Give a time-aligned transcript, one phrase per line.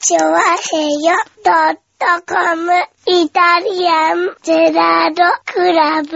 [0.00, 2.72] チョワヘヨドットコム
[3.08, 6.08] イタリアンゼラードクラブ。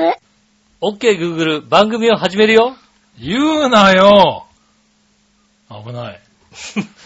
[0.80, 2.76] OK Google 番組を始めるよ。
[3.18, 4.46] 言うなよ
[5.68, 6.20] 危ない。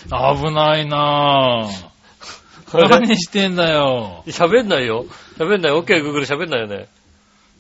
[0.05, 2.89] 危ないなぁ。
[2.91, 4.23] 何してんだよ。
[4.27, 5.07] 喋んないよ。
[5.39, 5.73] 喋んない。
[5.73, 6.89] OK Google 喋んないよね。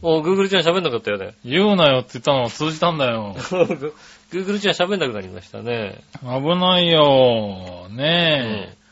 [0.02, 1.32] もう Google ちゃん喋んなかったよね。
[1.42, 3.34] 言うなよって言ったのは通じたんだよ。
[4.30, 6.02] Google ちゃん喋んなくなりましたね。
[6.20, 7.88] 危ないよ。
[7.88, 8.85] ねえ。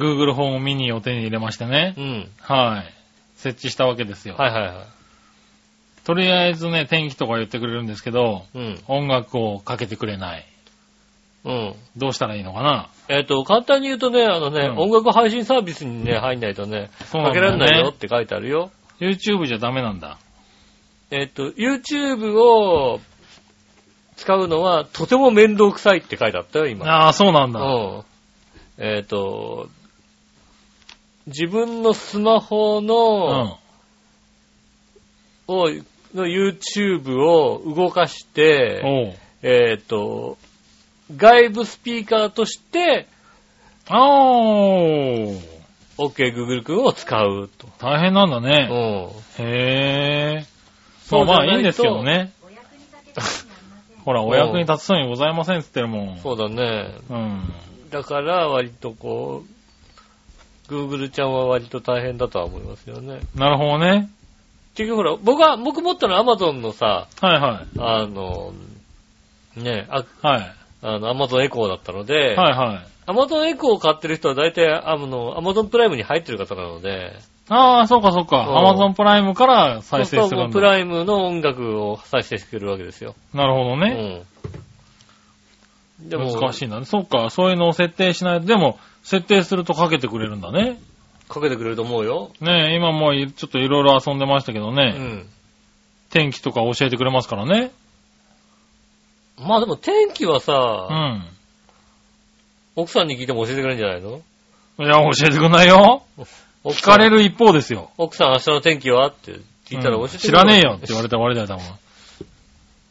[0.00, 2.00] Google ホームミニを手に入れましてねう。
[2.00, 2.28] ん。
[2.40, 2.94] はい。
[3.36, 4.34] 設置したわけですよ。
[4.36, 4.86] はいはいはい。
[6.04, 8.80] とりあえずね、天気とか言ってくれるんですけど、うん。
[8.88, 10.46] 音楽をかけてくれない。
[11.44, 11.74] うん。
[11.96, 12.88] どうしたらいいのかな？
[13.08, 18.70] えっ、と、簡単に言うとね、あのね、うん音楽配信サービスにね、入んないとね、ねかけられないよって書いてあるよ。
[19.00, 20.18] ?YouTube じゃダメなんだ。
[21.10, 23.00] えっ、と、YouTube を
[24.16, 26.86] 使うのはとても面倒くさいって書いてあったよ、今。
[26.86, 27.60] ああ、そうなんだ。
[27.60, 28.04] うん。
[28.78, 29.68] えっ、と、
[31.30, 33.56] 自分のスマホうの、ん。
[35.48, 35.70] を
[36.14, 39.16] の YouTube を動かして。
[39.42, 40.36] えっ、と、
[41.16, 43.06] 外部スピーカーとして、
[43.88, 45.40] あー。
[45.98, 47.68] OK Google 君を使うと。
[47.78, 48.66] 大変なんだうね。
[48.66, 49.42] ん。
[49.42, 51.08] へー。
[51.08, 52.32] そうまあいいんですけどね。
[54.04, 56.18] ほら、お役に立つそうにございませんって言ってるもん。
[56.18, 56.94] そうだね。
[57.10, 57.52] うん。
[57.90, 59.59] だから割とこう、
[60.70, 63.20] Google ちゃんは割と大変だとは思いますよね。
[63.34, 64.08] なるほどね。
[64.74, 67.78] 結局ほら、僕は、僕持ったのは Amazon のさ、はいはい。
[67.78, 68.52] あの、
[69.56, 70.54] ね、あはい。
[70.82, 73.10] あの、Amazon Echo だったので、はいはい。
[73.10, 77.18] Amazon Echo を買ってる人は大体、あの、Amazon プライムに入ってる方なので、
[77.52, 78.46] ああ、そうかそうか。
[78.48, 80.60] うんアマゾンプライムから再生するんだ。
[80.60, 83.16] ライムの音楽を再生してくれるわけですよ。
[83.34, 84.24] なるほどね。
[86.00, 86.08] うん。
[86.08, 86.84] でも、難しいんだね。
[86.84, 88.46] そっか、そういうのを設定しないと。
[88.46, 90.78] でも、設定するとかけてくれるんだね。
[91.28, 92.30] かけてくれると思うよ。
[92.40, 94.90] ねえ、今もういちょっといろいろ遊んでましたけどうね。
[94.90, 95.26] ん。
[96.10, 97.70] 天気とか教えてくれますからね。
[99.38, 101.28] まあでも天気はうさ、ん。
[102.76, 104.20] 奥さんに聞いても教えてくれるんじゃないの？
[104.78, 106.02] いや、教えてくんないよ。
[106.64, 107.90] 聞かれる一方ですよ。
[107.96, 109.06] 奥さん明日の天気は？
[109.08, 109.32] って
[109.66, 111.60] 聞いたら教えてくれる、うん知らねえよって言われたら終わりだよ、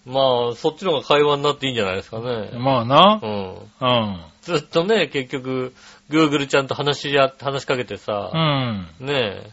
[0.06, 2.50] 多まあ、そっちの方が会話になっていいんじゃないですかね。
[2.52, 2.64] 分。
[2.64, 3.28] まあなう。
[3.28, 3.56] ん。
[3.82, 3.86] う
[4.16, 4.22] ん。
[4.42, 5.74] ずっとね、結局、
[6.10, 8.88] Google ちゃんと話しや、話しかけてさう、ん。
[9.00, 9.50] ねえ、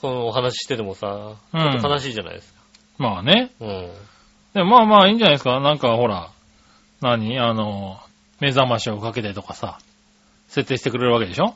[0.00, 2.60] このお話ししててもさ、ちうんょっと悲しいじゃないですか。
[2.98, 3.50] まあね。
[3.60, 3.90] うん。
[4.54, 5.60] でもまあまあいいんじゃないですか。
[5.60, 6.30] なんかほら、
[7.02, 7.38] 何？
[7.38, 7.98] あの、
[8.40, 9.78] 目覚ましをかけてとかさ、
[10.48, 11.54] 設定してくれるわけでしょ？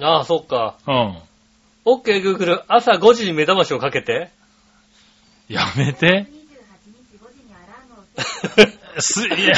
[0.00, 0.76] ああ、そっか。
[0.86, 1.18] うん。
[1.86, 4.30] OK Google、朝5時に目覚ましをかけて。
[5.48, 6.26] やめて。
[8.98, 9.54] す、いや、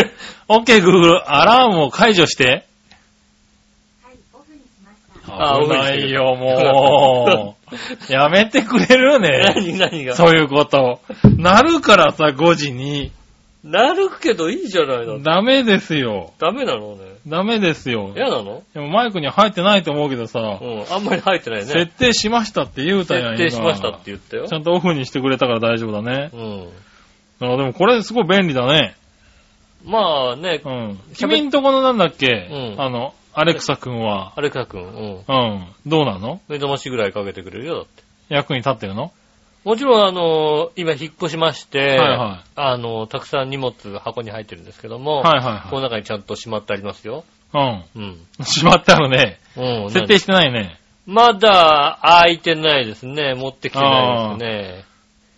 [0.48, 2.65] OK Google、アラームを解除して。
[5.28, 7.56] あ危ないよ、も
[8.08, 8.12] う。
[8.12, 9.52] やめてくれるね。
[9.54, 10.14] 何 何が？
[10.14, 11.00] そういうこと。
[11.36, 13.12] なるからさ、5時に。
[13.64, 15.20] なるけどいいじゃないの。
[15.20, 16.32] ダメですよ。
[16.38, 17.16] ダメなのね。
[17.26, 18.12] ダメですよ。
[18.14, 18.62] 嫌なの？
[18.72, 20.84] でもマイクに入ってないと思うけどさ、うん。
[20.88, 21.66] あんまり入ってないね。
[21.66, 24.54] 設定しましたって言うたやん、設定しましたって今言ったよち。
[24.54, 26.30] ゃんとオフにしてくれたから大丈夫だね。
[26.32, 27.52] うん。
[27.52, 28.94] あでもこれすごい便利だね。
[29.84, 31.00] まあねう、ん。
[31.16, 35.24] 君んとこのなんだっけ、うんあの、アレクサ君は、アレクサ君、うん。
[35.28, 35.66] うん。
[35.86, 36.40] どうなの？
[36.48, 38.02] 目覚ましぐらいかけてくれるよ、だって。
[38.30, 39.12] 役に立ってるの？
[39.62, 47.24] もちろん、あの、今引っ越しまして、はいはいあの、たくさん荷物が箱に入ってるんですけども、はいはいこの中にちゃんとしまってありますよ。
[47.52, 47.84] はい。
[47.94, 48.18] うん。
[48.38, 48.44] うん。
[48.46, 49.38] しまってあるね。
[49.54, 49.90] うん。
[49.90, 50.80] 設定してないね。
[51.04, 53.34] まだ開いてないですね。
[53.34, 54.84] 持ってきてないですね。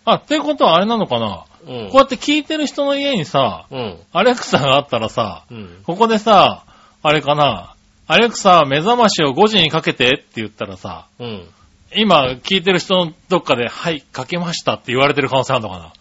[0.04, 1.90] あ、ってことはあれなのかな、うん。
[1.90, 3.98] こうやって聞いてる人の家にさ、うん。
[4.12, 5.82] アレクサがあったらさ、うん。
[5.84, 6.64] ここでさ、
[7.02, 7.74] あれかな、
[8.10, 11.46] アレクサ目覚ましを5時にかけてって言ったらさ、うん。
[11.94, 15.92] 今聞いてる人のどっかで、はい、かけましたって言われてる可能性あるのかな？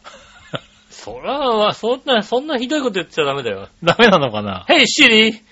[0.90, 3.67] そら、そんな、そんなひどいこと言っちゃダメだよ。
[3.84, 5.34] ダメなのかな？Hey, Siri!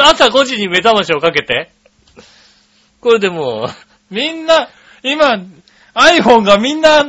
[0.00, 1.70] 朝5時に目覚ましをかけて。
[3.00, 4.68] これでもう、みんな、
[5.02, 5.42] 今、
[5.94, 7.04] iPhone がみんな、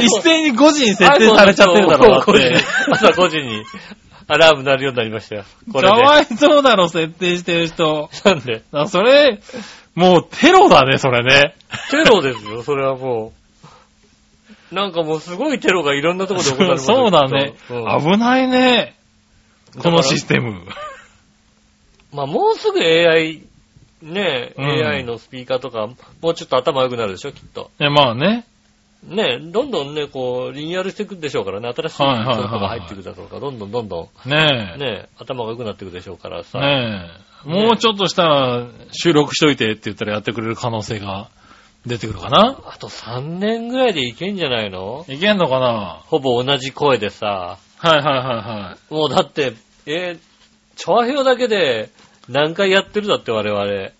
[0.00, 2.56] 一斉に5時に設定されちゃってるだろ、だって。
[2.90, 3.62] 朝5時に
[4.28, 5.44] アラーム鳴るようになりましたよ。
[5.72, 5.94] これで。
[5.94, 8.10] かわいそうだろ、設定してる人。
[8.24, 8.62] なんで？
[8.72, 9.40] あそれ、
[9.94, 11.54] もうテロだね、それね。
[11.90, 13.32] テロですよ、それはも
[14.70, 14.74] う。
[14.74, 17.54] なんかもうすごいテロがいろんなところで行われますよ そうだね。
[17.70, 18.94] うん危ないね。
[19.78, 20.62] このシステム。
[22.12, 23.42] まあもうすぐ AI、
[24.02, 25.88] ね、うん AI のスピーカーとか、
[26.20, 27.70] もうちょっと頭良くなるでしょ、きっと。
[27.80, 28.44] いや、まあね。
[29.04, 36.58] ね、どんどんね、こう、リニューアルしていくでしょうからね、新しいソが入っていくだろうから、どんどんどんどねん、ね、頭が良くなっていくでしょうからさ。
[36.60, 36.62] え。
[36.62, 37.10] ね
[37.46, 37.48] え。
[37.48, 41.30] もうちょっとしたら収録しといてって言ったらやってくれる可能性が
[41.86, 42.60] 出てくるかな？
[42.66, 45.04] あと3年ぐらいでいけんじゃないの？
[45.08, 46.02] いけんのかな？
[46.06, 47.58] ほぼ同じ声でさ。
[47.78, 48.92] はいはいはいはい。
[48.92, 49.52] もうだって、
[49.86, 50.20] えー、
[50.74, 51.90] 調和表だけで
[52.28, 53.90] 何回やってるだって我々。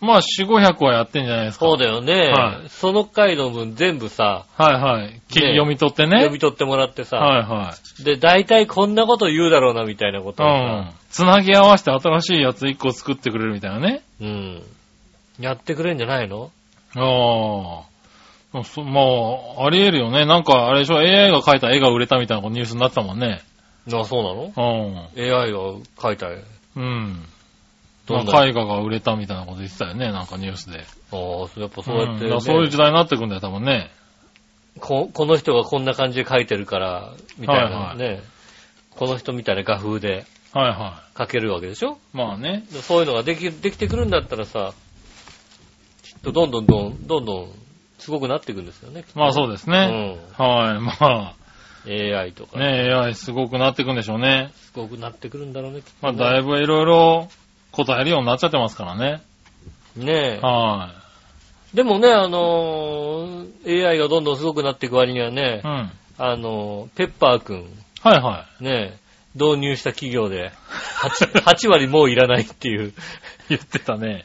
[0.00, 1.66] まあ、4、500はやってんじゃないですか。
[1.66, 2.30] そうだよね。
[2.30, 5.20] はいその回の分全部さ、はいはい。
[5.28, 6.18] きね読み取ってね。
[6.18, 8.04] 読み取ってもらってさ、はいはい。
[8.04, 10.90] で、大体こんなこと言うだろうなみたいなことをうん。
[11.10, 13.98] つなぎ合わせて新しいやつ1個作ってくれるみたいなね。
[13.98, 14.62] さ、うん。
[15.40, 16.50] やってくれんじゃないの？
[16.96, 18.62] ああ。
[18.62, 20.26] そまあ、あり得るよね。
[20.26, 23.42] なんか、あれでしょ、AI が描いた絵が売れたみたいなニュースになってたもんね。
[23.92, 24.52] あ、そうなの？
[25.16, 25.34] うん。
[25.34, 25.58] ?AI が
[26.00, 26.44] 書いた絵。
[26.76, 27.24] うん。
[28.08, 30.84] 絵画が売れたみたいなこと言ってたよね、なんかニュースで。
[31.12, 33.90] ああ、やっぱそうやって、ねからそういう時代になってくんだよ、多分ね。
[34.80, 38.22] ここの人がこんな感じで書いてるから、みたいなはいね、
[38.90, 41.92] この人みたいな画風ではいは書けるわけでしょ？
[41.92, 42.16] い。
[42.16, 42.64] まあね。
[42.72, 44.72] でそういうのができ、できてくるんだったらさ、
[46.02, 47.50] きっとどんどんどん、どんどん、
[47.98, 49.04] すごくなっていくんですよね。
[49.14, 50.18] まあそうですね。
[50.36, 50.80] はい。
[50.80, 51.34] まあ、
[51.86, 52.16] うん。
[52.16, 52.58] AI とか。
[52.58, 54.50] ね AI すごくなってくんでしょうね。
[54.56, 55.80] すごくなってくるんだろうね。
[55.82, 57.28] きっまあだいぶいろいろ
[57.74, 59.22] 答えるようになっちゃってますからね。
[59.96, 60.40] ねえ。
[60.40, 60.92] は
[61.74, 65.66] でもね、あのー AI がどんどんすごくなっていく割にはねい。
[65.66, 65.90] う、ん。
[66.18, 67.64] あのーペッパーくん、
[68.02, 68.98] はいはねえ、
[69.34, 70.52] 導入した企業で
[71.00, 72.92] 8、8 割もういらないっていう、い。
[73.48, 74.22] 言ってたね。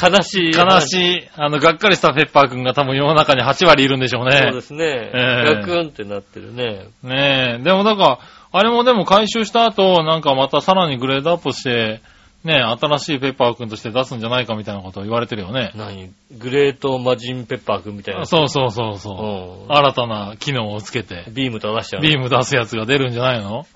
[0.00, 0.52] 悲しい。
[0.52, 1.28] 悲しい。
[1.36, 4.60] あの、がっかりしたペッパーくんが多分世の中に8割いるんでしょうねそうで。
[4.60, 4.84] すね。
[4.84, 6.84] ええガクンってなってるね。
[7.02, 7.62] ねえ。
[7.62, 8.20] でもなんか、
[8.52, 12.00] あれもでも回収した後、なんかまたさらにグレードアップして、
[12.42, 15.72] ねえ、新しいペッパーくんとして出すんじゃないかみたいなことを言われてるよね。
[15.74, 16.10] 何？
[16.38, 18.24] グレートマジンペッパーくんみたいな。
[18.24, 19.66] そうそうそうそう。
[19.68, 19.72] うん。
[19.76, 22.02] 新たな機能をつけて、ビームと出しちゃう。
[22.02, 23.66] ビーム出すやつが出るんじゃないの？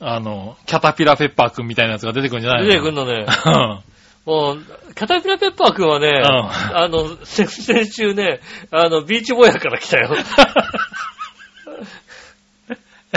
[0.00, 2.68] あの、キャタピラペッパーくんみたいなやつが出てくるんじゃないの？
[2.68, 3.26] 出てくんのね。
[3.46, 3.80] うん
[4.26, 4.58] もう、
[4.94, 8.40] キャタピラペッパーくんはね、んあの、先先週ね、
[8.70, 10.10] あの、ビーチボヤから来たよ。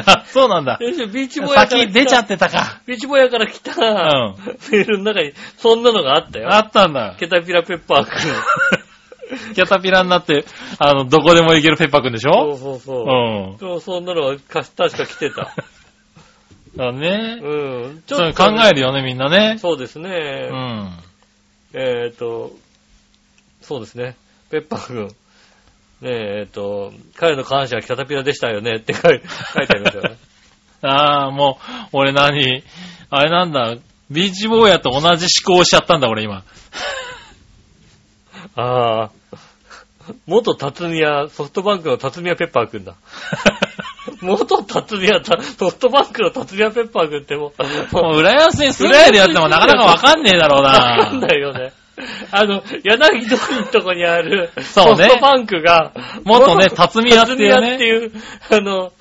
[0.06, 0.78] あ そうなんだ。
[0.80, 1.78] 先週ビーチボヤから来た。
[1.78, 2.82] 先出ちゃってたか。
[2.86, 4.36] ビーチボヤから来た、ん
[4.72, 6.54] メールの中に、そんなのがあったよ。
[6.54, 7.16] あったんだ。
[7.18, 8.12] キャタピラペッパーくん。
[9.56, 10.46] キャタピラになって、
[10.80, 13.06] あの、どこでも行けるペッパーくんでしそょうそうそう。
[13.06, 13.58] うん。
[13.58, 15.54] そうそんなのはか確か来てた。
[16.76, 17.40] だね。
[17.42, 17.48] う
[17.88, 18.04] ん。
[18.08, 19.58] そういう考えるよね、みんなね。
[19.58, 20.10] そうですうね。
[20.10, 20.98] ん。
[21.74, 22.52] えっ、と、
[23.62, 24.16] そうですね。
[24.50, 25.16] ペッパーくん。
[26.02, 29.22] ねえ、えっ、と、彼の感謝はキャタピラでしたよねって書い
[29.54, 30.18] 書いてありますよね。
[30.82, 32.64] ああ、もう、俺何
[33.12, 33.76] あれなんだ、
[34.10, 36.44] ビーチボーヤと同じ思考しちゃったんだ、俺今。
[38.56, 39.12] ああ。
[40.26, 42.96] 元辰宮、ソフトバンクの辰宮ペッパーくんだ。
[44.22, 51.28] 元辰宮、たソフトバンクの辰宮ペッパーくんってもう、もう、浦安に住んでるやつでもなかなかわかんねえだろうわかんな。
[51.28, 51.74] ないよね。
[52.32, 55.92] あの、柳通りのとこにある、そうねソフトバンクが、
[56.24, 58.12] 元ね辰宮っていうね辰宮っていう、
[58.50, 58.92] あの、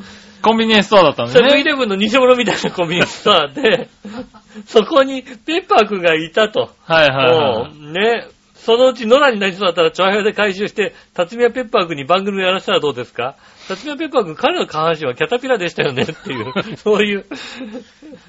[0.43, 1.65] コンビニエンスストアだったんセブンイ。
[1.65, 3.89] レブンの偽物みたいなコンビニストアで、
[4.67, 6.71] そこにペッパーくんがいたと。
[6.87, 13.37] はいはいはもうね、そのうち野良になりそうだったら、チョアヘヨで回収して、辰宮ペッパーくんに番組をやらせたらどうですか？
[13.69, 17.25] 辰宮ペッパーくん、彼の下半身はキャタピラでしたよねっていう、 そういう、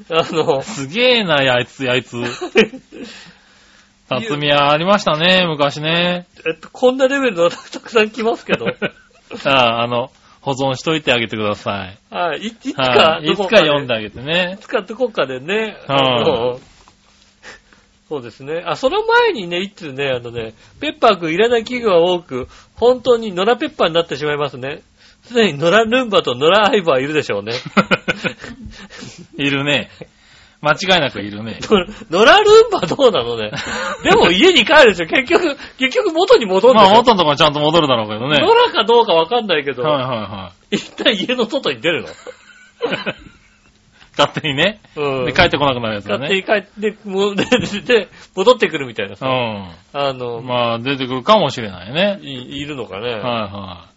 [0.09, 2.17] あのい。、すげえな、あいつ、あいつ。
[4.19, 6.27] 辰宮ありましたね、昔ね。
[6.45, 11.97] えっと、こんなレベルの たくさん来ますけど、あ あ、あの、保存しといてあげてください。
[12.13, 13.27] はい、いいつかは、い。
[13.27, 14.61] いつか読んであげてねい。
[14.61, 16.61] つかどこかでね、はい
[18.09, 18.61] そうですね。
[18.65, 24.81] あ、その前にね、いつね、あのね、ペッパーくんいらない企業が多く、本当に野良ペッパーになってしまいますね。
[25.23, 27.53] すでに野良ルンバと野良アイバーいるでしょうね。
[29.37, 29.89] いるね。
[30.61, 31.59] 間違いなくいるね。
[32.11, 33.51] 野良ルンバどうなのね？
[34.03, 35.07] でも家に帰るでしょ。
[35.07, 36.89] 結局、結局元に戻るんでしょ。
[36.89, 38.37] まあ、元のところちゃんと戻るだろうけどね。
[38.37, 42.09] 野良かどうかわかんないけど、はいはいは一旦家の外に出るの？
[42.09, 42.11] い。
[44.17, 44.79] 勝手にね。
[44.95, 45.25] うん。
[45.25, 46.27] で、帰ってこなくなるやつだね。
[46.27, 49.27] 勝手に帰って、もう、で、で戻ってくるみたいなうさ。
[49.93, 50.45] あの、ん。
[50.45, 52.19] まあ、出てくるかもしれないね。
[52.21, 53.13] いいるのかね。
[53.13, 53.90] はいはい。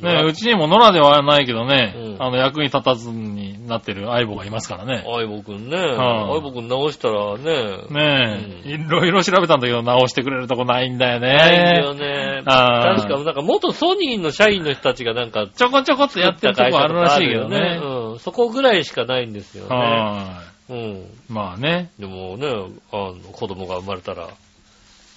[0.00, 5.02] ねうちにも野良ではないけどね、うんあの、役に立たずになってる相棒がいますからね。
[5.04, 5.76] 相棒くんね。
[5.76, 7.44] はい相棒くん直したらね。
[7.90, 12.16] ねえ、ういろいろ調べたんだけど直してくれるとこないんだよないんだよね。
[12.36, 12.42] ね。
[12.46, 17.80] あー確か、なんか元ソニーの社員の人たちがなんか、ちょこちょこっとやってるとこあるらしいけどね。
[17.82, 18.18] うん。
[18.18, 19.76] そこぐらいしかないんですよね。
[19.76, 20.76] はうん。
[20.76, 21.04] い。
[21.28, 21.90] まあね。
[21.98, 22.48] でもね、
[22.92, 24.28] あの、子供が生まれたら、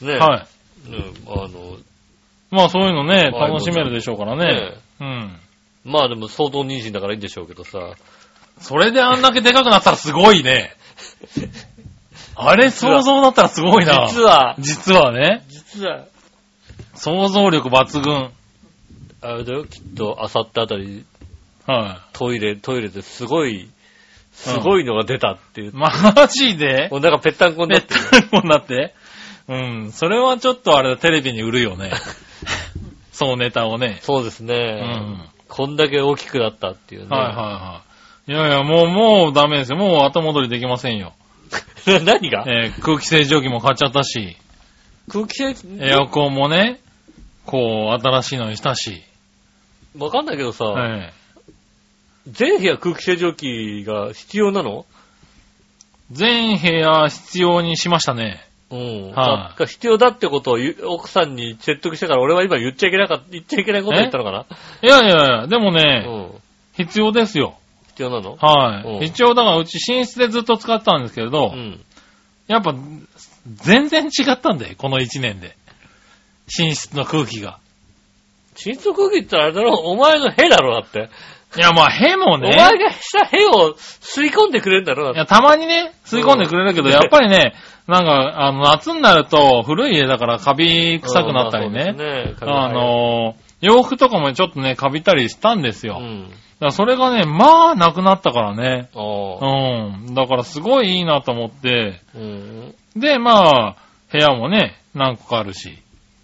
[0.01, 0.17] ね。
[0.17, 0.45] は
[0.87, 0.91] い。
[0.91, 1.47] ね、あの、
[2.51, 4.73] まあそういうのね、はい楽しめるでしょうからね。
[4.99, 5.39] うん。
[5.85, 7.79] まあでも相当妊娠だからいいんでしょうけどさ。
[8.59, 10.75] それであんだけでかくなったらすごいね。
[12.35, 14.07] あれ想像だったらすごいな。
[14.09, 15.43] 実は、実はね。
[15.49, 16.05] 実は、
[16.95, 18.31] 想像力抜群。
[19.21, 21.05] あれだよ、きっと、あさってあたり、
[21.65, 23.69] はトイレ、トイレですごい、
[24.31, 25.73] すごいのが出たっていうい。。
[25.73, 25.89] マ
[26.27, 26.87] ジで？
[26.91, 27.99] お腹ぺったんこになえってる。
[27.99, 28.93] っと、こうなって？
[29.49, 29.91] うん。
[29.91, 31.91] それはちょっとあれだ、テレビに売るよね。
[33.19, 33.99] そのネタをね。
[34.01, 34.81] そうですうね。
[34.81, 35.29] ん。
[35.49, 37.07] こんだけ大きくなったっていうね。
[37.09, 37.83] はいはいは
[38.27, 38.31] い。
[38.31, 39.77] いやいや、もう、もうダメですよ。
[39.77, 41.11] もう後戻りできませんよ。
[41.85, 41.99] い。
[42.05, 42.45] 何が？
[42.47, 44.37] えー空気清浄機も買っちゃったし、
[45.11, 46.79] 空気清エアコンもね、
[47.45, 49.03] こう、新しいのにしたし。
[49.97, 51.11] わかんないけどさ、え
[52.25, 54.85] 全部屋空気清浄機が必要なの？
[56.13, 58.47] ー全部屋必要にしましたね。
[58.71, 59.11] うん。
[59.11, 60.57] はいだ必要だってことを
[60.93, 64.45] 奥さんに説得してから俺は今言っちゃいけなかった、 言っちゃいけないこと言ったのかな？
[64.83, 66.29] いやいやいや、でもうね、ん。
[66.77, 67.57] 必要ですよ。
[67.87, 68.37] 必要なの？
[68.39, 68.87] はい。
[68.87, 71.81] うん一応だからうち寝室でずっと使ってたんですけれど、うん。
[72.47, 72.73] やっぱ、
[73.45, 75.55] 全然違ったんだよ、この一年で。
[76.57, 77.59] 寝室の空気が。
[78.55, 79.73] 新速空気ってあれだろ？
[79.73, 81.09] お前の部だろだって。
[81.57, 82.51] いや、まあ、へもね。
[82.53, 87.55] お前がした部を吸い込んでくれるんだろだっていや、たまにね、吸い込んでくれるけど、うんやっぱりね、
[87.87, 91.85] なんか、あの、夏になると、古い家だからカビ臭くなったりうんね。
[91.85, 95.95] まあそうですねあ、の、洋服とかもちょっとね、カビたりしたんですよ。
[95.95, 96.31] だかうん。
[96.59, 98.89] らそれがね、まあ、なくなったからね。
[98.95, 100.03] ああ。
[100.05, 100.13] うん。
[100.13, 102.75] だからすごいいいなと思って、うん。
[102.95, 103.75] で、まあ、
[104.11, 105.79] 部屋もね、何個かあるし。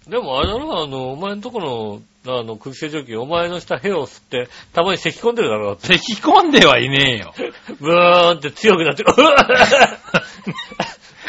[0.08, 2.00] でもあれだろあの、お前のとこの、
[2.38, 5.98] あの、空気清浄機、お前のした部を吸って、たまに咳込んでるだろだって。
[5.98, 7.34] 咳込んではいねえよ。
[7.80, 9.12] ブーンって強くなってる。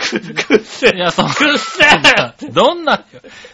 [0.07, 3.03] く、くっせいや、その、くっせどんな、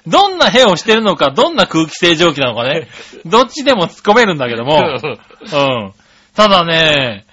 [0.05, 2.89] どんな部をしてるのか、どんな空気清浄機なのかね。
[3.25, 4.77] どっちでも突っ込めるんだけども。
[4.77, 5.93] うん。
[6.35, 7.25] ただね、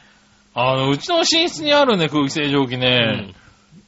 [0.55, 3.35] あの、うちの寝室にあるね、空気清浄機ね、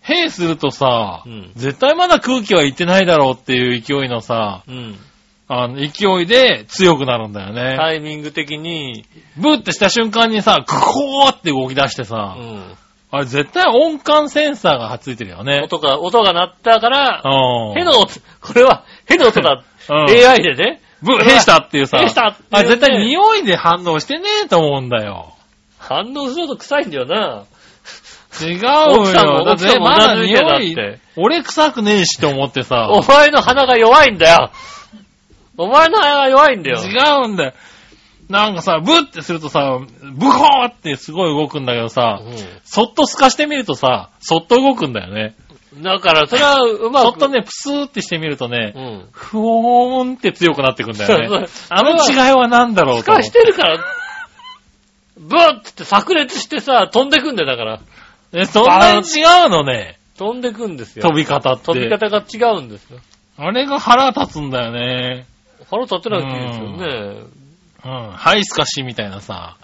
[0.07, 4.75] 閉するとさ、うん絶対まだ空気は行ってないだろうっていう勢いのさ、うん。
[4.75, 4.99] うん。
[5.49, 7.77] あの、勢いで強くなるんだよね。
[7.77, 9.05] タイミング的に、
[9.37, 12.77] ブーってした瞬間にさ、クコーって動き出してうさ、ん。
[13.11, 15.61] あれ絶対音感センサーがついてるよね。
[15.63, 17.75] 音が、音が鳴ったから、うん。
[17.75, 18.09] ヘの音、
[18.41, 19.63] これはヘの音だ。
[19.91, 20.81] うん AI でね。
[21.03, 25.35] ブー、閉したっていうさ、閉したっていうねあれ絶対匂いで反応してねえと思うんだよ。
[25.79, 27.45] 反応すると臭いんだよな。
[28.41, 28.61] 違う
[29.01, 29.45] 奥さんもよ。
[29.45, 34.51] だって奥さんもまだ匂いって、俺臭くねえしと思ってさ、お前の鼻が弱いんだよ。
[35.59, 36.79] お前の鼻が弱いんだよ。
[36.79, 37.53] 違うんだよ。
[38.29, 42.23] なんかさ、ブッってするとさ、ブホーってすごい動くんだけどさ、
[42.65, 45.35] そっと透かしてみるとさ、そっと動くんだよね。
[45.77, 45.83] うん。
[45.83, 47.03] だから、それはうまく。
[47.05, 49.09] そっとね、プスーってしてみるとねう、ん。
[49.13, 51.47] ふおーんって強くなってくんだよね。
[51.69, 53.85] あの違いは何だろうと透かしてるから、
[55.19, 57.81] ブーって炸裂してさ、飛んでくんだよ、だから。
[58.33, 61.03] え、そんなに違うのね、飛んでくんですよ。
[61.03, 61.65] 飛び方って。
[61.65, 63.01] 飛び方が違うんですよ。
[63.37, 65.27] あれが腹立つんだよね。
[65.71, 67.23] 腹立てなくていいですよね。
[67.85, 68.11] うん。
[68.13, 69.57] ハイスカシみたいなさ、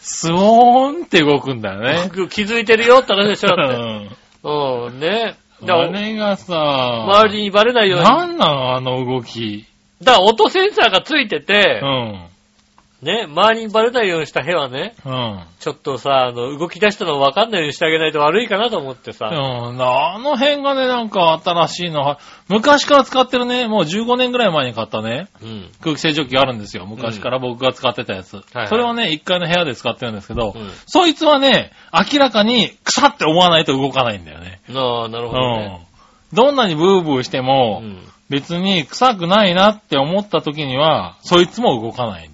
[0.00, 2.02] スオーンって動くんだよね。
[2.04, 3.76] 僕気づいてるよって話でしょ、うだって。
[3.76, 4.16] ん。
[4.44, 5.36] うん、ね。
[5.64, 8.04] だあれがさ、周りにバレないように。
[8.04, 9.66] なんなんあの動き。
[10.02, 12.29] だから音センサーがついてうて、ん。
[13.02, 15.44] ね、周りにバレないようにした部はね、うん。
[15.58, 19.26] ちょっとさ、あの、動き出したの分かんないようにしてあげないと悪いかなと思ってさ。
[19.26, 19.32] う
[19.74, 25.70] ん、あの辺がね、なんか新しいのは、昔から使ってるね、もう15年ぐらい前に買ったね、うん。
[25.80, 26.84] 空気清浄機があるんですよ。
[26.84, 28.36] 昔から僕が使ってたやつ。
[28.52, 31.72] はいそれをね、1階の部屋で使ってるんですけど、うんそいつはね、
[32.12, 34.60] 明らかに腐って思わないと動かないんだよね。
[34.74, 35.80] ああ、なるほどね。
[36.32, 36.36] うん。
[36.36, 37.98] どんなにブーブーしてうも、ん。
[38.28, 42.29] 別に臭くないなって思った時には、そいつも動かない。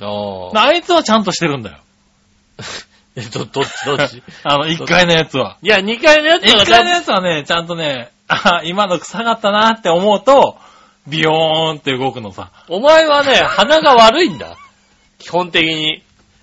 [0.00, 0.66] ああ。
[0.66, 1.78] あいつはちゃんとしてるんだよ。
[3.16, 4.22] え、ど、どっちどっち？
[4.44, 5.56] あの、1階のやつは。
[5.62, 10.58] いや、2階のやつ1は階のやつはね、ちゃんとね、 あ、今の臭かったなって思うと、
[11.06, 12.50] ビヨーンって動くのさ。
[12.68, 14.56] お前はね、鼻が悪いんだ。
[15.18, 16.02] 基本的に。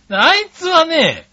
[0.10, 1.28] あいつはね、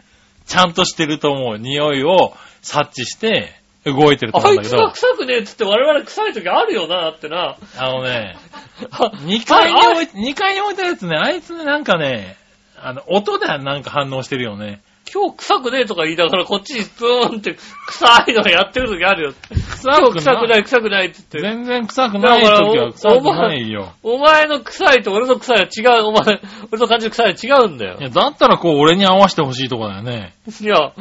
[0.46, 1.58] ちゃんとしてると思う。
[1.58, 7.56] 匂いを察知して動いてると思うんだけどあいつが、臭くねえっつって我々臭い時あるよな、ってな。
[7.78, 8.49] あのね、あ
[9.26, 12.36] 2階にあ置い二階に置いてるやつね、あいつね、なんかね、
[12.82, 14.80] あの、音でなんか反応してるよね。
[15.12, 17.56] 今日臭くねえとか言いながらこっちにスーンって
[17.88, 19.32] 臭いのやってる時あるよ。
[19.32, 21.40] 臭今日臭くない、臭くないって言って。
[21.40, 23.92] 全然臭くない時は臭くないよ。
[24.04, 28.04] お前の臭いと俺の臭いは違う、お前、俺の感じる臭いは違うんだよい。
[28.04, 30.34] や、だったらこう俺に合わせてほしいとこだよね。
[30.60, 30.92] いや、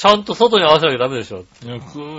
[0.00, 1.44] ちゃんと外に合わせなきゃダメでしょ。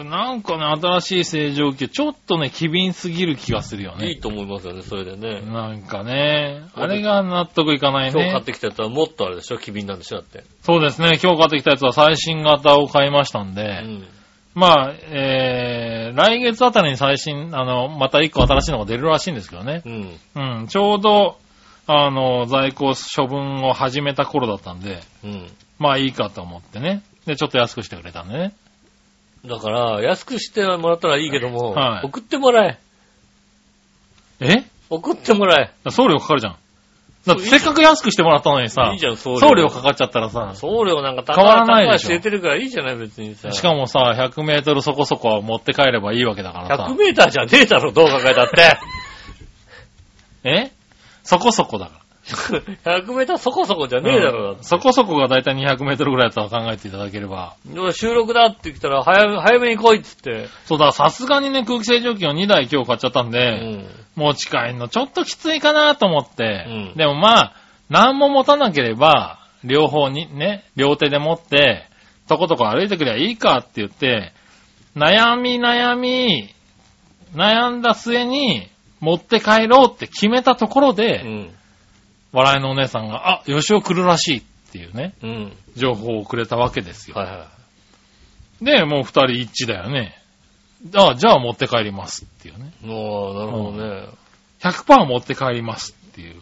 [0.03, 0.65] なんかね、
[1.01, 4.09] 新しい清浄機、ちょっとね、機敏すぎる気がするよね。
[4.09, 5.41] いいと思いますよね、それでね。
[5.41, 8.21] なんかね、あれが納得いかないね。
[8.21, 10.43] 今日買ってきたやつはもっとあれでしょ機敏なんでしょだって。
[10.61, 14.07] そうですね、今日買ってきたやつは最新型を買いましたんで、うん。
[14.53, 19.81] まあ、えー、来月あたりに最新、あの、また一個新しいのが出るらしいんですけどね。
[19.83, 20.19] うん。
[20.35, 21.37] うん、ちょうど、
[21.87, 25.47] あの、在庫処分を始めた頃だったんで、うん。
[25.79, 27.01] まあいいかと思ってね。
[27.25, 28.53] で、ちょっと安くしてくれたんでね。
[29.45, 32.79] だから、安くしてもらったらいいけども、はい送ってもらえ。
[34.39, 34.63] え？
[34.89, 35.89] 送ってもらえ。
[35.89, 36.55] 送料かかるじゃん。
[37.25, 39.39] だってせっかく安くしてもらったのにさいい、じゃん、送料。
[39.39, 43.51] 送料かかっちゃったらさ、送料なんか高変わらないでしてるからいいじゃない、別にさ。
[43.51, 46.95] しかもさ、100メートルそこそこは持って帰ればいいわけだからさ100。
[46.97, 48.77] メーターじゃねえだろ、どう考えたって。
[50.49, 50.71] え？
[51.23, 54.05] そこそこだか100メーターそこそこじゃら。
[54.05, 57.55] ねえだろ、だってうんそこそこがだいたい200メートルぐらいだと考えていただければ。
[57.93, 60.47] 収録だって言ったら、早め、早めに来いっつって。
[60.65, 63.85] そうだ、さすがにね、空気清浄機を2台今日買っちゃったんうで、ん。
[64.15, 67.53] 持ち帰るのちょっときついかなと思って、うんでもまあ、
[67.89, 71.87] 何も持たなければ、両方にね、両手で持って、
[72.27, 74.33] とことこ歩いてくりゃいいかって言って、
[74.95, 76.53] 悩み悩み、
[77.33, 78.67] 悩んだ末に、
[78.99, 81.51] 持って帰ろうって決めたところうで、ん。
[82.31, 85.53] 笑いのお姉さんが、あ、吉尾来るらしいっていうね、うん。
[85.75, 87.17] 情報をくれたわけですよ。
[87.17, 87.47] はいは
[88.61, 90.17] で、もう二人一致だよね。
[90.95, 92.73] あ、じゃあ持って帰りますっていうね。
[92.83, 92.85] い。
[92.85, 94.07] もう、なるほどね。
[94.61, 96.35] 100%持って帰りますっていう。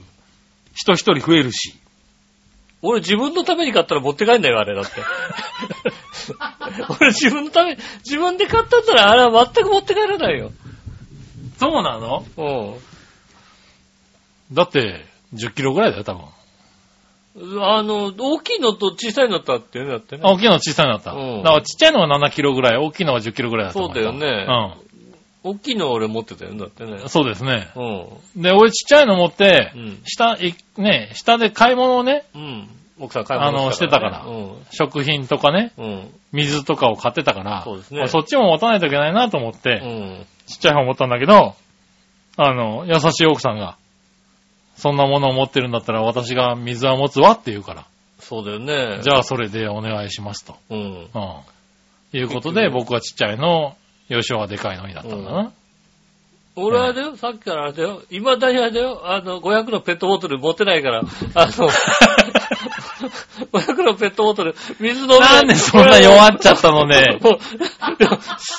[0.73, 1.75] 人一人増えるし。
[2.81, 4.91] 俺自分のために買ったら持って帰んないよ、あれだって。
[6.99, 10.51] 俺自分のため、自分で買ったんだらあれは全く持って帰らないよ。
[11.57, 12.25] そうなの？
[12.37, 12.79] う
[14.53, 16.23] だって、10キロぐらいだよ、多分。
[16.23, 17.63] ん。
[17.63, 20.31] あの、大きいのと小さいのとあってね、だってねあ。
[20.31, 21.11] 大きいのは小さいのだった。
[21.11, 24.27] うんだからちっちゃいのは7キロぐらい、大きいのは10キロぐらいだったそうだよね。
[24.47, 24.89] う
[25.41, 27.09] 大きいのは俺持ってたよ、だってねん。。
[27.09, 27.69] そうですね。
[27.75, 28.41] うん。
[28.41, 32.69] で、俺ちっちゃいの持って、うん下、いね、下で買い物をね、うん。
[32.99, 34.51] 奥さん買い物あのしてたからうん。
[34.71, 36.13] 食品とかね、うん。
[36.33, 40.25] 水とかを買ってたから、そうですねまあそっちも持たないといけないなと思って、うん。
[40.45, 41.55] ちっちゃい方持ったんだけど、
[42.35, 43.77] あの、優しい奥さんが、
[44.79, 47.85] そんなものを持ってるんだったら私が水は持つわって言うから、
[48.19, 49.01] そうだよね。
[49.03, 50.55] じゃあそれでお願いしますと。
[50.69, 50.79] うん。
[50.79, 51.07] うん。
[52.13, 53.75] いうことで、僕はちっちゃいの、
[54.07, 55.51] 吉尾はでかいのになったんだな。
[56.55, 61.01] 俺はだよ、さっきからあれだよ、未だにあれだよ、あの、500のペットボトル持ってないから、
[61.35, 61.69] あの、
[63.51, 65.19] 500のペットボトル、水飲んで。
[65.19, 67.17] なんでそんな弱っちゃったのね。
[67.21, 67.39] もう、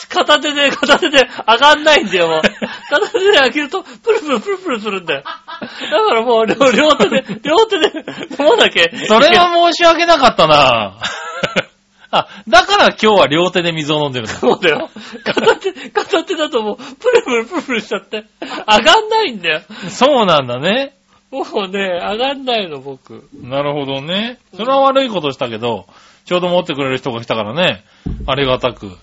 [0.09, 2.43] 片手で、片手で上がんないんだよ、もう。
[2.43, 5.23] 片手で開けると、プルプルプルプルするんだよ。
[5.23, 8.05] だからもう、両両手で、両手で
[8.39, 8.85] 飲まなきゃ。
[9.07, 10.95] それは申し訳なかったな
[12.13, 14.35] あ、だから今日は両手で水を飲んでるの。
[14.35, 14.91] そうだよ。
[15.25, 19.63] 片手、片手だともう、プルプルプルプルしちゃって、上がんないんだよ。
[19.89, 20.95] そうなんだね。
[21.31, 23.29] もうね、上がんないの、僕。
[23.35, 24.39] なるほどね。
[24.55, 25.87] それは悪いことしたけど、
[26.25, 27.85] ちょうど持ってくれる人が来たからね、
[28.27, 28.97] ありがたく。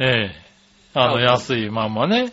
[0.00, 0.44] ええ
[0.92, 2.32] あの、あ安いまんまね。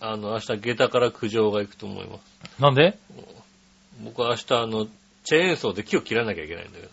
[0.00, 2.62] あの、明日下駄から苦情が行くと思います。
[2.62, 2.98] なんで？
[4.04, 4.86] 僕は明日あの、
[5.24, 6.88] チェーンソーで木を切らなきゃいけないんだけど。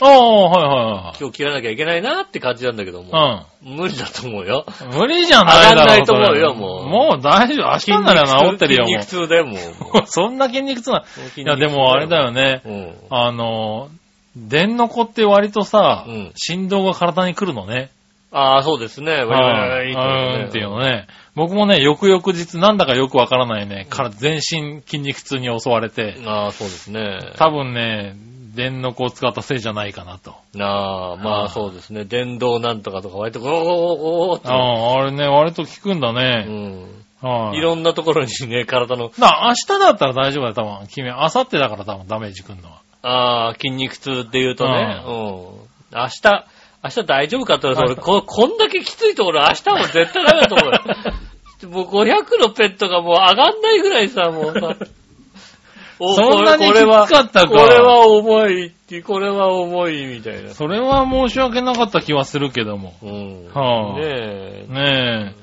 [0.00, 3.10] ああ、はいはい木を切らなきゃいけないなって感じなんだけども。
[3.10, 3.68] はい。
[3.68, 4.64] 無理だと思うよ。
[4.92, 4.98] うん。
[4.98, 7.70] 無理じゃないだろ上がんないと思うよもうもう大丈夫。
[7.70, 9.58] 明日なら治ってるよ、も筋肉痛だよ、もう。
[10.02, 10.06] う。
[10.06, 11.04] そんな筋肉痛な。
[11.36, 12.62] いや、でもあれだよね。
[12.64, 12.94] うん。
[13.10, 13.88] あの、
[14.36, 17.90] 電の子って割とさ、うん振動が体に来るのね。
[18.32, 19.24] ああ、そうですね。
[19.24, 19.88] はい。
[19.88, 21.08] いいうーんっていうのね。
[21.34, 27.32] 僕もね、翌々日なんだかよくわからないね、から全身筋肉痛に襲われて、ああ、そうですね。
[27.36, 28.14] 多分ね、
[28.54, 30.34] 電の子を使ったせいじゃないかなと。
[30.58, 32.04] ああ、まあそうですね。
[32.04, 36.44] 電動なんとかとか割と、おーおーおーおーってああ、あれね、割と効くんだうね。
[36.44, 37.00] ん。
[37.20, 37.58] はい。
[37.58, 40.86] いろんなところにね、体の、な、明日だったら大丈夫だよ、多分。
[40.88, 42.80] 君、明後日だから多分ダメージくんのは。
[43.02, 45.16] ああ、筋肉痛って言うとね、ううん。
[45.16, 46.46] 明日、
[46.82, 50.80] 明日大丈夫かって言われたら、俺こ、こんだけきついところ明日も絶対ダメだと思うよ。
[51.68, 54.76] もう500のペットがもう上がんないぐらいさ、もうさ。
[56.00, 60.54] おそんなにきつかったかこれは重いって、これは重いみたいな。
[60.54, 62.94] それは申し訳なかった気はするけども。
[63.02, 63.48] うん。
[63.52, 64.66] はあねえ。
[64.66, 65.34] ね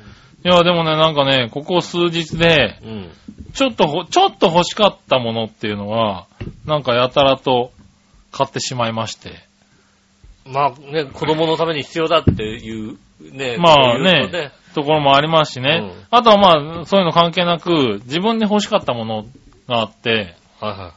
[0.44, 0.50] え。
[0.50, 3.12] いや、でもね、なんかね、ここ数日で、うん。
[3.54, 6.26] ちょっとほ、ちょっと欲しかったものっていうのは、
[6.66, 7.72] なんかやたらと
[8.32, 9.32] 買ってしまいまして。
[10.46, 13.58] まあね、子供のために必要だっていう、ね。
[13.60, 14.52] まあね。
[14.74, 15.82] ところもありますしね。
[15.84, 19.26] うんあとはまあ、そういうの関係なく、自分で欲しかったもの
[19.68, 20.92] があって、はいはい。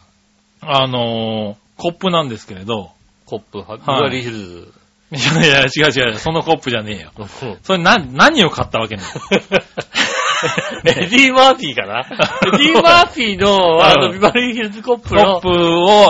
[0.63, 2.91] あのーコップなんですけれど、
[3.25, 4.73] コップ、はビはいバリーヒルズ。
[5.13, 7.11] いやいや、違う違う、そのコップじゃねえよ。
[7.19, 9.03] うんそれな、何を買ったわけね？
[10.87, 12.01] エディ・マーフィーかな？
[12.55, 15.57] エディ・マーフィーの、あの、ビバリーヒルズコップのコップ、を、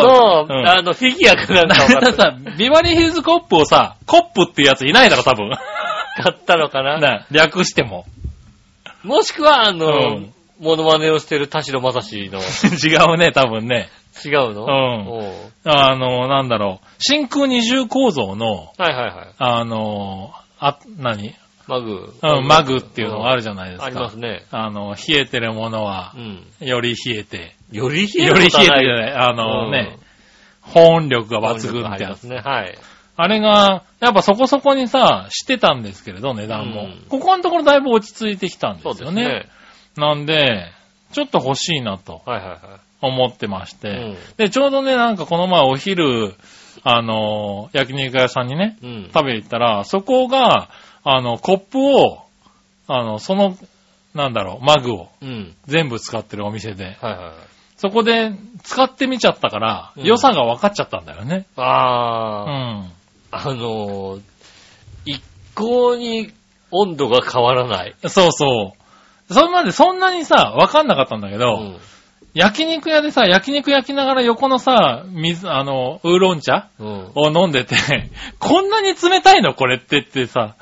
[0.03, 5.51] の、うんあの、フィギュアかなんさ、ビバリーヒルズコップをさ、コップっていうやついないだろ、多分。
[6.23, 6.99] 買ったのかな？
[6.99, 8.05] な略しても。
[9.03, 12.41] もしくは、あの、うんモノマネをしてる田代正史の、
[12.85, 13.89] 違うね、多分ね。
[14.25, 14.65] 違うの？
[14.65, 16.87] うんあの、なんだろう。
[16.99, 19.35] 真空二重構造の、はいはいはい。
[19.39, 21.35] あの、あ、何？
[21.67, 22.13] マグ。
[22.23, 23.87] うん、マグっていうのがあるじゃないですか。
[23.87, 24.45] ありますね。
[24.51, 26.67] あの、冷えてるものはう、ん。
[26.67, 29.13] より冷えて、より冷えより冷えてじゃない。
[29.15, 29.97] あのね、
[30.63, 32.25] 保温力が抜群ってやつ。
[32.25, 32.41] ね。
[32.45, 32.77] はい。
[33.17, 36.83] あれが、やっぱそこそこにさ、してたんですけれど、値段も。
[36.83, 39.25] うんここのところだいぶ落ち着いてきたんですそうよね。
[39.25, 39.60] ですね。
[39.97, 40.67] なんで、
[41.13, 42.59] ちょっと欲しいなとはいはいはい。
[43.03, 43.89] 思ってまして。
[43.89, 46.35] うんで、ちょうどね、なんかこの前お昼、
[46.85, 49.11] あの、焼肉屋さんにね、うん。
[49.13, 50.69] 食べに行ったら、そこが、
[51.05, 52.23] あの、コップを、
[52.87, 53.57] あの、その、
[54.15, 55.55] なんだろう、マグをうん。
[55.67, 57.35] 全部使ってるお店で、はいはいはい。
[57.77, 61.47] そこで使ってみちゃったから、うん良さが分かっちゃったんだよね。
[61.57, 62.51] うあー、
[62.87, 62.93] ん。
[63.33, 64.21] あのー、
[65.07, 65.23] 一
[65.55, 66.31] 向に
[66.71, 67.95] 温度が変わらない。
[68.09, 68.80] そうそう。
[69.31, 71.77] それまでそんなにさ、分かんなかったんだけど、うん。
[72.35, 77.13] 焼肉屋でさ、焼肉焼きながら横のさ、水、あの、ウーロン茶うん。
[77.15, 77.75] を飲んでて、
[78.39, 80.55] こんなに冷たいのこれってってさ、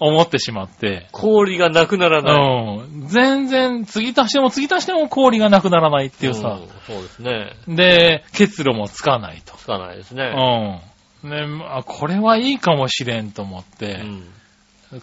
[0.00, 1.08] 思ってしまって。
[1.10, 2.34] 氷がなくならない。
[2.36, 3.06] うん。
[3.08, 6.62] 全然、継ぎ足しても継ぎ足しても氷がなくならないっていうさん。
[6.86, 7.52] そうですね。
[7.66, 9.56] で、結露もつかないと。
[9.56, 10.80] つかないですね。
[11.24, 11.30] うん。
[11.30, 14.22] ね、あ、これはいいかもしれんと思っうて、ん。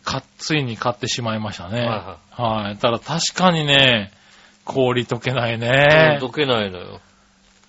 [0.04, 1.82] かついに買ってしまいましたね。
[1.82, 2.78] ははい。
[2.78, 4.12] ただ確かにね、
[4.63, 6.19] 氷溶けないね。
[6.21, 7.00] 溶けないのよ。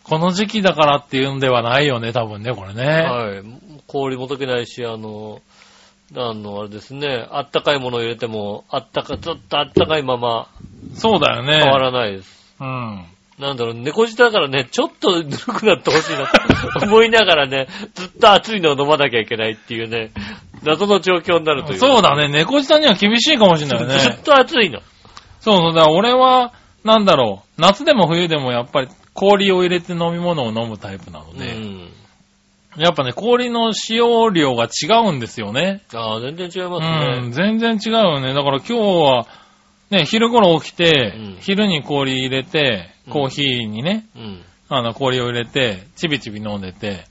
[0.02, 2.85] この時期だからっていうんではないよね、多分ね、これね。
[2.85, 3.42] はい。
[3.87, 5.42] 氷も溶けないし、あの、
[6.14, 10.48] あの、あれですね、あったかいものを入れても、あったか、ずっとあったかいまま
[10.94, 11.61] そうだよね。
[11.61, 12.55] 変わらないです。
[12.61, 13.05] うん。
[13.38, 20.11] なんだろう、猫舌だからね、ちょっとぬるくなってほしいなと 思いながらね、ずっと熱いのを飲まなきゃいけないっていうね、
[20.62, 21.79] 謎の状況になるという。
[21.79, 24.18] そうだね、猫舌には厳しいかもしれないよずっね。
[24.25, 24.81] と熱いの。
[25.40, 31.88] そうそう、だから俺は、なんだろう、夏でも冬でもやっぱり氷を入れて飲み物を飲むタイプなので、うん。
[32.79, 35.81] やっぱね、氷の使用量が違うんですよね。
[35.94, 37.59] ああ、全然違いまうん、すね。
[37.59, 38.35] 全然違うよね。
[38.35, 39.27] だから今日は、
[39.90, 44.42] ね、昼頃起きて、うん昼に氷入れて、コーヒーにね、うん。
[44.69, 47.05] あの、氷を入れて、ちびちび飲んでて、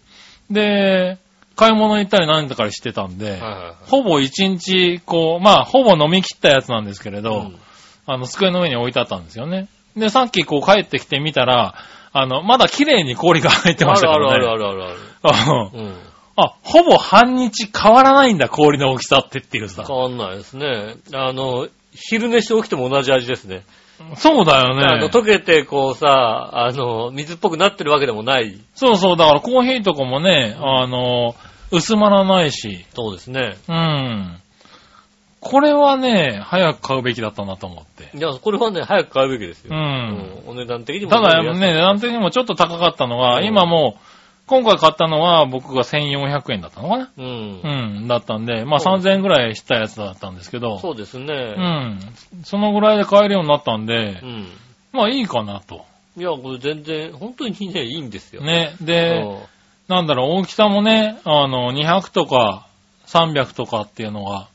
[0.52, 1.18] で、
[1.56, 3.74] 買い物行ったり何とかしてたんで、はいはいはい。
[3.90, 7.58] ほぼ一日、こう、まあ、ほぼ飲み切ったやつなんですけれど、うん
[8.08, 9.68] あの、机の上に置いてあったんですよね。
[9.98, 11.74] で、さっきこう帰ってきてみたら、
[12.14, 14.52] あの、まだ綺麗に氷が入ってましたあるからね。
[14.52, 15.72] あるあるあるある。
[15.74, 15.96] うんうん。
[16.36, 19.96] あ、ほぼ半日変わらないんだ、氷の大きさってっていうさ変。
[19.96, 20.96] わんないですね。
[21.14, 23.64] あの、昼寝して起きても同じ味ですね。
[24.16, 24.86] そうだよね。
[24.86, 28.60] あの、溶けてこうさ、あの、水っぽくなってるわけでもない。
[28.74, 31.36] そうそう、だからコーヒーとかもね、あの、
[31.72, 33.58] 薄まらないし、そうですね。
[33.68, 34.42] うん。
[35.40, 38.18] これはね、早く買うべきだったなと思って。
[38.18, 39.76] いや、これはね、早く買うべきですよ。
[39.76, 40.42] うん。
[40.46, 41.12] うんお値段的にも。
[41.12, 44.15] ただね、値段的にもちょっと高かったのが、うん今もう、
[44.48, 47.12] 今回買ったのは僕が1400円だったのかな？
[47.18, 48.00] うんう。
[48.02, 51.34] ん、だったんで、まあそう3000円ぐらいしたやつだったんですけど、そうですうね。
[51.34, 52.00] ん。
[52.44, 54.48] そのぐらいで買えるようになったんでう、ん。
[54.92, 55.86] まあいいかなと。
[56.18, 58.42] いや、これ全然、本当にね、いいんですよ。
[58.44, 58.76] ね。
[58.82, 59.38] うで、ん
[59.88, 62.68] なんだろう、大きさもね、あの、200とか
[63.08, 64.48] 300とかっていうのが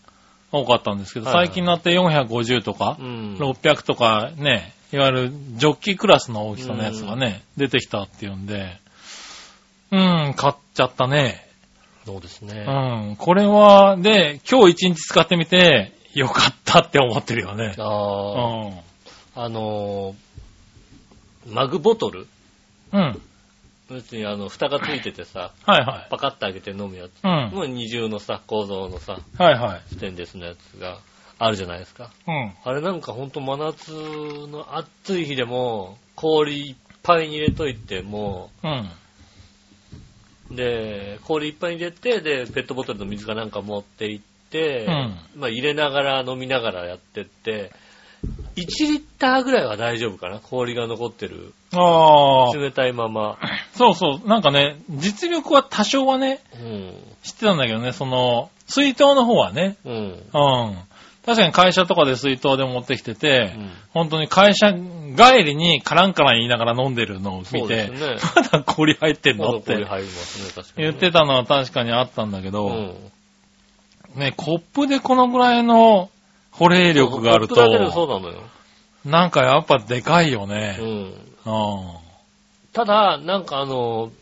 [0.52, 3.36] 多かったんですけど、はいはい最近になって450とかう、ん。
[3.38, 8.78] 600とかね、いわゆるジョッキクラスの大きさのやつがね、出てきたっていうんで、
[9.92, 11.46] うん、買っちゃったね。
[12.06, 12.64] そうですね。
[12.66, 17.74] うん、これは、で、今日一日使ってみて、よかったって思ってるよね。
[17.76, 17.84] うあ
[19.36, 19.44] あ、ん。
[19.44, 22.26] あのー、マグボトル？
[22.92, 23.20] うん。
[23.90, 26.08] 別にあの、蓋がついててさ、はいはい。
[26.10, 27.12] パカッと開けて飲むやつ。
[27.24, 27.50] うん。
[27.52, 29.82] もう二重のさ、構造のさ、はいはい。
[29.88, 30.98] ステンレスのやつが
[31.38, 32.10] あるじゃないですか。
[32.26, 32.52] うん。
[32.64, 38.90] あれなんかほんと真夏の暑い日でも、氷いっぱいに入れといても、うん。
[40.50, 47.70] で、氷いっぱいに入れて、で、ペットボトルの水かなんか持って行って、うんまあ入れながら飲みながらやってって、
[48.56, 51.54] 1リッターぐらいは大丈夫かな氷が残ってる。
[51.72, 53.38] ああ、冷たいまま。
[53.74, 54.28] そうそう。
[54.28, 56.94] なんかね、実力は多少はね、うん。
[57.22, 59.92] 知ってたんだけどね、その、水筒の方はね、うん。
[59.92, 60.22] うん。
[61.26, 68.16] 確かに会社とかで水筒で持ってきてて、うん本当に会社帰りにカランカラン言いながら飲んでるのを見て、ね。
[68.36, 69.56] まだ氷入ってんの？
[69.56, 69.84] って。
[70.76, 73.10] 言ってたのは確かにあったんだけど、うん。
[74.14, 76.08] ね、コップでこのぐらいの
[76.52, 77.56] 保冷力があると、
[79.04, 80.84] なんかやっぱでかいよねう。
[80.84, 80.88] ん。
[80.88, 81.12] うん。
[82.72, 84.12] ただ、なんかあの、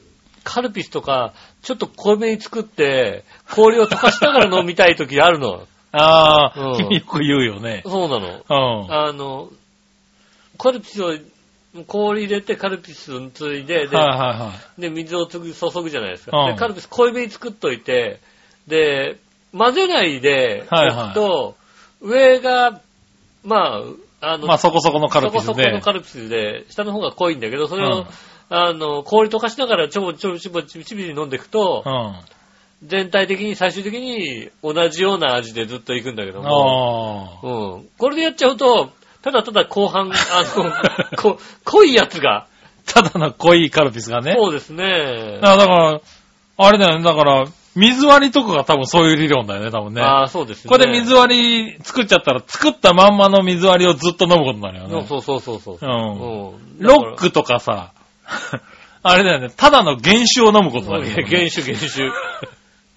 [0.45, 5.67] カルピスとか、ちょっと濃いめに作って、氷を溶かしながら飲みたい時あるの。
[5.93, 7.83] ああ、うん君よく言うよね。
[7.85, 8.45] そうなの。
[8.49, 8.93] うん。
[8.93, 9.51] あの、
[10.59, 11.15] カルピスを、
[11.87, 14.81] 氷入れてカルピスをついで、で、はいはいはい。
[14.81, 16.37] で水を注ぐじゃないですか。
[16.37, 18.21] うんで、カルピス濃いめに作っといて、
[18.67, 19.19] で、
[19.57, 21.57] 混ぜないではいはいと、
[22.01, 22.81] 上が、
[23.45, 23.83] ま
[24.21, 25.47] あ、あの、まあそこそこのカルピスで。
[25.47, 28.07] そこそこのカルピスで、下の方が濃いんだけど、それを、うん
[28.51, 32.38] あの、氷溶かしながらちょぼちょぼちょぼちびちび飲んでいくと、うん。
[32.83, 37.89] 全体的に最終的に同じような味でずっといくんだけども、あうん。
[37.99, 38.91] これでやっちゃうと、
[39.23, 40.73] ただただ後半、あの、
[41.21, 42.47] こ濃いやつが、あ。
[42.87, 44.35] ただの濃いカルピスがね。
[44.37, 45.39] そうですね。
[45.43, 46.01] だから、だから
[46.57, 47.05] あれだよね。
[47.05, 50.03] だから、水割りとかが多分そういう理論だよね、多分ね。
[50.03, 50.69] ああ、そうですね。
[50.69, 55.07] これで水割り作っちゃったら、作ったまんまの水割りをずっと飲むことになるよね。
[55.07, 55.79] そうそうそうそう。
[55.81, 57.93] うんうんロックとかさ、
[59.03, 61.25] あれだよね、ただの原酒を飲むことになるよね。
[61.29, 62.11] 原酒、原酒。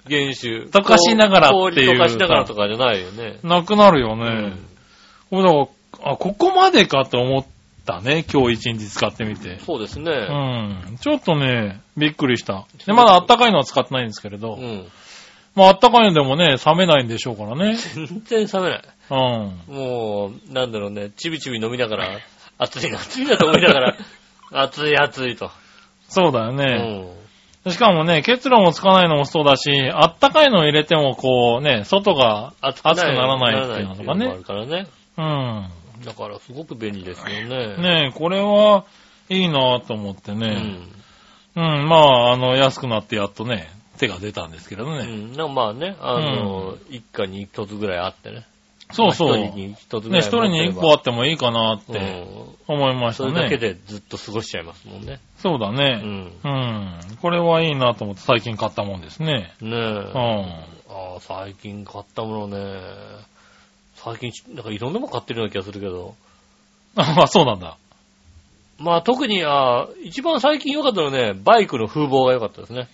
[0.09, 0.65] 原酒。
[0.65, 3.39] 溶かしながらっていう氷溶かしながらとかじゃないよね。
[3.43, 4.25] なくなるよね。
[4.25, 4.71] うん
[5.31, 5.71] 俺だか
[6.03, 7.45] ら、あ、ここまでかと思っ
[7.85, 9.59] たね、今日一日使ってみて。
[9.59, 10.11] そうですね。
[10.11, 10.97] うん。
[10.97, 12.67] ちょっとね、びっくりした。
[12.85, 14.87] で、まだあったかいのは使ってないんですけれど、うん。
[15.55, 17.75] まああったかいのでもね、冷めないんでしょうからね。
[17.75, 18.81] 全然冷めない。
[19.09, 19.73] うん。
[19.73, 22.19] もう、なんだろうね、ちびちび飲みながら、
[22.57, 23.97] 暑いな、暑いなと思いながら、
[24.51, 25.49] 暑い暑いと。
[26.09, 26.65] そうだようね。
[27.03, 27.20] ん。
[27.69, 34.87] しかもね、結露もつかないのもそうだし、あったかいのを入れてもこうね、外が暑熱くならないっていうのとかねならなからね。
[35.17, 35.69] うん。
[36.03, 37.77] だからすごく便利ですよね。
[37.77, 38.85] ねえ、これは
[39.29, 40.47] いいなと思ってうね。
[40.47, 40.87] ん。
[41.55, 44.99] うん、まあ、あの、安くなってやっとね、手が出たんですけれどね。
[45.01, 45.33] うん。
[45.33, 48.47] なんかまあね、あの、一家に一つぐらいあってね。
[48.93, 49.29] そうそう。
[49.29, 50.21] まあ一人に一つね、い。
[50.21, 51.97] 一人に一個あってもいいかなって
[52.67, 52.75] うん。
[52.75, 53.73] 思いましたそれだけね。
[53.73, 55.19] でずっと過ごしちゃいますもんね。
[55.39, 55.95] うそうだね。
[55.97, 56.31] ん。
[56.43, 57.17] うん。
[57.21, 59.53] これはいいなと思って最近買ったもんですね。
[59.61, 59.71] ねえ。
[59.71, 60.71] うん。
[60.89, 62.81] ああ、最近買ったものね。
[63.95, 66.15] 最近、なんかいろんなもの買ってるような気がするけど。
[66.95, 67.77] あ、そうなんだ。
[68.79, 72.87] まあ特に、ああ、一番最近良かったのはね、バイクの風貌が良かったですね。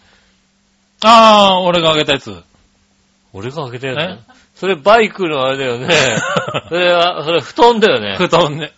[1.01, 2.43] ああ、俺があげたやつ。
[3.34, 4.08] 俺が開けたやつえ？
[4.16, 4.20] ね。
[4.56, 5.88] それバイクのあれだよね。
[6.70, 8.16] それは、それ布団だよね。
[8.18, 8.72] 布団ね。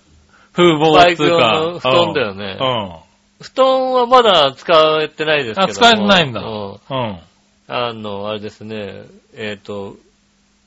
[0.54, 2.96] 風貌バイクの布団だよねうん。
[3.42, 5.72] 布団はまだ使えてないですけども。
[5.72, 7.20] あ使えてないんだうんうん。
[7.68, 9.04] あの、あれですね、
[9.36, 9.96] えっ、と、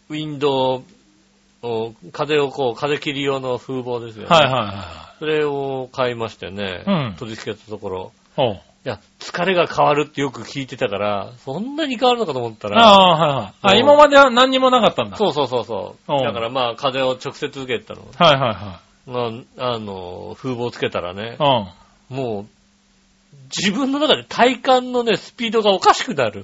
[0.09, 0.79] ウィンド
[1.63, 4.29] ウを、風をこう、風切り用の風貌ですよね。
[4.29, 8.13] はいはいはそれを買いましてね、うん取り付けたところ。
[8.85, 8.89] い。
[8.89, 13.55] や、疲れが変わるってよく聞いてたから、そんなに変わるのかと思ったら、ああ、はいはい。
[13.63, 15.17] あ、うん今までは何にもなかったんだ。
[15.17, 16.13] そうそうそうそう。
[16.13, 18.03] うんだからまあ、風を直接受けてたの。
[18.19, 21.75] はいはまあ、あの、風貌つけたらねい、は
[22.11, 22.15] い。
[22.15, 22.47] もう、
[23.57, 26.41] 自分の中で体感のね、スピードがおかしくなる。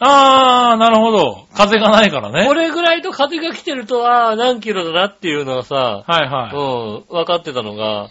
[0.00, 0.06] うん。
[0.06, 1.46] ああ、なるほど。
[1.54, 2.46] 風がないからね。
[2.46, 6.56] これぐらいと風が来てると、ああ、何キロだなっていうのがさ、はいはい。
[6.56, 8.08] うん、分かってたのが、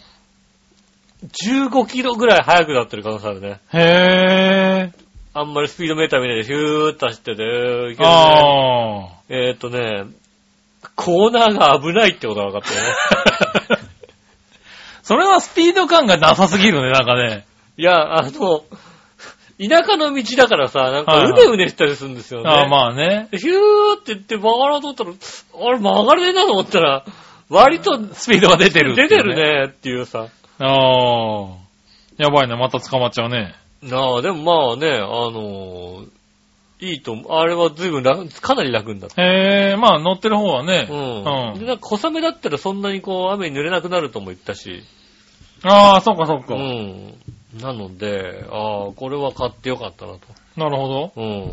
[1.25, 3.60] 15キロぐらい速くなってる可能性あるね。
[3.73, 3.79] へ
[4.89, 4.91] え。
[5.34, 7.95] あんまりスピードメーター見ないでヒューッと走ってて、いけるね。
[7.99, 9.21] ああ。
[9.29, 10.07] えーっとね、
[10.95, 13.81] コーナーが危ないってことが分かったよね。
[15.03, 17.45] それはスピード感がなさすぎるね、なんかね。
[17.77, 18.63] いや、あの、
[19.60, 22.49] 田舎の道だからさ、なんかはいうはいねうねしたりするんですよね。
[22.49, 23.27] ああ、まあね。
[23.31, 23.53] でヒュー
[23.99, 27.05] って言って曲がろうと思ったら、あれ曲がれねえなと思ったら、
[27.49, 29.36] 割とスピードが出てる出てる。
[29.36, 30.27] ねっていうさ。
[30.62, 31.62] ああ。
[32.17, 33.56] やばいね、また捕まっちゃうね。
[33.82, 36.06] なあ、でもまあね、あの
[36.80, 37.32] いいと思う。
[37.34, 39.21] あれは随分楽、かなり楽になった。
[39.21, 40.88] へえ、まあ乗ってる方はね。
[40.89, 41.56] うん。
[41.56, 41.67] で、うん。
[41.67, 44.84] なんか小雨だったらそんなにこう雨に濡れなくなるとも言ったし。
[45.63, 46.56] ああ、そっかそっか。
[46.56, 47.13] うん。
[47.60, 50.19] なので、ああ、これは買ってよかったなと。
[50.58, 51.12] なるほど。
[51.15, 51.52] うん。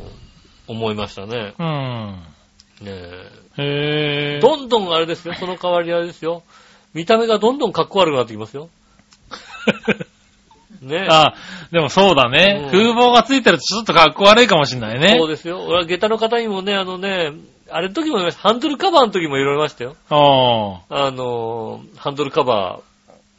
[0.67, 1.55] 思いましたね。
[1.59, 2.21] うん。
[2.83, 2.93] ね
[3.59, 4.37] へえ。
[4.37, 4.41] え。
[4.41, 6.43] どんどんあれですよ、その代わりあれですよ。
[6.95, 8.69] 見た目がどんどんかっこ悪くなってきますよ。
[10.83, 11.07] ねえ。
[11.11, 11.35] あ、
[11.73, 12.63] でもそうだね。
[12.65, 15.17] うん風貌がついてるとちょっとかっこ悪いかもしんないね。
[15.19, 15.65] そうですよ。
[15.65, 17.33] 俺は下駄の方にもね、あのね、
[17.71, 18.43] あれの時も言いました。
[18.43, 19.97] ハンドルカバーの時も言われましたよ。
[20.09, 22.81] ああのー、ハンドルカバ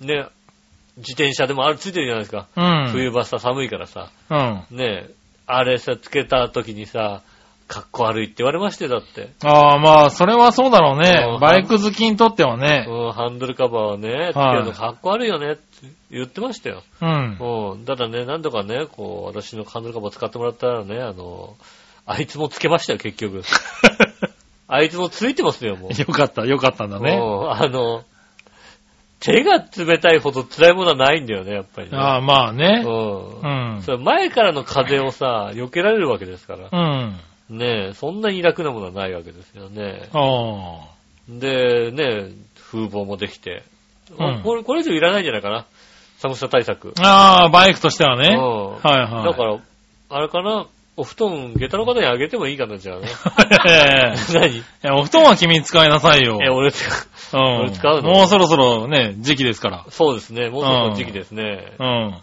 [0.02, 0.28] ー、ね、
[0.98, 2.48] 自転車でもあるついてるじゃないですか。
[2.56, 2.84] あ。
[2.86, 2.92] うん。
[2.92, 4.12] 冬場さ、寒いからさ。
[4.30, 4.78] うん。
[4.78, 5.08] ね
[5.48, 7.22] あれさ、つけた時にさ、
[7.70, 9.30] かっこ悪いって言われまして、だって。
[9.44, 11.40] ああ、まあ、それはそうだろううねん。
[11.40, 12.88] バイク好きにとってはね。
[12.90, 15.62] うん、ハンドルカバーをね、つけるのかっこ悪いよねって
[16.10, 16.82] 言ってましたよ。
[17.00, 17.38] うん。
[17.40, 17.86] うん。
[17.86, 21.56] ただね、なんとかね、こう、私のハンドルカバー使ってもらったらね、あの、
[22.08, 23.44] あいつもつけましたよ、結局。
[24.68, 26.02] あいつもついてますよ、もう。
[26.02, 27.12] よかった、よかったんだね。
[27.22, 28.04] うんあの、
[29.20, 31.98] 手が冷たいほど辛いものはないんだよね、やっぱりね。
[31.98, 32.84] ああ、まあね。
[32.86, 33.78] うんう。
[33.78, 33.82] ん。
[33.84, 36.70] それ前からの風をさ、避けられるわけですから。
[36.72, 37.20] うん。
[37.50, 40.10] ねえ、そんなに楽なものはないわけですよね。
[40.14, 40.82] あ
[41.28, 42.32] で、ねえ、
[42.72, 43.64] 風貌もできて。
[44.18, 45.66] うんこれ、これ以上いらないんじゃないかな。
[46.18, 46.94] 寒さ対策。
[47.00, 47.42] あ。
[47.42, 48.36] ああ、バイクとしてはね。
[48.36, 49.26] うんはいはい。
[49.26, 49.58] だから、
[50.10, 50.66] あれかな、
[50.98, 53.08] お布団、下駄の方にあげてもいいかな、じゃあね。
[53.66, 54.16] ら。
[54.34, 54.58] 何？
[54.58, 56.40] いや、お布団は君使いなさいよ。
[56.44, 56.86] え、俺使
[57.38, 57.42] う。
[57.42, 57.60] うん。
[57.62, 58.12] 俺使うの？
[58.12, 59.86] もうそろそろね、時期ですから。
[59.90, 61.74] そうですね、もうそろそろ時期ですね。
[61.80, 62.18] うん。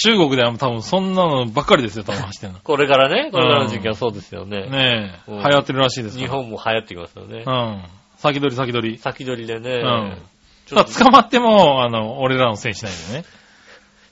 [0.00, 2.60] 中国では多分そんなのばっかりですよ、多分走ってんの。
[2.60, 4.68] これからね、これからの時期はそうですよね。
[4.68, 6.28] ねえ、うん流行ってるらしいですから。
[6.28, 7.42] 日本も流行ってきますよね。
[7.44, 7.82] うん。
[8.16, 8.98] 先取り先取り。
[8.98, 9.70] 先取りでね。
[9.70, 10.18] うん
[10.66, 13.24] ちょっとさあ、捕まっても、あの、俺らのせいにしないでね。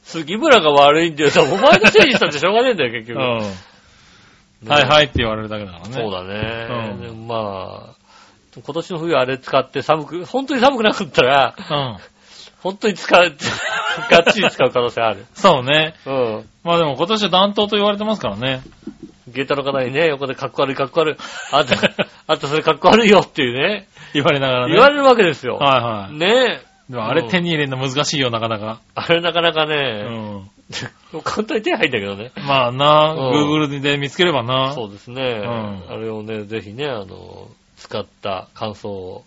[0.02, 1.30] 杉村が悪いんだよ。
[1.36, 3.20] お前のせいにしたってしょうがねえんだよ、結う局。
[3.20, 4.68] ん。
[4.68, 5.92] はいはいって言われるだけだからね。
[5.92, 6.94] そうだね。
[6.94, 7.96] うんでもまあ、
[8.54, 11.96] 今年の冬あれ使って寒く、本当に寒くなかったら、うん。
[12.66, 13.20] 本当に使う、
[14.10, 15.24] がっちり使う可能性ある。
[15.34, 15.94] そうね。
[16.04, 16.48] うん。
[16.64, 18.62] まあでも今年は暖冬と言われてますからね。
[19.28, 21.16] ゲータの方にね、横でかっこ悪いかっこ悪い。
[21.52, 21.76] あんた、
[22.26, 24.72] あんたそれかっこ悪いよっていうね、言われながらね。
[24.72, 25.56] 言われるわけですよ。
[25.56, 26.14] はいはい。
[26.14, 26.66] ねえ。
[26.90, 28.80] でもあれ手に入れるの難しいよ、なかなか。
[28.94, 30.50] あれなかなかうね、ん。
[31.22, 32.32] 簡単に手入んだけどね。
[32.36, 34.72] まあな、うん Google で見つければな。
[34.72, 35.22] そうですね。
[35.22, 39.24] んあれをね、ぜひね、あの、使った感想を。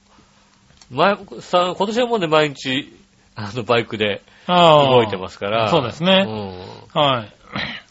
[0.91, 2.91] 前、さ、今年はもうね、毎日、
[3.39, 5.69] あの、バイクで動いてますから。
[5.69, 7.25] そうですねうは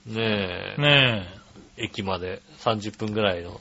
[0.06, 0.11] い。
[0.11, 0.14] ん。
[0.14, 1.26] ねえ、ね
[1.76, 3.61] 駅まで30分ぐらいの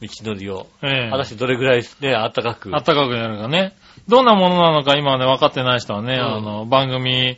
[0.00, 0.88] 道のりを、え。
[0.88, 1.10] ええ。
[1.10, 2.70] 果たしてどれぐらいね、暖かく。
[2.74, 3.74] あったかくなるかね。
[4.08, 7.36] どんなものなのか今はね、分かってない人はね、うんあの、番組、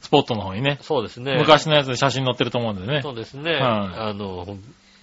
[0.00, 1.36] スポットの方にね、そうですね。
[1.36, 3.02] 昔のやつで写真載ってると思うんでね。
[3.02, 3.52] そうですね。
[3.52, 4.46] はいあの、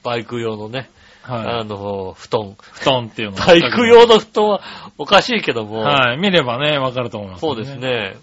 [0.03, 0.89] バイク用のね、
[1.21, 1.47] はい。
[1.59, 2.55] あの、布団。
[2.57, 4.61] 布団っていうのをバイク用の布団は
[4.97, 6.17] おかしいけども、はい。
[6.17, 7.75] 見ればね、分かると思います、そうです。
[7.75, 8.15] ね。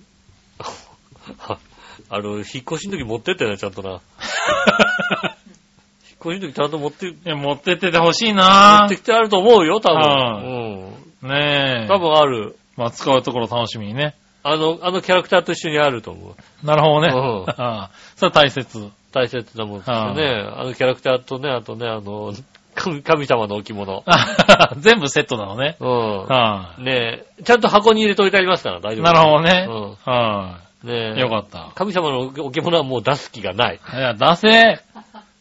[2.11, 3.91] あの、引っ越しの時持ってったよね、ちゃんとな。
[3.91, 4.01] 引っ
[6.21, 10.93] 越しの時ちゃんと持って、いや、持ってっててほしい持なってきてあると思うよ、多は分。
[11.23, 11.83] ねえ。
[11.83, 11.89] うん。
[11.89, 12.57] 多分ある。
[12.77, 14.15] まあ、使うところ楽しみにね。
[14.43, 16.67] あの、あのキャラクターと一緒にあると思う。
[16.67, 17.13] なるほどね。
[17.15, 18.91] うんああ それは大切。
[19.13, 20.53] 大切なものですよね。
[20.55, 22.35] あのキャラクターとね、あとね、あの、
[22.75, 24.05] 神神様の置物。
[24.79, 25.77] 全部セットなのね。
[25.81, 26.27] うん。
[26.27, 28.97] はねえ、ちゃんと箱に入れといてありますから、大い。
[28.97, 29.05] 丈夫。
[29.05, 29.67] なるほどね。
[29.71, 30.61] うはん。
[30.85, 31.19] ねい。
[31.19, 31.21] え。
[31.21, 31.73] よかった。
[31.75, 33.81] 神様の置物はもう出す気がない。
[33.93, 34.81] いや、出せ。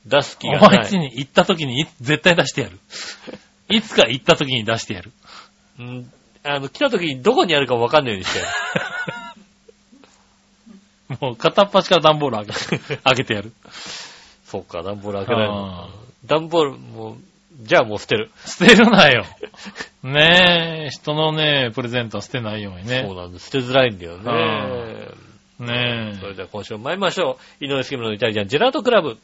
[0.05, 0.77] 出す気おがない。
[0.79, 2.79] 前ちに行った時にい絶対出してやる。
[3.69, 5.11] いつか行った時に出してやる。
[5.79, 6.11] うん。
[6.43, 8.41] あの、来た時にどこにあるかわかんないようにして。
[11.21, 13.53] もう片っ端から段ボール開け 開けてやる。
[14.45, 15.47] そうか、段ボール開けない。
[16.27, 17.17] 段ボール、もう、
[17.61, 18.31] じゃあもう捨てる。
[18.45, 19.25] 捨てるなよ。
[20.03, 23.15] ねえ、人のね、プレゼントは捨てないようにそうね。
[23.15, 23.45] なんです。
[23.45, 24.67] 捨てづらいんだよあ
[25.59, 26.13] ね。
[26.13, 27.65] ねそれでは今週も参りましょう。
[27.65, 29.17] 井上杉村のイタリアンジェラートクラブ。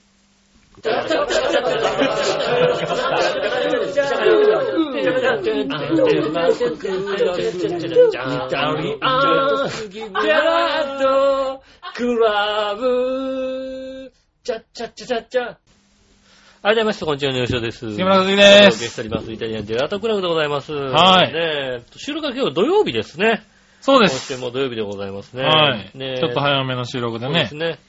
[16.62, 17.06] ありがとうございます。
[17.06, 17.80] こんにちは、のよしおです。
[17.92, 19.32] 杉村和樹ですゲストにます。
[19.32, 20.74] イタリアンジェラートクラブでございます。
[20.74, 21.40] はいね
[21.80, 23.44] え収録は今日土曜日ですね。
[23.82, 24.38] そうで今週す。
[24.42, 25.44] も土曜日でございますね。
[25.44, 25.98] はい。
[25.98, 27.76] ねえちょっと早めの収録でねそうです。
[27.76, 27.80] ね。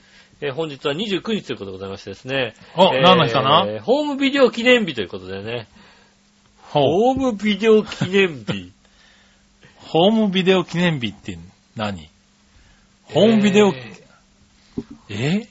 [0.42, 2.54] えー本日は29日ということでございましてですね。
[2.76, 3.82] お、えー何の日かな？
[3.82, 5.68] ホームビデオ記念日ということでね。
[6.62, 8.72] ホームビデオ記念日。
[9.76, 11.36] ホームビデオ記念日って
[11.76, 12.08] 何？
[13.04, 13.72] ホームビデオ、
[15.08, 15.48] え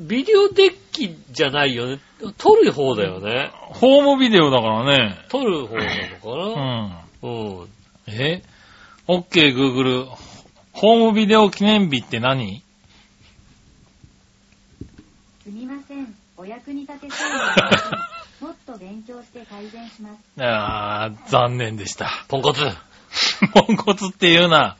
[0.00, 2.00] ビデオデッキじゃないよね。
[2.36, 3.50] 撮る方だよね。
[3.54, 5.16] ホームビデオだからね。
[5.28, 6.60] 撮る方なのうか
[7.22, 7.60] な、ん。
[7.60, 7.68] うん、
[8.08, 8.42] え？
[9.08, 10.06] ?OK, Google。
[10.72, 12.62] ホームビデオ記念日って何？
[15.42, 16.14] すみません。
[16.36, 18.08] お役に立てそうな
[18.40, 20.44] もっと勉強して改善します。
[20.44, 22.10] あー、残念でした。
[22.28, 22.64] ポンコツ。
[23.54, 24.76] ポンコツって言うな。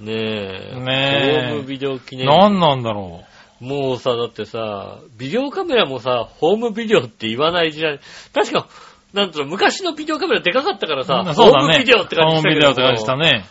[0.00, 0.80] ねえ。
[0.80, 2.32] ねえホームビデオ記念日。
[2.32, 3.24] 何なんだろ
[3.60, 8.00] もうさ、だってさ、ビデオカメラもさ、ホームビデオって言わない時代。
[8.34, 8.66] 確か、
[9.14, 11.34] なんと昔のビデオカメラでかかったからさ、う。
[11.34, 11.64] そうだね。
[11.64, 13.44] ホームビデオって感じホームビデオって感じしたね。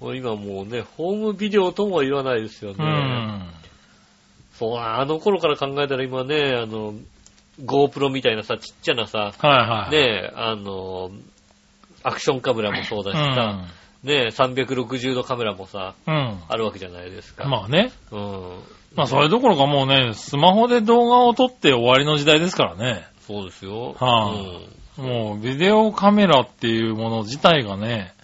[0.00, 0.06] ね。
[0.06, 2.76] もう今もうね、ホームビデオとも言わないですよね。
[2.78, 3.42] うん。
[4.54, 6.94] そう、あの頃から考えたら今ね、あの、
[7.64, 9.90] GoPro みたいなさ、ちっちゃなさ、はいはい。
[9.90, 11.10] ねあの、
[12.02, 13.66] アクションカメラもそうだしさ、
[14.02, 16.14] ね360度カメラもさ、うん。
[16.14, 16.38] うん。
[16.48, 17.46] あるわけじゃないですか。
[17.48, 17.92] まあね。
[18.12, 18.60] うん。
[18.94, 23.06] まあそれどころかもうね、スマホで動画を撮って終わりの時代ですからね。
[23.26, 23.94] そうですよ。
[23.98, 28.14] はあうんもうビデオカメラっていうもの自体がね、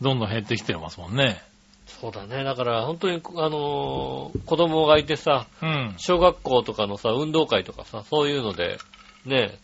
[0.00, 1.40] どんどん減ってきてますもんね。
[1.86, 2.44] そうだね。
[2.44, 5.94] だから、本当に、あのー子供がいてさ、うん。
[5.98, 8.78] 小学校とかのさ、運動会とかさ、そういうので、
[9.26, 9.58] ね、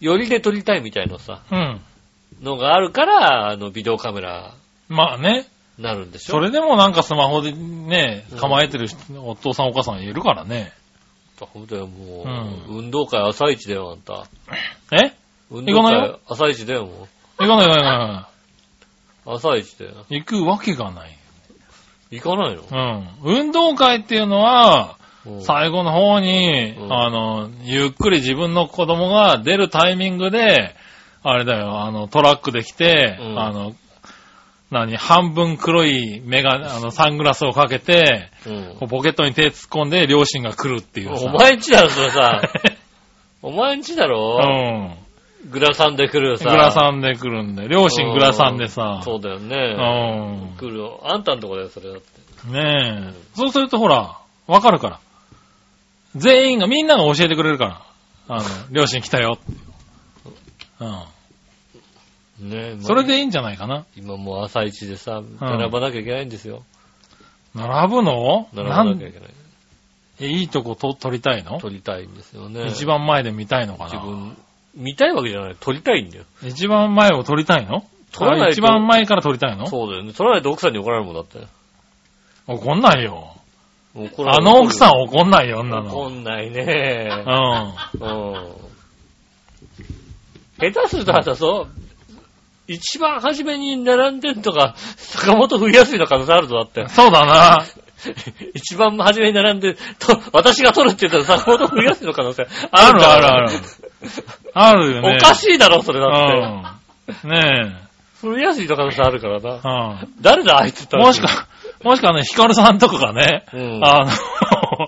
[0.00, 1.80] よりで撮りたいみたいなさ、うん。
[2.40, 4.54] のがあるから、あの、ビデオカメラ、
[4.88, 5.46] まあね。
[5.78, 6.32] なるんでしょ？
[6.32, 10.70] それでもなんかスマホでねうん、構えてる人お父さんお母さんいるからね。
[11.38, 14.26] そうだよ、もう、うん運動会朝一だよ、あんた。
[14.92, 15.12] え？
[15.50, 18.31] 運行かない動会朝一だよ、も行かない行かない行かなう。
[19.24, 20.04] 朝一だよ。
[20.10, 20.16] い。
[20.20, 21.16] 行くわけがない。
[22.10, 22.62] 行かないの？
[22.62, 23.08] うん。
[23.24, 25.02] 運動会っていうのは、うん
[25.42, 30.74] 最後の方に、うんあの、ゆっくり自分の子供が出るタイミングで、
[31.22, 33.72] あれだよ、あの、トラックで来て、うんあの、
[34.72, 41.26] 何、半分黒いメガネ、あの、サングラスをかけて、うんこうポケットに手突っ込んで両親が来るっていうさ。
[41.26, 42.42] お前んちだろ、それさ。
[43.42, 44.98] お前んちだうろん。
[45.50, 46.50] グラサンで来るさ。
[46.50, 49.00] グラサンで来るんで、両親グラサンでさ。
[49.04, 49.74] そうだようね。
[49.74, 50.56] ん。
[50.56, 51.00] 来るよ。
[51.04, 52.48] あんたんとこだよ、それだって。
[52.50, 53.14] ねえ。
[53.34, 55.00] そうするとほら、わかるから。
[56.16, 57.82] 全員が、みんなが教えてくれるから。
[58.28, 59.52] あの、 両親来たよって。
[62.40, 62.50] うん。
[62.50, 63.84] ねそれでいいんじゃないかな。
[63.96, 66.62] 今もう朝一でさ、並ばなきゃいけないんですよ。
[67.54, 68.48] 並ぶの？
[68.52, 69.30] 並ばなきゃいけない。
[70.20, 71.58] えいいとこと撮りたいの？
[71.60, 72.66] 撮りたいんですよね。
[72.68, 73.90] 一番前で見たいのかな？
[73.90, 74.36] 自分、
[74.74, 75.56] 見たいわけじゃない。
[75.58, 76.24] 撮りたいんだよ。
[76.42, 77.84] 一番前を撮りたいの？
[78.12, 79.66] 撮らないとあ一番前から撮りたいの？
[79.66, 80.12] そうだよね。
[80.12, 81.46] 撮らないと奥さんに怒られるもんだって。
[82.46, 83.36] 怒んないよ。
[83.94, 85.88] 怒られるあの奥さん怒んないよ、女の。
[85.88, 87.08] 怒んないね。
[87.26, 88.08] うん。
[88.08, 88.10] う
[90.68, 90.72] ん。
[90.72, 91.68] 下手するとあとそう、
[92.68, 96.88] 一番初めに並んでんとか、坂本冬休みの可能性あるぞ、だって。
[96.88, 97.64] そうだな。
[98.54, 103.50] 一番初めに並んで、と、私が撮るって言ったら坂本冬休みの可能性あるあるからあるある。
[104.54, 105.16] あるよね。
[105.18, 106.10] おかしいだろ、それだっ
[107.12, 107.24] て。
[107.24, 107.30] うん。
[107.30, 107.76] ね
[108.20, 110.00] 冬休みの可能性あるからな。
[110.04, 110.06] え。
[110.20, 111.02] 誰だ、あいつってうん。
[111.02, 111.46] もしか、
[111.82, 114.10] もしかね、ヒカルさんとかがね、うんあの、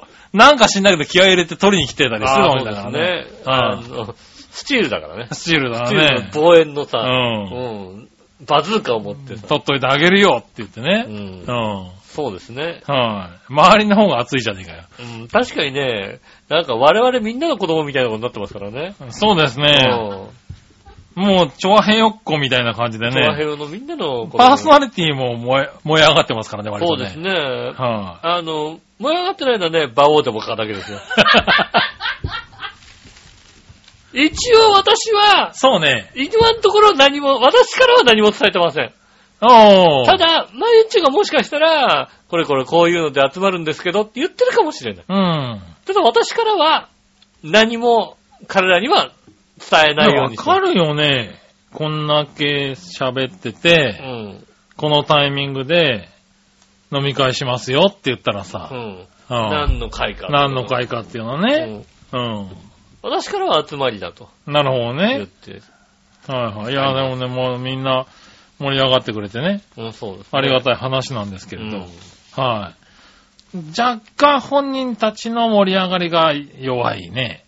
[0.32, 3.26] なんか知んないけど気合い入れて取りに来てたりするあーそうわけだからね。
[3.44, 4.14] あの、
[4.50, 5.28] スチールだからね。
[5.32, 6.30] スチールだスチールのね。
[6.32, 8.08] 望遠のさ、うんうん
[8.46, 9.46] バズーカを持ってさ。
[9.46, 11.04] 取っといてあげるよって言ってうね。
[11.04, 11.90] んうん。
[12.14, 12.80] そうですね。
[12.86, 13.52] はい。
[13.52, 14.84] 周りの方が熱いじゃねえかよ。
[15.20, 18.94] うん、確かにね、なんか我々みんなの子供みたいなことになってますからね。
[19.10, 19.84] そうですね。
[21.16, 23.12] もう、チョアヘヨっ子みたいな感じでうん。
[23.12, 23.50] チョアヘね。
[23.50, 24.38] ヨのみんなの子供。
[24.38, 27.08] パーソナリティも燃え、燃え上がってますからね、割とね。
[27.10, 27.34] そうですね。
[27.76, 31.00] はあの、燃え上がってないのはね、馬王でもかだけですよ。
[34.14, 36.12] 一応私は、そうね。
[36.14, 38.92] 今のところ何も、私からは何も伝えてません。
[40.06, 45.04] ただ、まゆっちがもしかしたら、これこれこういうので集まるんですけどって言ってるかもしれない。
[45.08, 45.62] うん。
[45.86, 46.88] ただ私からは、
[47.42, 48.16] 何も
[48.46, 49.10] 彼らには
[49.58, 51.40] 伝えないようわにしてかるよね。
[51.72, 54.44] こんだけ喋ってうて、ん。
[54.76, 56.08] このタイミングで
[56.92, 58.78] 飲み会しますよって言ったらさう、ん。
[58.78, 60.28] うん何の会か。
[60.28, 61.66] 何の会かっていうのはうね。
[61.66, 61.84] ん。
[62.12, 62.48] うん。
[63.02, 65.16] 私からは集まりだとなるほどね。
[65.18, 65.62] 言って。
[66.26, 66.72] はいはい。
[66.72, 68.06] いや、でもね、もうみんな
[68.58, 69.62] 盛り上がってくれてね。
[69.76, 71.78] うん、そうです、ありがいたい話なんですけれど。
[71.78, 71.86] うん
[72.36, 72.72] は
[73.54, 73.58] い。
[73.80, 77.44] 若干本人たちの盛り上がりが弱いね。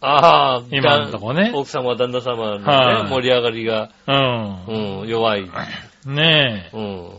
[0.00, 5.00] ああ、今のとこねだ奥様、旦那様のね、はい盛り上がりが、うん。
[5.00, 5.48] うん、弱い。
[6.06, 6.76] ねえ。
[6.76, 7.10] うん。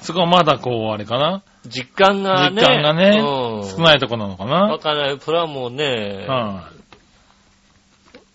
[0.00, 1.42] そこはまだこう、あれかな？
[1.66, 2.60] 実感がね。
[2.60, 3.68] 実感がねうん。
[3.68, 4.78] 少ないとこなのかわな。
[4.78, 5.20] かんない。
[5.20, 6.70] それはもうね、は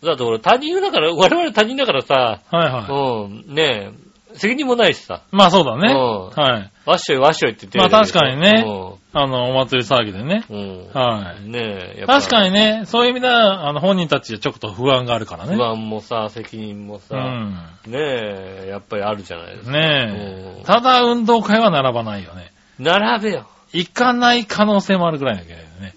[0.03, 2.55] だって俺他人だから、我々他人だからさ、い。
[2.55, 2.91] はいはい。
[2.91, 4.00] うん、ねえ、
[4.35, 5.93] 責任もないしさ、まあそうだね。
[5.93, 6.71] うんはい。
[6.85, 10.45] わっしょいわっしょいって言ってまあ確かにねうあの、お祭り騒ぎでね。
[10.49, 10.53] ん。
[10.53, 10.87] うん。
[10.93, 11.49] はい。
[11.49, 11.59] ね
[11.95, 15.55] え、やっぱ確かにね、そういう意味では、あの、本人たちはちょっと不安があるからね。
[15.55, 17.53] 不安もさ、責任もうさ、ん。
[17.87, 19.67] ねえ、やっぱりあるじゃないですか。
[19.69, 20.63] うんねえ。
[20.65, 22.53] ただ、運動会は並ばないよね。
[22.79, 23.47] 並べよ。
[23.73, 25.93] 行かない可能性もあるぐらいだけどね。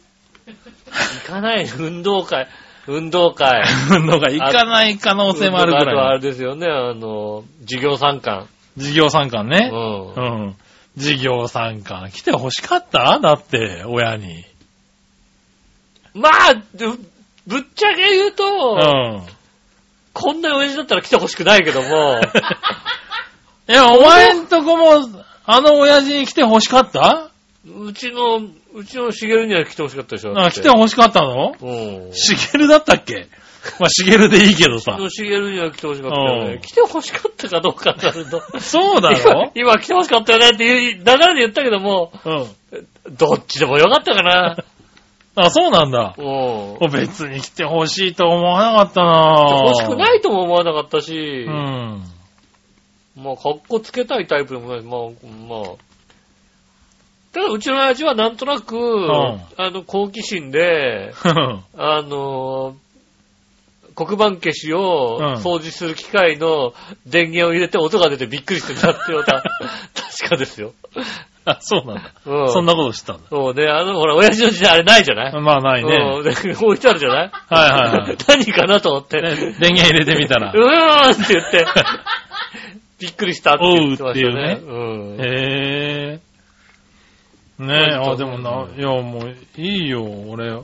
[1.27, 2.49] 行かない、運動会。
[2.87, 3.63] 運動会。
[3.91, 6.21] 運動会行かない可能性もあるぐ運動会とはあらい。
[6.21, 8.49] れですよね、あの、授業参観。
[8.77, 9.71] 事業参観ね。
[9.73, 10.21] うんう。
[10.49, 10.57] ん。
[10.97, 12.11] 事業参観。
[12.11, 13.19] 来て欲しかった？
[13.21, 14.45] だって、親に。
[16.15, 16.99] まあ、ぶ
[17.47, 18.79] ぶっちゃけ言うと、う
[19.19, 19.23] ん。
[20.13, 22.21] こんな親父だったら来てほしくないけども、
[23.69, 25.09] いや、お前んとこも、
[25.45, 27.31] あの親父に来て欲しかった？
[27.67, 28.41] うちの、
[28.75, 30.39] うちのしげるには来てほしかったでしょ。
[30.39, 31.55] あ、来て欲しかったの？
[31.61, 32.13] うん。
[32.13, 33.29] しげるだったっけ？
[33.81, 35.01] まあ、しげるでいいけどさ うち。
[35.03, 36.49] のしげるには来てほしかったようん。
[36.49, 38.43] ね来てほしかったかどうかになると。
[38.61, 39.53] そうだ今ろ？
[39.55, 43.17] 今来てほしかったよねっていう流れで言ったけども、うん。
[43.17, 44.57] どっちでもよかったかな。
[45.37, 46.15] あ、そうなんだ。
[46.19, 46.23] う
[46.87, 46.91] ん。
[46.93, 52.05] 別に来て欲しいと思わなかったな欲しくないいとも思わなかったし、うん。
[53.17, 55.01] まあ、格好つけたいタイプでもないし、まあ、
[55.63, 55.75] まあ。
[57.35, 59.11] ただ、うちの親父はなんとなく、ん
[59.57, 61.13] あの、好奇心で、
[61.77, 62.77] あの、
[63.97, 66.75] 黒板消しをうん掃除する機械の
[67.07, 69.25] 電源を入れて音が出てびっくりしてたっていうのは
[69.95, 70.73] 確かですよ。
[71.45, 72.11] あ、そうなんだ。
[72.27, 72.49] うん。
[72.53, 73.23] そんなこと知ったんだ。
[73.31, 75.33] そうね、あの、ほら、親父の時代あれないじゃない？
[75.41, 75.95] まあないね。
[75.95, 77.31] うんで置いてあるじゃない？
[77.31, 79.21] はいはいはい 何かなと思って。
[79.23, 80.57] ね電源入れてみたらう。
[80.57, 81.65] ーんって言って、
[82.99, 84.61] びっくりしたって言ってましたね。
[84.67, 84.75] おう
[85.15, 85.21] ん。
[85.21, 86.21] へえ。
[87.59, 90.61] ねえ、あ、でもな、いや、もう、いいよ、俺。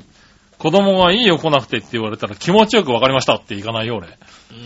[0.59, 4.09] 子供がいいよ来なくてって言われたら気持ちよくわかりましたって行かないよ、俺。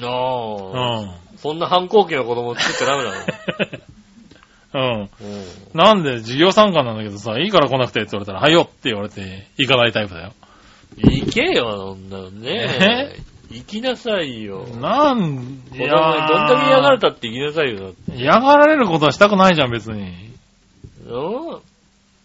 [0.00, 1.38] なあ、うん。
[1.38, 3.16] そんな反抗期の子供作っちゃダメだろ。
[4.74, 5.00] うん。
[5.00, 5.08] うん
[5.72, 10.32] なんで、授業参観なんだけどさ、いいから来なくてって言われたら、はいよって言われて、行かないタイプだよ。
[10.96, 13.16] 行けよ、そんなのね。
[13.50, 14.66] 行きなさいよ。
[14.80, 17.80] なん、子供にどんだけ嫌がられたって行きなさいよ。
[17.80, 20.30] だって嫌がられることはしたくないじゃん、別に。
[21.06, 21.73] うん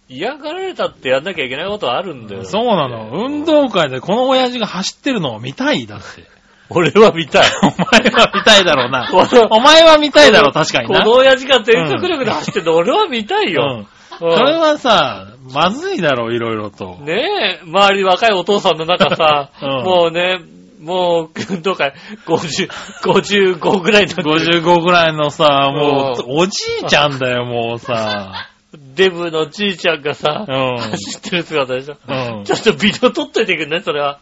[0.09, 2.43] 嫌がられたってやんなきゃいけないことはあるんだよ。
[2.43, 3.11] そうなの。
[3.13, 6.23] 運動会でこの親父が走ってるのを見たいだって。
[6.71, 7.47] 俺は見たい。
[7.61, 9.09] お前は見たいだろうな。
[9.51, 11.03] お前は見たいだろう、確かにな。
[11.03, 13.79] この親父が全速力で走ってるの俺は見たいよ。
[13.79, 13.87] うん。
[14.19, 16.97] それはさ、まずいだろう、いろいろと。
[17.01, 20.39] ねえ、周り若いお父さんの中さ、 うんもうね、
[20.79, 21.93] もう、運動会、
[22.25, 22.69] 50、
[23.03, 28.48] 55ぐらいになってる55ぐらいのさ、もうう、おじいちゃんだよ、もうさ。
[28.71, 30.77] デブのじいちゃんがさ、うん。
[30.77, 31.97] 走ってる姿でしょ。
[32.07, 34.19] うんちょっとビデオ撮っといてくんね、それは。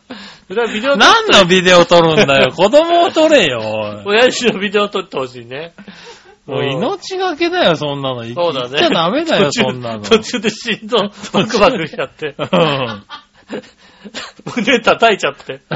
[0.47, 2.51] それはビデオ撮っ何のビデオ撮るんだよ？
[2.55, 3.59] 子供を撮れよ。
[3.59, 5.73] おい親父のビデオ撮ってほしいね。
[6.45, 8.21] もう命がけだよ、そんなの。
[8.21, 8.77] 言そうだね。
[8.77, 10.03] っちゃダメだよ、途中そんなの。
[10.03, 10.97] 途中で心臓
[11.33, 12.35] バクバクしちゃって。
[12.37, 13.03] うん。
[14.55, 15.59] 胸叩いちゃって。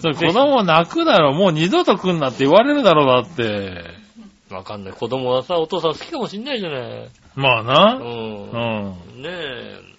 [0.00, 1.32] それ子供泣くだろ。
[1.32, 4.03] もう二度と来んなって言われるだろ、だって。
[4.56, 4.92] わかんない。
[4.92, 6.80] 子供はさ、お父さん好きかもしんないじゃない。
[6.80, 7.94] うまあな。
[7.94, 8.00] ん。
[8.00, 9.22] うん。
[9.22, 9.93] ねえ。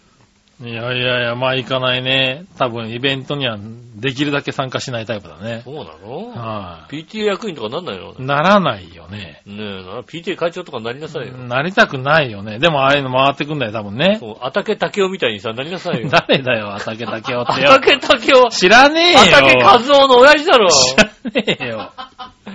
[0.63, 2.45] いやいやいや、まあ行かないね。
[2.57, 3.57] 多分イベントには
[3.95, 5.63] できるだけ参加しないタイプだね。
[5.65, 6.29] そうなの？
[6.29, 8.13] は ?PTA 役員とかなんないの？
[8.17, 8.21] い。
[8.23, 9.41] ならないよね。
[9.45, 11.33] ねえ、な PTA 会長とかなりなさいよ。
[11.33, 12.59] なりたくないよね。
[12.59, 14.15] でもああいうの回ってくんだよ、多分ね。
[14.21, 16.07] そう、あたけたけおみたいにさ、なりなさいよ。
[16.11, 17.79] 誰だよ、畑竹雄ってよあた。
[17.81, 19.19] けたけお、知らねえよ。
[19.19, 20.69] あたけかずおの親父だろ。
[20.69, 21.03] 知ら
[21.33, 21.91] ねえよ。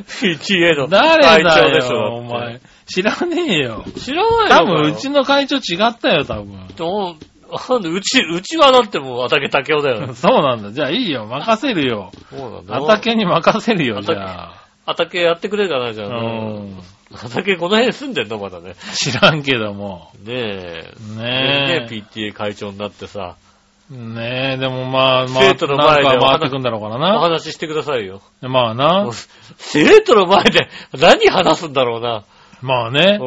[0.07, 1.95] PTA の誰会だ長でしょ。
[1.97, 2.61] よ、お前。
[2.87, 3.85] 知らねえよ。
[3.99, 4.57] 知らないよ。
[4.57, 6.67] 多分、うちの会長違ったよ、多分。
[6.77, 7.15] どう？
[7.51, 10.13] なんで、うち、うちはだってもう、あたけたけおだよ。
[10.15, 10.73] そうなんだ。
[10.73, 12.13] じゃあいいよ、任せるよ。
[12.31, 12.75] そうなんだ。
[12.81, 14.55] 畑に任せるよ、じゃあ。
[14.87, 16.09] あたけやってくれるかな、じゃあ。
[16.09, 16.79] うん。
[17.13, 18.75] あたけこの辺住んでんのまだね。
[18.95, 20.11] 知らんけども。
[20.25, 20.95] ねえ。
[21.17, 21.81] ねえ。
[21.81, 23.37] ね PTA 会長になってさ、
[23.91, 27.19] ねえ、でもまあ、まあ、生徒の前で回ってくんだろうからおな。
[27.19, 28.23] 話ししてくださいよ。
[28.41, 29.11] まあな。
[29.59, 32.23] 生徒の前で何話すんだろうな。
[32.63, 33.19] まあね。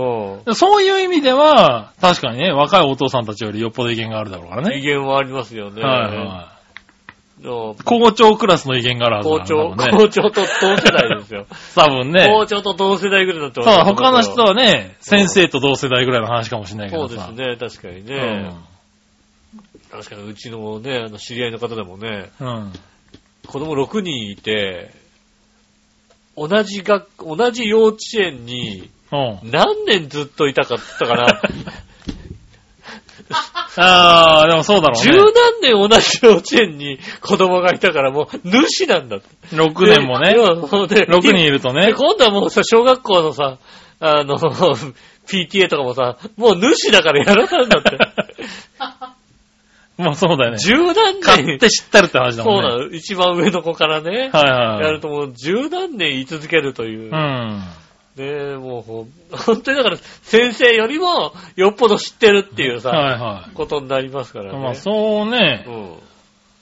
[0.45, 4.65] うそういう意味では、確かにね、若いお父さんたちよりよっぽど威厳があるだろうからん。
[4.69, 4.77] ね。
[4.77, 5.81] 威厳はありますよね。
[5.81, 6.53] はいは
[7.41, 7.84] のい。
[7.84, 9.97] 校長クラスの威厳があるはずだ校長、から。
[9.97, 11.45] 校長と同世代ですよ。
[11.75, 12.27] 多分ね。
[12.27, 14.49] 校長と同世代ぐらいになってそうだ、他の人は。
[14.49, 17.31] はね、先生と同世代ぐらいの話かもしれないけそうどさ。
[17.31, 18.53] ですね、確かにね。
[19.91, 22.47] 確かにうちのね、あの知り合いの方でもね、うん。
[22.47, 22.73] うん。
[23.45, 24.91] 子供6人いて、
[26.36, 27.07] 同じ学、
[27.38, 29.51] 同じ幼稚園にうん。
[29.51, 31.41] 何年ずっといたかったかな。
[33.76, 35.18] ああ、でもそうだろう十ね。
[35.18, 39.28] 何年同じ幼稚園に子供がいたからもう主なんだって。
[39.56, 40.34] 6年もね。
[40.36, 41.93] 6 6人いるとで、ね。
[41.93, 43.58] 今度はもうさ、小学校のさ、
[43.99, 44.38] あの、
[45.28, 47.97] PTA とかもさ、もう主だからやらされるんだって。
[49.95, 50.58] まあそうだよね。
[50.58, 52.70] 十何年買っ、て知ってるって話だもんね。
[52.70, 54.86] そうなの、一番上の子からね、はいはい。
[54.86, 57.12] やるともう十何年言い続けるという。
[57.12, 57.64] うん。
[58.16, 64.53] ねえ、もうほん、 本当にだから、先生よりもよっぽど知ってるっていうさ、はいはことになりますからい。
[64.53, 64.59] ね。
[64.59, 65.72] まあそうねう。
[65.72, 65.95] ん。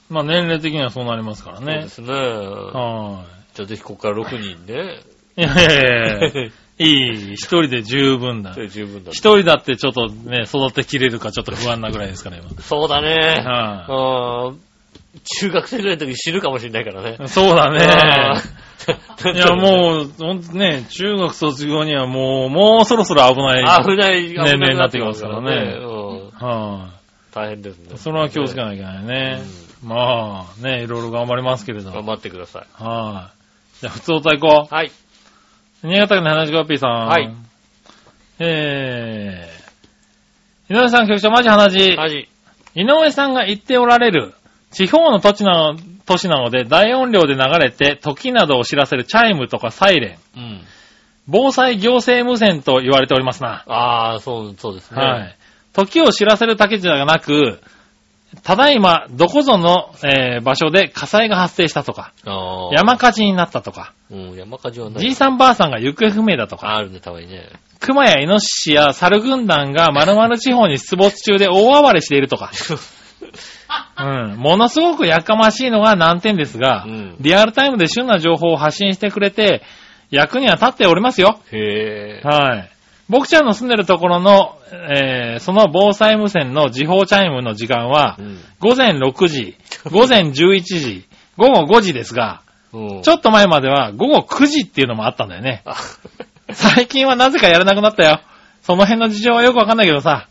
[0.08, 1.66] まあ年齢的にはそうなりますからね。
[1.66, 2.12] そうですね。
[2.14, 3.24] は
[3.54, 5.00] じゃあぜひここから6人ね。
[5.36, 5.42] い。
[5.42, 8.60] いやいやいやいや いい、一人で十分だそ。
[8.60, 9.10] れ十分だ。
[9.12, 13.36] 一人だってちょっとね、育てきれるかちょっと不安なぐらいですから、そうだね。
[13.40, 13.86] 今。
[13.88, 14.60] はうん。
[15.24, 17.18] 中学生ぐらいの時に死ぬかもしれないからね。
[17.22, 17.28] い。
[17.28, 18.40] そうだね。
[18.56, 18.62] うん
[19.34, 23.84] いや、もう、ほんとね、中学卒業にはもう、もうそろそろ危ない。
[23.84, 26.30] 危ない、危年齢になってきますからねうん。
[26.30, 26.90] は
[27.32, 27.94] 大変ですね。
[27.94, 27.98] い。
[27.98, 29.42] それは気をつけなきゃいけないね。
[29.84, 31.92] まあ、ね、いろいろ頑張りますけれど。
[31.92, 32.82] 頑張ってください。
[32.82, 33.30] は
[33.76, 33.80] い。
[33.80, 34.88] じゃあ、普通歌行こはい。
[34.88, 34.90] う。
[35.86, 37.06] 新潟県の花子ピーさん。
[37.06, 37.32] はい。
[38.38, 41.96] えー、井上さん局長、マジ花地。
[41.98, 42.28] 味。
[42.74, 44.34] 井上さんが言っておられる、
[44.72, 50.60] 地方の土地なの、都市なので大音量で流れて時などを知らせるチャイムとかサイレン、うん。
[51.28, 53.64] 防災行政無線と言われておりますな。
[53.66, 55.00] ああ、そう、そうですね。
[55.00, 55.36] はい。
[55.72, 57.60] 時を知らせるだけじゃなく、
[58.42, 62.12] ただいま、どこぞの、えー場所で火災が発生したとか。
[62.72, 65.00] 山火事になったとか、うん、山火事はない。
[65.00, 67.50] じいさんばあさんが行方不明だとか、あるね、たまにね。
[67.78, 72.50] 熊やイノシシや猿軍団が〇〇地方に出没中で大暴れしているとか、
[73.98, 79.62] うん、ものすごくやかましいのが難点ですが、うんリアルタイムで旬な情報を発信してくれて、
[80.10, 81.40] 役には立っておりますよ。
[81.50, 82.26] へえ。
[82.26, 82.70] はい。
[83.08, 88.38] 僕ちゃんの住んでるところの、えーその防災無線の時報チャイムの時間はう、ん。
[88.60, 89.56] 午前6時、
[89.90, 91.04] 午前11時、
[91.36, 92.42] 午後5時ですが、
[92.72, 93.02] うん。
[93.02, 95.62] ちょっと前までは午後9時っていうのもあったんだよね。
[95.64, 95.76] あ
[96.52, 98.20] 最近はなぜかやらなくなったよ。
[98.62, 100.28] その辺の事情はよくわかんないけどさ。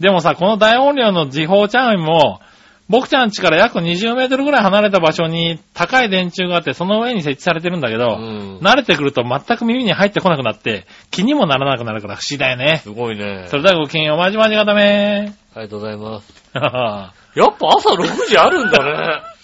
[0.00, 2.40] でもさ、この大音量の時報チャイムも、
[2.88, 8.58] 僕ちゃん家から約20メートルぐらい離れた場所に高い電柱があって、その上に設置されてるんだけど、うん。
[8.58, 12.80] 慣れてくると全く耳に入ってこなくなって、気にもならなくなるから不思議だよね。
[12.82, 13.46] すごいね。
[13.48, 16.32] それではごきげんよう、まじまじがダメありがとうございます。
[16.54, 16.60] ー。
[16.60, 19.34] やっぱ朝6時あるんだね。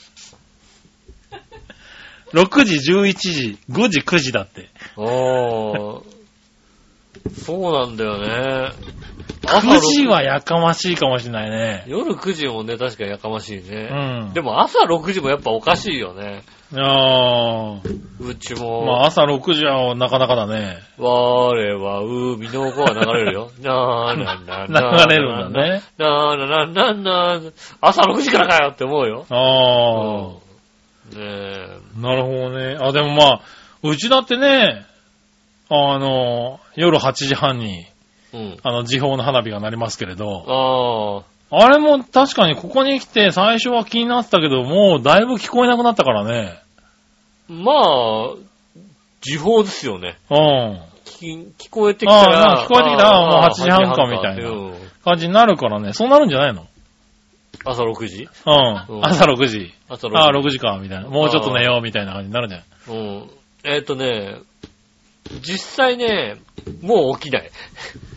[2.32, 4.68] 6時、11時、5時、9時だって。
[4.96, 6.19] ああ。
[7.34, 8.72] そうなんだよね。
[9.42, 11.84] 9時はやかましいかもしれないね。
[11.86, 14.28] 夜9時もね、確かにやかましいうね。
[14.30, 14.32] ん。
[14.32, 16.42] でも朝6時もやっぱおかしいよね。
[16.76, 18.96] あーうちまも。
[19.02, 20.78] あ朝6時はなかなかだね。
[20.98, 23.50] 我は海の子は流れるよ。
[23.60, 25.82] なーなーなー流れるんだね。
[25.98, 29.26] なーなーなーなー朝6時からかよって思うよ。
[29.30, 30.50] あ
[31.16, 31.66] ねえ。
[31.96, 32.76] あ、なるほどね。
[32.80, 33.40] あ、でもまあ、
[33.82, 34.86] うちだってね、
[35.70, 37.86] あの、夜8時半に、
[38.32, 38.56] うん。
[38.62, 46.60] あの、時報の花火が鳴りますけれど、ああれも確かにここに来て最初は気になってたけど、もうだいぶ聞こえなくなったからね。
[47.48, 48.50] あ、まあ、
[49.20, 50.16] 時報ですよね。
[50.30, 50.80] うん。
[51.04, 52.40] 聞聞こえてきたら。
[52.40, 55.92] ああ聞こえてきたらもう8時半かみたいなうん感じになるからね。
[55.92, 56.66] そうなるんじゃないの？
[57.64, 58.28] 朝6時？
[58.46, 58.96] うん。
[58.96, 59.74] うん朝6時。
[59.88, 60.16] 朝6時。
[60.16, 61.08] ああ、6時か、みたいな。
[61.08, 62.62] もうちょっと寝よう、みたいな感じになるじゃん。
[62.94, 62.94] う
[63.24, 63.30] ん。
[63.64, 64.38] えっ、とね、
[65.40, 66.36] 実際ね、
[66.82, 67.50] もう起きない。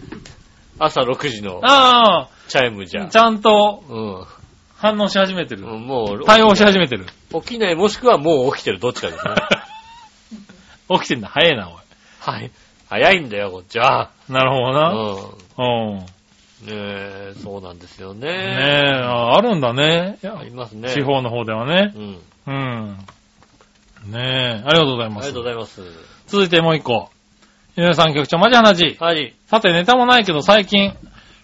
[0.80, 3.07] 朝6時のあチャイムじゃあ、。
[3.07, 4.26] ちゃんとうん。
[4.76, 5.64] 反応し始めてる。
[5.66, 7.05] うんもう、対応し始めてる。
[7.32, 9.34] 起きないもしくはもう起きてる、どっちかですね。
[10.99, 11.30] 起きてんだ。
[11.30, 11.76] 早いな、おい。
[12.20, 12.51] はい。
[12.89, 14.09] 早いんだよ、こっちは。
[14.28, 15.64] なるほどうな。
[15.66, 15.93] ん。
[15.93, 15.99] うん。
[15.99, 16.05] ね
[16.70, 18.28] え、そうなんですよね。
[18.28, 20.18] ねえ、ああるんだね。
[20.22, 20.89] いやありますね。
[20.89, 21.99] 地方の方ではねう。
[21.99, 22.20] ん。
[22.47, 22.97] うん。
[24.11, 25.43] ねえ、ありがとうございますありがとう。
[25.43, 25.82] ございます。
[26.34, 27.11] 続いてもう一個。
[27.77, 28.97] 井上さん局長、マジ話。
[28.99, 29.36] はい。
[29.45, 30.95] さて、ネタもないけど最近、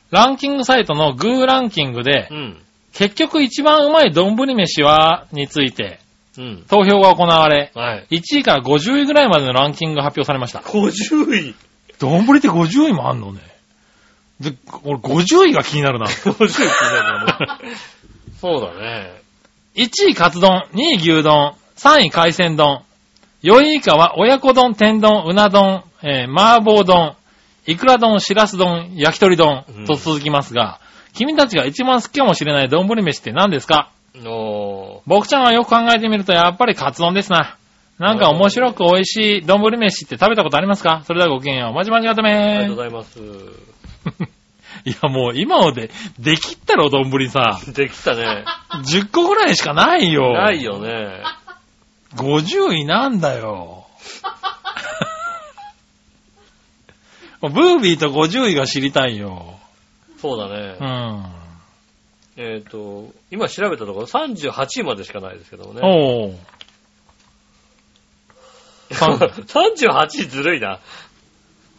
[0.09, 2.57] ランキングサイトのグーランキングでう、ん。
[2.91, 5.99] 結局一番うまい丼飯は、について、
[6.39, 6.65] うん。
[6.67, 8.07] 投票が行われ、はい。
[8.17, 10.61] 1位から50位ぐらいまでのランキングが発表されました。
[10.61, 11.55] 50位。
[11.99, 13.41] 丼って50位もあんのね。
[14.39, 14.53] で、
[14.85, 16.07] 俺50位が気になるな。
[16.09, 17.75] 50位気になるよね。
[18.41, 19.11] そうだね。
[19.75, 22.81] 1位カツ丼、2位牛丼、3位海鮮丼、
[23.43, 27.15] 4位以下は親子丼、天丼、うな丼、えー麻婆丼、
[27.67, 30.79] いくら丼、しらす丼、焼き鳥丼うんと続きますが、
[31.13, 33.91] 君たちが一番好きかもしれない丼飯って何ですか？
[34.25, 37.55] お僕ちゃんはよく考えてみるとやっぱりカツ丼ですな。
[37.99, 41.03] なんか面白く美味しい丼飯って食べたことありますか？
[41.05, 41.73] それではごきげんよう。
[41.73, 42.25] まじまじがたー。
[42.25, 43.19] ありがめとうございます。
[44.85, 47.59] いやもう今ので、できったろ、丼さ。
[47.73, 48.45] できたね。
[48.85, 50.31] 10個ぐらいしかないよ。
[50.33, 51.21] ないよね。
[52.15, 53.87] 50位なんだよ。
[57.41, 59.59] ブービーと50位が知りたいよ。
[60.17, 60.73] そうだうね。
[60.77, 61.39] ん。
[62.35, 65.81] えっと、今調べたところ38位までしかないですけどもね。
[65.83, 66.35] おう。
[68.93, 70.79] さん38位ずるいな。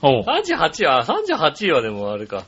[0.02, 0.22] おう。
[0.22, 2.44] 38位は、38位はでもあれか。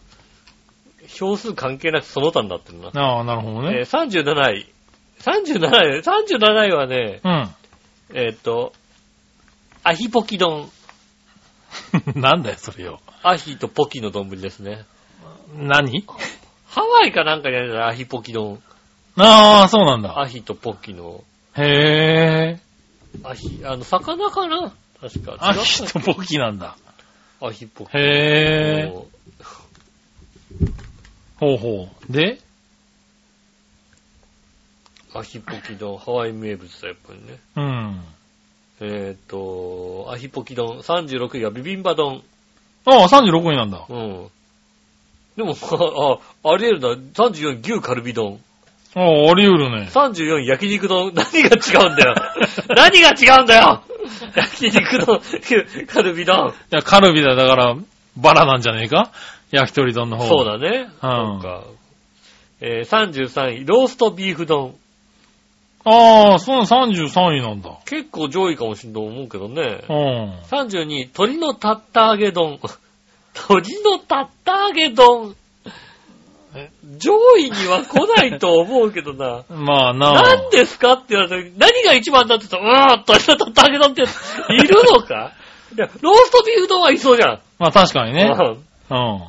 [1.09, 2.89] 票数関係なくその他になってるな。
[2.95, 3.81] ああ、なるほどえーね。
[3.83, 4.73] 37位。
[5.21, 7.55] 37位、37位はね、うん。
[8.15, 8.73] えっと、
[9.85, 10.71] アヒポキ丼。
[12.15, 13.01] なんだよ、それよ。
[13.23, 14.85] アヒとポキの丼ですね。
[15.57, 16.05] 何？
[16.67, 18.63] ハワイかなんかにあるアヒポキ丼。
[19.17, 20.19] ああ、そうなんだ。
[20.19, 21.25] アヒとポキの。
[21.57, 22.61] へえ。
[23.25, 24.73] アヒ、あの、魚かな？
[25.01, 25.37] 確か。
[25.39, 26.77] あ、違ったヒとポキなんだ。
[27.41, 27.97] アヒポキ。
[27.97, 28.93] へえ。
[31.37, 32.13] ほうほう。
[32.13, 32.41] で？
[35.15, 37.39] アヒポキ丼、ハワイ名物だ、やっぱりね。
[37.57, 38.01] うん。
[38.81, 42.23] えっ、と、アヒポキ丼、36位はビビンバ丼。
[42.87, 43.85] ああ、36位なんだ。
[43.89, 44.27] うん。
[45.37, 45.55] でも、
[46.43, 46.89] あ、ああり得るな。
[47.15, 48.41] 34牛カルビ丼。
[48.95, 49.89] ああ、あり得るね。
[49.93, 51.13] 34焼肉丼。
[51.15, 52.15] 何が違うんだよ。
[52.69, 53.83] 何が違うんだよ
[54.35, 56.51] 焼肉丼、牛カルビ丼。
[56.51, 57.77] いや、カルビだ、だから、
[58.17, 59.11] バラなんじゃねえか？
[59.53, 60.27] 焼き鳥丼の方。
[60.29, 60.89] そうだね。
[61.03, 61.63] うんそうか。
[62.61, 64.75] えー33位、ローストビーフ丼。
[65.85, 67.71] ああ、その33位なんだ。
[67.87, 69.85] 結構上位かもしれないと思うけどね。
[69.89, 70.39] うん。
[70.51, 72.59] 32位、鶏のタッタ揚げ丼。
[73.35, 75.35] 鶏のタッタ揚げ丼。
[76.99, 79.43] 上位には来ないと思うけどな。
[79.57, 80.13] まあな。
[80.13, 84.05] 何ですかって言われて、何が一番だって言ったら、うーん、鶏のタッタ揚げ丼ってい
[84.59, 85.33] るのか？
[85.75, 87.41] いやローストビーフ丼はいそうじゃん。
[87.59, 88.31] まあ確かにね。
[88.31, 89.23] うんうん。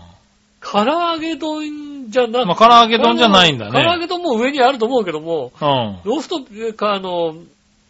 [0.61, 5.99] 唐揚げ丼じゃなまあ唐揚げ丼じゃないんだね唐揚げ丼も上にあると思うけども、うん。
[6.05, 6.39] ロースト、
[6.73, 7.35] か、あの、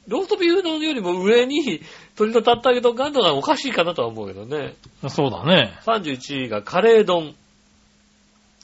[0.07, 1.81] ローストビーフ丼よりも上に
[2.17, 4.75] 鶏のタッタ揚げ丼があるのがおかしいかなとは思うけどね。
[5.07, 5.77] そうだね。
[5.85, 7.35] 31位がカレー丼。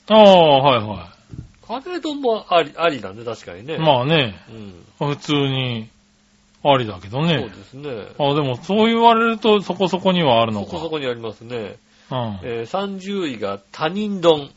[0.08, 1.12] ああ、はいは
[1.66, 3.76] カレー丼もあり、ありだね、確かにね。
[3.76, 3.78] い。
[3.78, 4.34] まあね、
[5.00, 5.14] うん。
[5.14, 5.88] 普通に
[6.62, 7.48] ありだけどそうね。
[7.48, 7.88] ですね。
[8.18, 10.66] あでもそう言われるとそこそこにはあるのか。
[10.66, 11.76] そこそこにありますね。
[12.10, 12.40] うん。
[12.42, 14.50] えー30位が他人丼。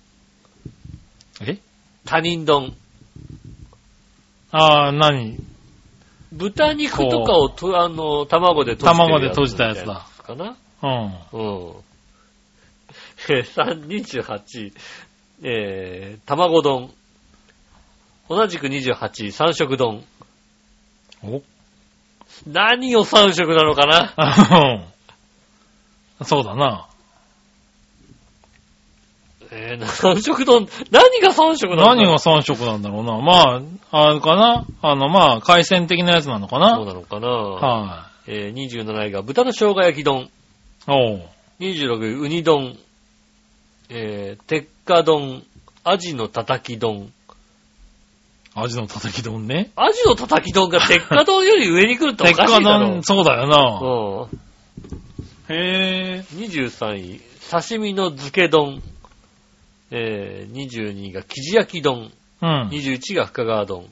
[1.47, 1.57] え？
[2.05, 2.75] 他人丼。
[4.51, 5.37] ああ、何？
[6.31, 10.07] 豚肉とかをと、あの、卵で閉じてる卵で閉じたやつだ。
[10.23, 10.55] かな？
[10.81, 10.89] うん。
[11.31, 11.75] うん。
[13.29, 14.73] えー、3 28位。
[15.43, 16.91] えー、卵丼。
[18.29, 20.03] 同じく28位、三色丼。
[21.23, 21.41] お？
[22.47, 24.13] 何を三色なのかな？
[26.19, 26.87] うんそうだな。
[29.55, 33.19] えー、 三色丼、何が三色なのか何が3色なんだろうな。
[33.19, 40.21] まあ、あれかなあの、まあ、海鮮的なやつなのかそうななのかなはえー、27位が豚の生姜焼き丼。
[40.21, 40.29] い。
[40.87, 41.21] おう。
[41.59, 42.77] 26位、ウニ丼。
[43.89, 45.43] えー、鉄火丼。
[45.83, 47.11] アジのたたき丼。
[48.55, 49.71] アジのたたき丼ね。
[49.75, 52.85] アジのたたき丼が鉄火丼より上に来るってお鉄かしいだろ。
[52.85, 54.29] 火丼、そうだよな。
[55.49, 55.55] うん。
[55.55, 56.25] へえ。
[56.35, 58.81] 23位、刺身の漬け丼。
[59.91, 62.11] えー、22位が生地焼き丼。
[62.41, 62.69] うん。
[62.69, 63.85] 21位が深川丼。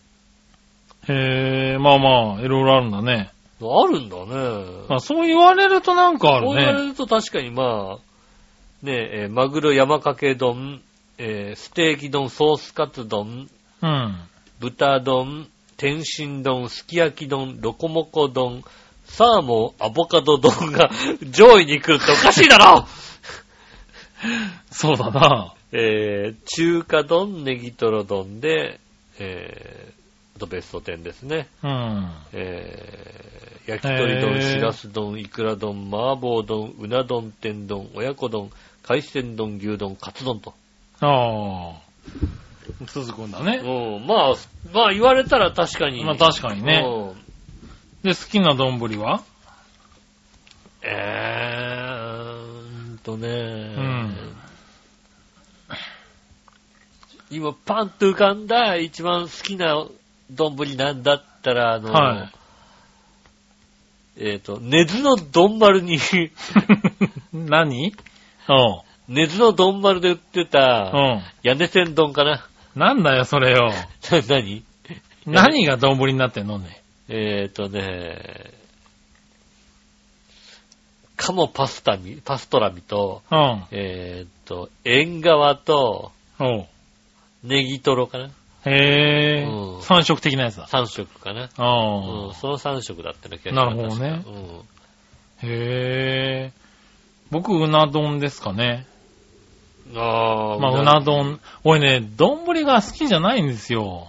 [1.07, 3.31] へえ、まあまあ、いろいろあるんだね。
[3.61, 4.85] あるんだね。
[4.89, 6.87] まあ、そう言われるとなんかあるこう言われね。
[6.89, 10.81] ると確かにまあ、ねえ、えーマグロ山かけ丼、
[11.17, 13.47] えーステーキ丼、ソースカツ丼、
[13.81, 14.15] うん。
[14.59, 18.63] 豚丼、天津丼、すき焼き丼、ロコモコ丼、
[19.05, 20.89] サーモン、アボカド丼が
[21.31, 22.87] 上位に来るっておかしいだろ
[24.71, 25.53] そうだな。
[25.71, 28.79] えー、中華丼、ネギトロ丼で、
[29.19, 31.47] えー、あとベスト10ですね。
[31.63, 32.11] うん。
[32.33, 38.51] えー、焼き鳥丼、しらす丼、いくら丼、麻婆丼、うな丼、天丼、親子丼、
[38.83, 40.53] 海鮮丼、牛丼、カツ丼と。
[40.99, 41.91] ああ。
[42.87, 43.61] 続くんだね。
[43.63, 44.35] うん、まあ、
[44.73, 46.03] まあ言われたら確かに。
[46.03, 47.21] まあ確かにねうん
[48.03, 49.21] で、好きな丼は？
[50.83, 54.00] えーんとね、ん
[57.31, 59.87] 今パンと浮かんだ一番好きな
[60.29, 62.41] 丼なんだったら、あの、はい
[64.17, 65.97] えっ、と、根津の丼丸に、
[67.33, 67.93] 何？
[68.49, 68.81] おう。
[69.07, 71.21] 根津の丼丸で売ってた、うん。
[71.43, 72.45] 屋根線丼かな。
[72.75, 73.71] なんだよ、それよ。
[74.27, 74.63] 何？
[75.25, 76.59] 何が丼になってんの？
[76.59, 76.81] ね。
[77.07, 78.51] えっ、とね、
[81.15, 83.63] 鴨パスタミ、パストラミと、うん。
[83.71, 86.67] えっ、と、縁側と、おう。
[87.43, 88.29] ネギトロかな
[88.65, 90.67] へえ、うん三色的なやつだ。
[90.67, 91.49] ?3 色かな。
[91.57, 94.61] あうん、その3色だったような気がしなるほどねうんあ。
[95.43, 96.51] へえ。
[97.31, 98.85] 僕、うな丼ですかね。
[99.95, 101.39] ああ、まあ、うな丼。
[101.63, 104.07] 俺ね、丼が好きじゃないんですよ。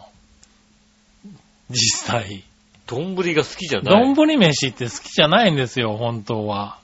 [1.71, 2.45] 実際。
[2.87, 4.15] 丼が好きじゃない。
[4.15, 6.79] 丼飯って好きじゃないんですよ、本当は。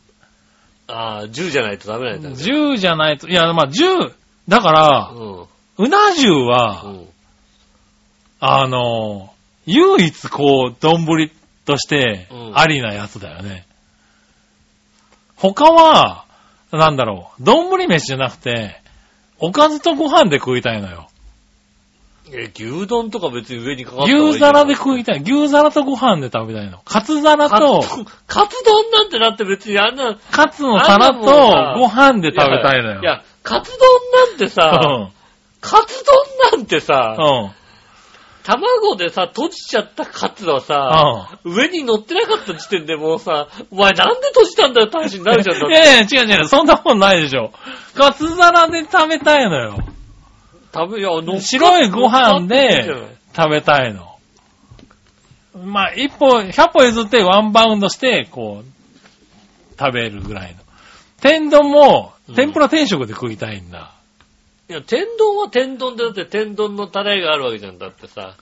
[0.86, 2.34] ああ、10じゃないとダメなんだね。
[2.34, 4.14] 10じゃないと、いや、まあ、10、
[4.48, 5.44] だから、うん。
[5.78, 7.06] うな重うは、ん。
[8.40, 9.32] あの、
[9.66, 11.30] 唯一こう、丼
[11.64, 13.66] としてうんありなやつだよね。
[15.36, 16.24] 他は、
[16.72, 18.80] なんだろう、丼飯じゃなくて、
[19.38, 21.08] おかずとご飯で食いたいのよ。
[22.32, 25.22] え、牛丼とか別に上にかかった方がいい牛皿で食いいたい。
[25.22, 26.80] 牛皿とご飯で食べたいの。
[26.84, 27.82] カツ皿と、
[28.26, 31.20] カツ丼なんてだって別にあんな、カツの皿と
[31.78, 33.00] ご飯で食べたいのよ。
[33.00, 35.17] いや、カツ丼なんてさ、うん。
[35.60, 37.58] カツ丼なんてさ、うん。
[38.44, 45.60] 卵でさ、閉じちゃったカツはさ、上に乗ってなかった時点でもうさ、お前なんで閉じたんだよって話になるじゃん。
[45.60, 47.52] だっていやいや、違う違う、そんなもんないでしょ。
[47.94, 49.78] カツ皿で食べたいのよ。
[50.74, 54.18] 食べ、いや、乗っかっ白いご飯乗っかってんじゃないで食べたいの。
[55.64, 60.60] まあ、一歩、百歩譲ってワンバウンドして、こう、食べるぐらいの。
[61.20, 63.97] 天丼もうん、天ぷら定食で食いたいんだ。
[64.68, 68.34] いや、天丼は天丼でだって天丼のタレがあるわけじゃんだってさ。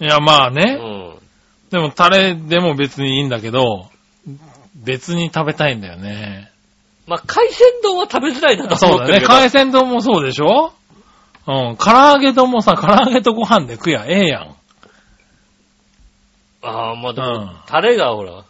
[0.00, 0.74] いや、まあうね。
[0.74, 1.14] ん。
[1.70, 3.88] でも、タレでも別にいいんだけど、
[4.74, 6.50] 別に食べたいんだよね。
[7.06, 8.96] まあ、海鮮丼は食べづらいなとそうだね。
[8.96, 9.32] 思ってるけど。
[9.34, 10.72] 海鮮丼もそうでしょ？
[11.46, 11.76] うん。
[11.76, 14.56] 唐揚げ丼もさ、唐揚げとご飯で食やええやん。
[16.62, 18.44] ああ、まあでも、うんタレがほら、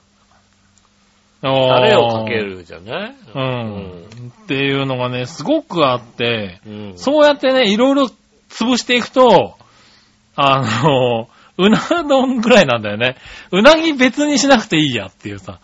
[1.43, 2.37] タタレをかけ。
[2.37, 3.15] るじゃない？
[3.35, 4.07] うん。
[4.45, 6.73] っていうのがね、すごくあって、うん。
[6.73, 6.99] うん。
[6.99, 8.11] そうやってね、いろいろ
[8.49, 9.57] 潰していくと、
[10.37, 11.29] あの、
[11.59, 13.17] うな丼ぐらいなんだよね。
[13.51, 15.59] うなぎ別にしなくていいやっていうさ。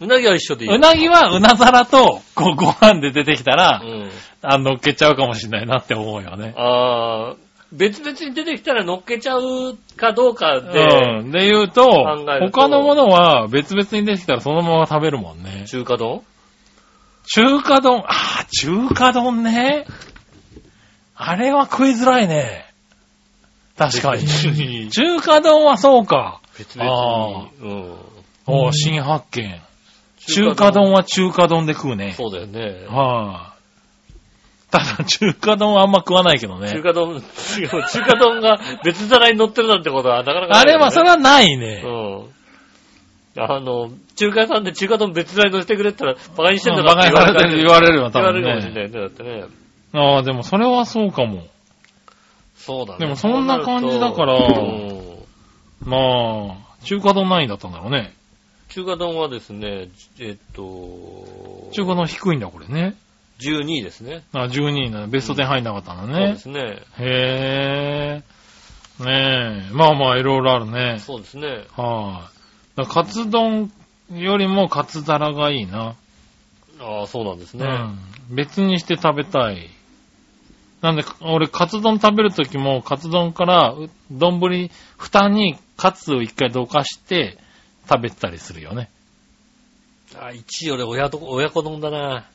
[0.00, 0.74] うなぎは一緒でいい。
[0.74, 4.10] うなぎはうな皿と、ご飯で出てきたらう、ん。
[4.42, 6.52] あの、乗っけちゃうかもしれないなって思うよね。
[6.56, 7.36] ああ、
[7.72, 11.30] 別々に出てきたら乗っけちゃうかどうかで、うん。
[11.30, 15.64] で言うと考えると他のものは別々に出てきたらそのまま食べるもんね。
[15.66, 16.22] 中華丼？
[17.24, 19.86] 中華丼、ああ、中華丼ね。
[21.14, 22.66] あれは食いづらいね。
[23.76, 24.24] 確かに。
[24.24, 24.90] に。
[24.90, 26.40] 中華丼はそうか。
[26.58, 27.70] 別々に。
[27.70, 27.94] うん。
[28.46, 29.60] おー新発見。
[30.26, 32.14] 中華丼は中華丼で食うね。
[32.16, 32.86] そうだよね。
[32.88, 33.51] はい、
[34.72, 36.82] ただ、中華丼はあんま食わないけどね中。
[36.82, 41.82] 華丼、 中華丼が別皿に乗ってるなんてことはなかなかないあれは、それはないね。
[41.84, 42.24] うん。
[43.36, 48.54] あの、中華屋さんで中華丼別皿に乗せてくれって言ったら、バカにしてんだバカにされてる言われるよ、多言われ分ね。
[48.54, 49.00] るかもしれないね。
[49.00, 49.44] だってね。
[49.92, 51.44] ああ、でもそれはそうかも。
[52.56, 52.98] そうだね。
[53.00, 55.02] でもそんな感じだからうん
[55.84, 58.14] まあ、中華丼何位だったんだろうね。
[58.68, 62.94] 中華丼はですね、えっと、中華丼低いんだ、これね。
[63.50, 64.24] 12位ですね。
[64.32, 66.36] あ、12位なベスト10入んなかったんだそうでね。
[66.38, 66.82] すね。
[66.98, 68.22] へ
[69.00, 69.02] え。
[69.04, 69.72] ねえ。
[69.72, 70.98] まあまあ、いろいろあるね。
[70.98, 71.48] そうですね。
[71.76, 72.30] は
[72.74, 73.72] い、だからカツ丼
[74.12, 75.94] よりもカツ皿がいいな。
[76.80, 77.66] ああ、そうなんですね。
[77.66, 77.68] う
[78.32, 78.36] ん。
[78.36, 79.70] 別にして食べたい。
[80.80, 84.40] なんで、俺、カツ丼食べるときも、カツ丼から、う丼、
[84.98, 87.38] 蓋にカツを一回どかして、
[87.88, 88.90] 食べたりするよね。
[90.16, 92.26] ああ、1位俺親と、親子丼だな。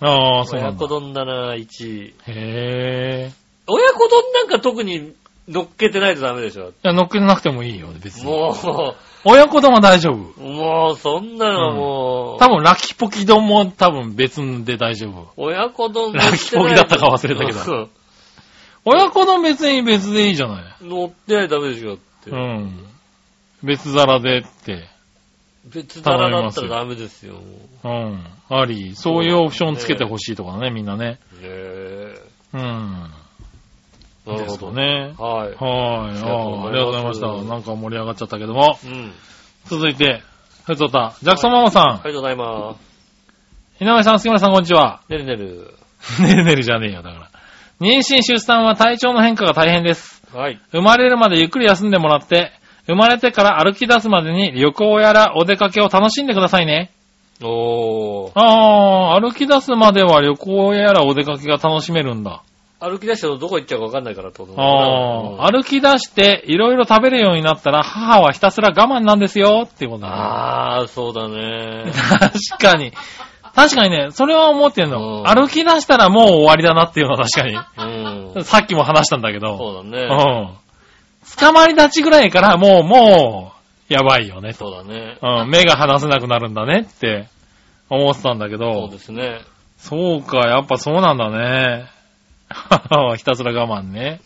[0.00, 0.86] ああ、そうな親子。
[0.86, 2.06] 丼だな、1位。
[2.06, 3.32] へえ。
[3.66, 5.12] 親子丼なんか特に
[5.48, 6.68] 乗っけてないとダメでしょ。
[6.68, 8.26] いや、乗っけなくてもいいよ、別に。
[8.26, 8.94] も
[9.24, 10.40] 親子丼は大丈夫。
[10.40, 15.28] う、もう、そんなのはもう、多分、ラキポキ丼も多分別で大丈夫。
[15.36, 17.88] 親子丼ラッキーポキだったか忘れたけどど。
[18.84, 20.64] 親子丼別に別でいいじゃない。
[20.82, 22.30] 乗ってないとダメでしょって。
[22.30, 22.86] うん。
[23.62, 24.88] 別皿でって。
[25.72, 27.34] 別皿だったらダメですよ。
[27.34, 27.40] ね
[27.84, 28.26] うん。
[28.48, 28.94] あり。
[28.94, 31.18] そういうオプションつけてほしいとかね、みんなね。
[31.42, 32.14] え。
[32.54, 32.60] うん。
[32.60, 33.10] な
[34.26, 34.66] るほど。
[34.68, 35.14] かね。
[35.18, 35.48] はい。
[35.48, 35.56] はい。
[35.58, 37.26] あありがとうございました。
[37.44, 38.78] なんか盛り上がっちゃったけども。
[38.84, 39.12] うん。
[39.66, 40.22] 続いて、
[40.66, 41.84] ふつおた、ジャクソンママさん。
[41.84, 42.74] ありがとうございま
[43.78, 43.84] す。
[43.84, 45.02] 井上さん、杉村さん、こんにちは。
[45.08, 45.74] ねるねる。
[46.20, 47.30] ねるねるじゃねえよ、だから。
[47.80, 50.22] 妊娠出産は体調の変化が大変です。
[50.34, 50.60] はい。
[50.72, 52.52] 生まれるまでゆっくり休んでもらって、
[52.88, 56.90] 生まれてから歩き出すまでに旅行やらお出かけを楽しんでくださいね。
[57.42, 58.32] おー。
[58.34, 62.42] ああ、歩き出すまでは旅行やらお出かけが楽しめるんだ。
[62.80, 70.14] 歩き出してもどこ行っちゃうか分かんないからってことだなああ、歩き出していろいろ食べるようになったら母はひたすら我慢なんですよっていうことだね。
[70.16, 71.90] あー、そうだね。
[72.18, 72.92] 確かに。
[73.54, 75.18] 確かにね、それは思ってんの。
[75.18, 78.32] うん歩き出したらもう終わりだなっていうのは確かうん。
[78.36, 78.44] に。
[78.44, 79.58] さっきも話したんだけど。
[79.58, 80.04] そうだね。
[80.04, 80.14] う
[80.54, 80.67] ん。
[81.36, 83.52] 捕まり立ちぐらいからもう、も
[83.88, 84.52] う、やばいよね。
[84.52, 85.18] そうだね。
[85.22, 87.28] うん、目が離せなくなるんだねって
[87.88, 89.40] 思ってたんだけそうどで、すね。
[89.78, 91.86] そうか、やっぱそうなんだね。
[93.16, 94.20] ひたすら我慢ね。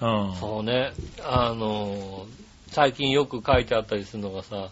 [0.00, 0.34] うん。
[0.34, 0.92] そうね。
[1.24, 2.26] あの、
[2.68, 4.68] 最近よく書いてあったりするのがさ、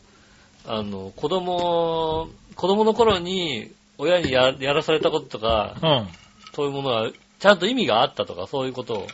[0.66, 6.08] あの、子供、子供の頃に親にややらされたこととか、うん。
[6.54, 9.06] そういうものは、ちゃんと意味があったとか、そういうことを、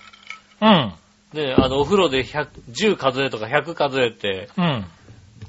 [0.61, 0.93] うん。
[1.33, 4.87] ね、あの、お風呂で100 10数えとか100数えて、うん。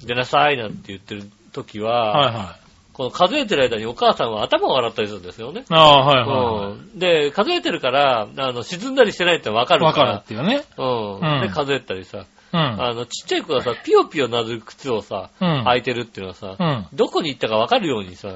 [0.05, 2.69] 出なさいなんて言ってる時は、はいはい。
[2.93, 5.63] この数えてる間にお母さんは頭を洗ったりするんですよね。
[5.69, 6.99] ああ、はいはうん。
[6.99, 9.80] で、数えてるから、あの、沈んだりしてないってわかい。
[9.80, 10.19] わかるるから。
[10.19, 10.65] っていうね。
[10.77, 11.19] うん。
[11.19, 12.25] うんで、数えたりさ。
[12.51, 12.59] うん。
[12.59, 15.63] あの、ちっちゃい子がさ、ピヨピヨなる靴をさ、うん。
[15.65, 16.88] 履いてるっていうのはさ、うん。
[16.93, 18.34] どこに行ったかわかるようにさ、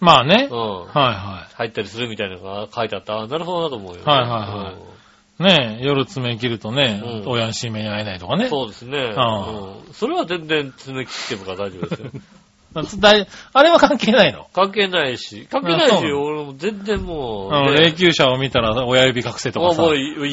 [0.00, 0.54] まあねう。
[0.54, 0.58] ん。
[0.58, 3.18] はいは入ったりするみたいなのが書いてあった。
[3.18, 4.02] あなるほどなと思うよ、ね。
[4.04, 4.95] はいはいはい。
[5.38, 8.48] ねえ、夜爪切るとね、うん親に指名に会えないとかね。
[8.48, 9.12] そうですね。
[9.16, 9.50] あ
[9.86, 9.92] うん。
[9.92, 12.10] それは全然爪切っても大丈夫ですよ。
[12.98, 14.48] だいあれは関係ないの？
[14.52, 19.82] 関係ないし、関係ないし、あそうなの俺も全然もう、あの、ね霊柩車を見たら親指隠せとかさ。
[19.82, 20.26] もうイエー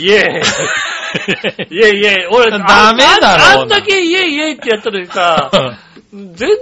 [1.71, 5.51] イイエイイエイ俺、ダメだろあんあんだけイエイイエイってやったのにさ、
[6.11, 6.53] 全然、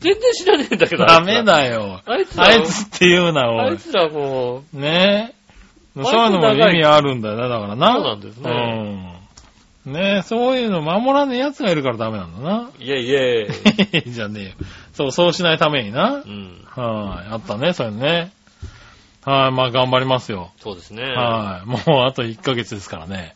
[0.00, 1.04] 然知らねえんだけど。
[1.04, 2.00] ダメだよ。
[2.06, 2.44] あいつら。
[2.46, 3.60] あいつって言うな、おい。
[3.70, 5.39] あいつらもねえ。
[5.94, 7.94] そういうのも意味あるんだよね、だからな。
[7.94, 9.20] そうなんですね
[9.86, 9.92] うん。
[9.92, 12.70] ねえ、そういうの守らねえ奴がいるからダメなんだな。
[12.78, 14.10] イェイイェイ。
[14.12, 14.50] じゃねえよ。
[14.92, 16.22] そう、そうしないためにな。
[16.24, 16.64] うん。
[16.66, 18.30] はい、あったね、そういうのね。
[19.24, 20.50] はい、まあ頑張りますよ。
[20.58, 21.02] そうですね。
[21.02, 23.34] はい、もうあと1ヶ月ですからね。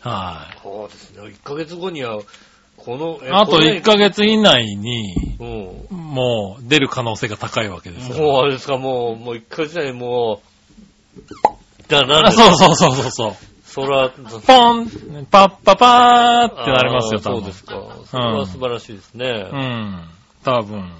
[0.00, 1.22] はそうですね。
[1.22, 2.20] 1ヶ月後には、
[2.76, 3.20] この。
[3.36, 4.22] あと1ヶ月。
[4.22, 5.14] 月以内に、
[5.90, 5.96] うん。
[5.96, 8.20] もう出る可能性が高いわけですから。
[8.20, 10.40] もうあれですか、もう、もう1ヶ月内にも
[11.16, 11.20] う、
[11.90, 13.36] なそうそうそうそうそう。
[13.64, 14.88] そら、ポン
[15.30, 17.40] パッパパーってなりますよ、多分。
[17.42, 17.74] そうですか。
[18.10, 19.48] それは素晴らしいですね。
[19.52, 20.00] うん。
[20.44, 20.90] 多分。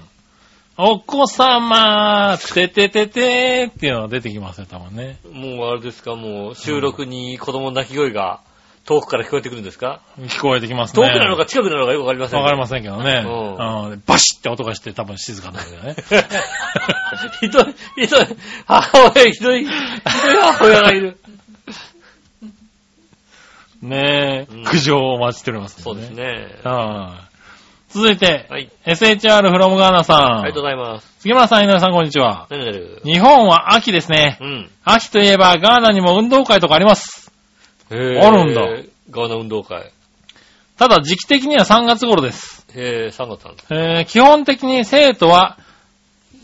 [0.77, 5.17] お子様ててててーっていうのが出てきますよ、多分ね。
[5.31, 8.39] もうあれですか、もう収録に子供の泣き声が
[8.85, 9.99] 遠くから聞こえてくるんですか？
[10.17, 11.05] 聞こえてきますね。
[11.05, 12.39] 遠くなのか近くなのかよくわかりません。
[12.39, 13.23] わかりませんけどね。
[13.25, 15.95] ううんバシッって音がして多分静かになるよね。
[17.39, 18.27] ひどい、ひどい、
[18.65, 19.71] 母親、ひどい、ひどい
[20.41, 21.17] 母親がいる。
[23.81, 26.09] ねえ、うん苦情をお待ちしております、そうです。
[26.11, 26.59] ね。
[26.63, 27.29] はい
[27.91, 28.69] 続いて、はい。
[28.85, 30.41] SHR from ガーナさん。
[30.41, 31.07] ありがとうございます。
[31.21, 32.47] 杉村さん、井上さん、こんにちは。
[33.03, 34.37] 日本は秋ですね。
[34.39, 34.69] うん。
[34.83, 37.31] 秋といえばガーナにも運動会とかあります。
[37.89, 38.61] へーあるんだ。
[39.09, 39.91] ガーナ運動会。
[40.77, 42.65] ただ時期的には3月頃です。
[42.75, 43.63] へぇ、3月なんだ。
[43.71, 45.57] えー基本的に生徒は、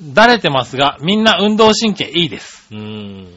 [0.02, 2.68] だれてますが、みんな運動神経いいです。
[2.72, 3.28] うーん。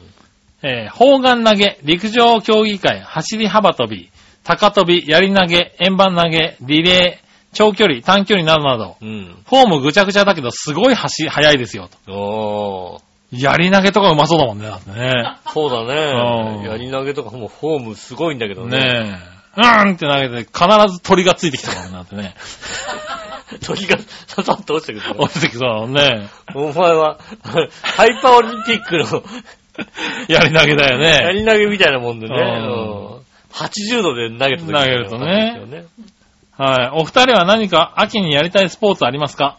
[0.61, 4.09] えー砲丸投げ、陸上競技会、走り幅跳び、
[4.43, 9.37] 高跳び、槍投げ、円盤投げ、リレー、長距離、短距離などなど、うん。
[9.47, 12.13] フォームぐちゃぐちゃだけど、すごい走り、速いですよ、と。
[12.13, 13.01] おー。
[13.31, 15.37] 槍投げとかうまそうだもんね、だってね。
[15.53, 15.85] そうだう
[16.59, 16.67] んね。
[16.67, 18.79] 槍投げとかもフォームすごいんだけどね。
[18.79, 19.38] ねえ。
[19.57, 22.35] うーんって投げて、必ず鳥がついてきたからなってね。
[23.65, 23.97] 鳥が
[24.27, 25.21] ささっと落ちてくる。
[25.21, 26.29] 落ちてきそうだもんね。
[26.53, 27.17] お前は、
[27.81, 29.23] ハイパーオリンピックの
[30.29, 31.19] 槍投げだよね。
[31.23, 32.35] 槍投げみたいなもんでね。
[32.35, 33.19] うんうん
[33.51, 35.85] 80度で投げた時投げるとねね。
[36.55, 36.99] はい。
[36.99, 39.57] お二人は何か秋にやりたいスポーツありますか？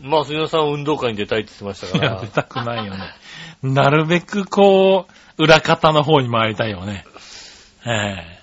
[0.00, 2.28] まあ、杉野さんは運動会に出たいって言ってましたから出。
[2.28, 3.00] たくないよね。
[3.72, 5.06] なるべくこ
[5.38, 7.04] う、裏方の方に回りたいよね。
[7.86, 8.40] え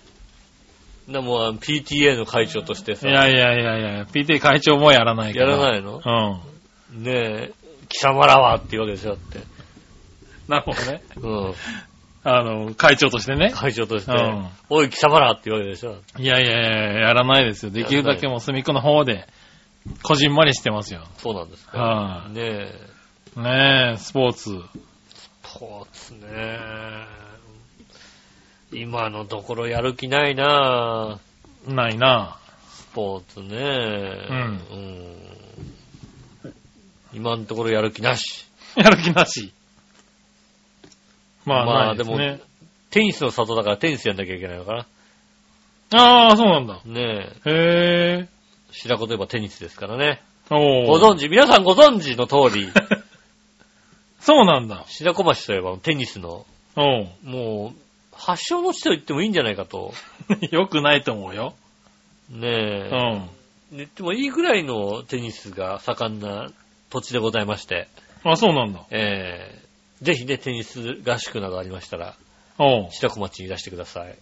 [1.11, 5.51] でも、あの PTA の会長としてさ、えいやいやいやいや、PTA 会長もやらないから。
[5.51, 6.01] やらないの？
[6.91, 7.03] うん。
[7.03, 7.51] ねえ、
[7.89, 9.39] 貴様らはっていうわけでしょって。
[10.47, 11.01] なるほどね。
[11.17, 11.53] うん。
[12.24, 13.51] あの、会長としてね。
[13.51, 15.97] 会長として、うんおい、貴様らっていうわけでしょ。
[16.17, 17.72] いやいやいや、やらないですよ。
[17.72, 19.28] できるだけもう隅っこの方で、
[20.03, 21.03] こじんまりしてますよ。
[21.17, 21.78] そうなんですか。
[21.80, 22.76] はねえ、
[23.36, 23.39] い。
[23.41, 24.61] ねえ、スポーツ。
[25.54, 26.60] スポーツね
[28.72, 31.74] 今のところやる気ないなぁ。
[31.74, 32.38] ないな
[32.70, 33.47] スポーツね
[34.30, 34.38] うん
[36.45, 36.54] うん
[37.14, 38.45] 今のところやる気なし。
[38.78, 39.52] やる気なし。
[41.45, 42.39] まあ、まあないですね。
[42.89, 44.88] テニスの里だからテニスやんなきゃいけないのか
[45.93, 46.80] ああ、そうなんだ。
[46.86, 46.93] な。
[46.93, 48.30] ねえ、へえ。
[48.72, 50.22] 白子といえばテニスですからね。
[50.49, 52.70] おーご存知、皆さんご存知の通り、
[54.22, 54.86] そうなんだ。
[54.88, 56.45] 白子橋といえばテニスの、
[56.76, 57.78] おうもう、
[58.13, 59.93] 発祥の地と言ってもいいんじゃないかと。
[60.51, 61.55] よくないと思うよ。
[62.32, 63.30] うねえ、ん。
[63.74, 66.51] 言ってもいいぐらいのテニスが盛んな
[66.89, 67.88] 土地でございまして、
[68.24, 68.86] あ、そうなんだ。
[68.91, 72.15] えー、ぜひね、テニス合宿などありましたら、
[72.59, 74.15] おう白子町にいらしてください。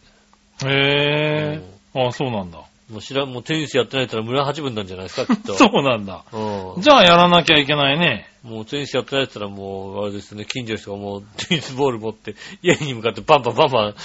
[0.65, 1.61] へえ。
[1.93, 2.63] あ、そうなんだ。
[2.89, 5.53] もう白、もうテニスやってないったら村八分なんじゃないですか、 きっと。
[5.53, 6.23] そうなんだ。
[6.31, 6.81] うん。
[6.81, 8.27] じゃあやらなきゃいけないね。
[8.43, 13.95] もうテニスやってないったらもう、あれですね、近所の人がもうテニスボール持って、家に向かってバンバンバンバン、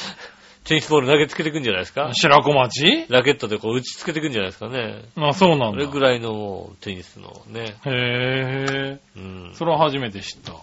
[0.65, 3.07] テニスボール投げつけてくんじゃないですか白子町？
[3.09, 5.03] ラケットでこう打ちつけてくんじゃないですかね。
[5.17, 5.71] あ、そうなんだ。
[5.73, 7.77] それぐらいのもうテニスのね。
[7.85, 8.99] へえ。
[9.17, 9.51] うん。
[9.55, 10.53] それは初めて知った。
[10.53, 10.59] ね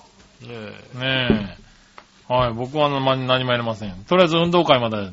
[0.95, 1.57] ね
[2.29, 2.33] え。
[2.33, 3.93] はい、僕は何も何もやりません。
[4.07, 5.11] とりあえず運動会まで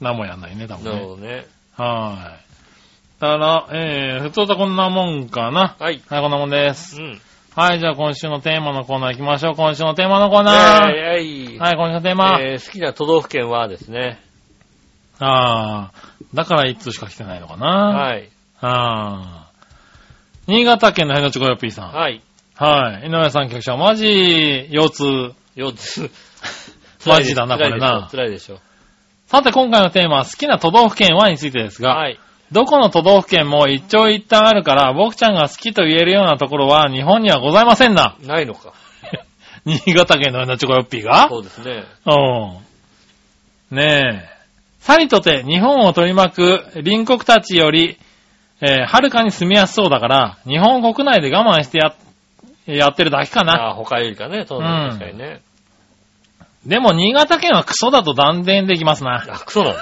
[0.00, 0.84] 何もやんないね、多え。
[0.84, 1.04] なる分ね。
[1.04, 1.46] ほどね。
[1.76, 3.20] はい。
[3.20, 5.76] たら、えー、普通とこんなもんかな。
[5.78, 6.02] はい。
[6.08, 7.00] はい、こんなもんです。
[7.00, 7.20] うん。
[7.54, 9.54] はい、じゃあ今週のテーマのコーナー行きましょう。
[9.54, 10.92] 今週のテーマのコーナー。
[10.92, 12.38] えー、はい、今週のテーマ。
[12.40, 14.20] えー好きな都道府県はですね。
[15.20, 17.66] あー、だから1通しか来てないのかな。
[17.66, 18.30] はい。
[18.60, 20.52] あー。
[20.52, 21.92] 新潟県のヘノチョコヨッピーさん。
[21.92, 22.20] はい。
[22.56, 23.06] はい。
[23.06, 25.34] 井上さん局長、マジ腰痛。
[25.56, 26.10] 4つ。
[27.06, 28.58] マジだなこれな辛いでしょ。
[29.34, 32.20] さて今回のテーマは好きな都道府県はについてですが、はい。
[32.52, 38.16] どこの都道府県も一長一短あるから、僕ちゃんが好きと言えるようなところは日本にはございませんな。
[38.24, 38.72] ないのか。
[39.66, 41.82] 新潟県のヘノチョコヨッピーがそうですね。
[42.06, 43.76] うん。
[43.76, 44.28] ねえ。
[44.78, 47.98] さりとて日本を取り巻く隣国たちより、
[48.60, 51.92] えーはるかに住みやすそうだから、日本国内で我慢してや、
[52.66, 53.54] やってるだけかな。
[53.54, 55.40] ああ、他よりかね、そうねうん確かにね。
[56.66, 59.16] でも、新潟県はクソだと断定できますな。
[59.28, 59.80] あ、クソなんだ。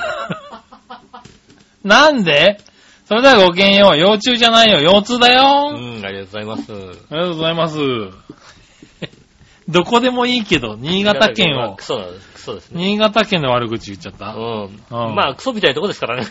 [1.85, 2.59] なんで？
[3.07, 3.99] それではごきげんよう。
[3.99, 4.80] 幼虫じゃないよ。
[4.80, 5.72] 腰痛だうよ。
[5.78, 6.72] ん、ありがとうございます。
[6.72, 7.78] ありがとうございます。
[9.68, 12.28] どこでもいいけど、新潟県をはク、ソなんです。
[12.35, 12.83] クソですね。
[12.85, 14.35] 新潟県の悪口言っちゃった？
[14.35, 14.62] うん。
[15.09, 16.26] うんまあ、クソみたいなとこですからね。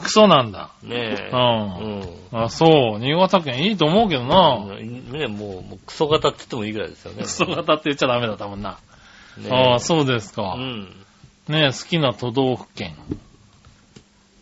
[0.00, 0.70] クソなんだ。
[0.82, 1.30] ねえ。
[1.32, 1.36] う
[2.32, 2.44] うん。
[2.44, 2.98] あ、そう。
[3.00, 4.56] 新潟県いいと思うけどな。
[4.66, 7.22] うんねもう、もうクソ型って言ってもいいぐらいですよね。
[7.22, 8.78] クソ型って言っちゃダメだったもんな。
[9.38, 10.60] ねああ、そうですかう。
[10.60, 10.94] ん。
[11.48, 12.94] ね好きな都道府県。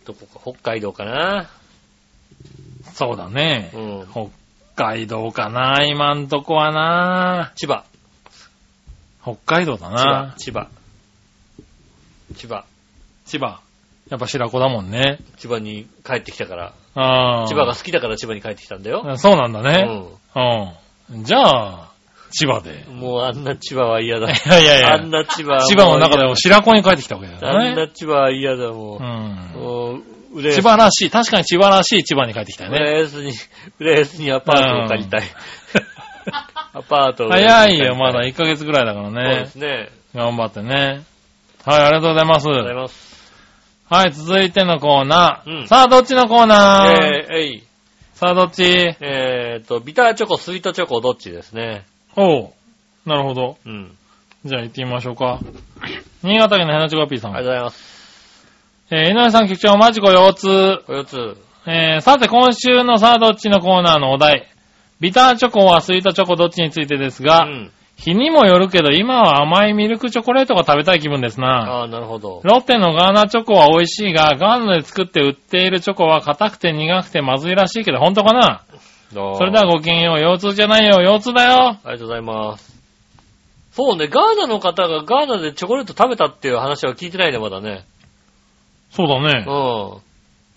[0.05, 1.49] どこか、北海道かな？
[2.93, 3.77] そうだねう。
[3.79, 4.07] ん。
[4.11, 4.29] 北
[4.75, 7.51] 海道かな、今んとこはな。
[7.55, 7.83] 千葉。
[9.21, 10.35] 北海道だな。。
[10.37, 10.67] 千葉。
[12.35, 12.65] 千葉。
[13.25, 13.61] 千葉。
[14.09, 15.19] やっぱ白子だもんね。
[15.37, 16.73] 千葉に帰ってきたから。
[16.95, 17.47] ああ。
[17.47, 19.15] 千葉が好きだから千葉に帰ってきたんだよ。
[19.17, 20.09] そうなんだうね。
[21.09, 21.23] うん。
[21.23, 21.92] じゃあ、
[22.33, 22.85] 千葉で。
[22.91, 22.97] ん。
[22.97, 24.29] もうあんな千葉は嫌だ。
[24.31, 27.69] いやいやいやあんな千葉千葉の中でも白子に帰ってきたわけだよね。
[27.69, 29.03] あんな千葉は嫌だ、もう。
[29.03, 29.61] うん。
[29.61, 30.03] もう、
[30.33, 32.79] うれ千葉らしい、確かに千葉らしい千葉に帰ってきたよね。
[32.79, 33.33] 浦安に、
[33.79, 35.23] 浦安にアパートを借りたい。
[36.73, 39.45] アパートを早いよ、まだ1ヶ月ぐらいだからそうでね。
[39.45, 39.89] すね。
[40.15, 41.03] 頑張ってね。
[41.65, 42.83] はい、ありがとうございますありがとうござい。
[42.83, 43.13] ます。
[43.89, 45.61] はい、続いてのコーナー。
[45.61, 47.63] うんさあ、どっちのコーナー、えー、えい。
[48.15, 48.63] さあ、どっち？
[48.63, 51.85] えーと、ビターチョコ、スイートチョコ、どっちですね。
[52.15, 52.49] おう。
[53.05, 53.57] なるほど。
[53.65, 53.91] うん。
[54.45, 55.39] じゃあ行ってみましょうか。
[56.23, 57.35] 新潟県のヘナチョコピーさん。
[57.35, 58.47] ありがとうございます。
[58.91, 60.83] えー、井上さん局長、マジコ腰痛。
[60.87, 61.37] おやつ。
[61.65, 64.49] えー、さて今週のさあどっちのコーナーのお題。
[64.99, 67.71] ビターチョコはスイートチョコどっちについてですうが、ん。
[67.95, 71.47] 日にもよるけど今は甘いミルクチョコレートが食べたい気分ですな。
[71.47, 72.41] ああ、なるほど。
[72.43, 78.63] ロッテのガーナチョコは美味しいが、ガーナで作って売っているチョコは硬くて苦くてまずいらしいけど、本当かな？
[78.71, 78.77] そ
[79.13, 80.19] それではごきげんよう。
[80.19, 81.01] 腰痛じゃないよ。
[81.01, 81.69] 腰痛だよ。
[81.69, 82.73] ありがとうございます。
[83.71, 87.85] そうね、ガーナの方がガーナでチョコレート食べたっていう話は聞いてないね、まだね。
[88.91, 89.45] そうだね。
[89.47, 90.01] う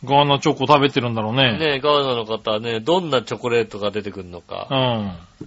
[0.05, 1.57] ガーナチョコ食べてるんだろうね。
[1.57, 1.59] ん。
[1.59, 4.69] ねガーナの方はね、どんなチョコレートが出てくるのか。
[4.71, 4.75] う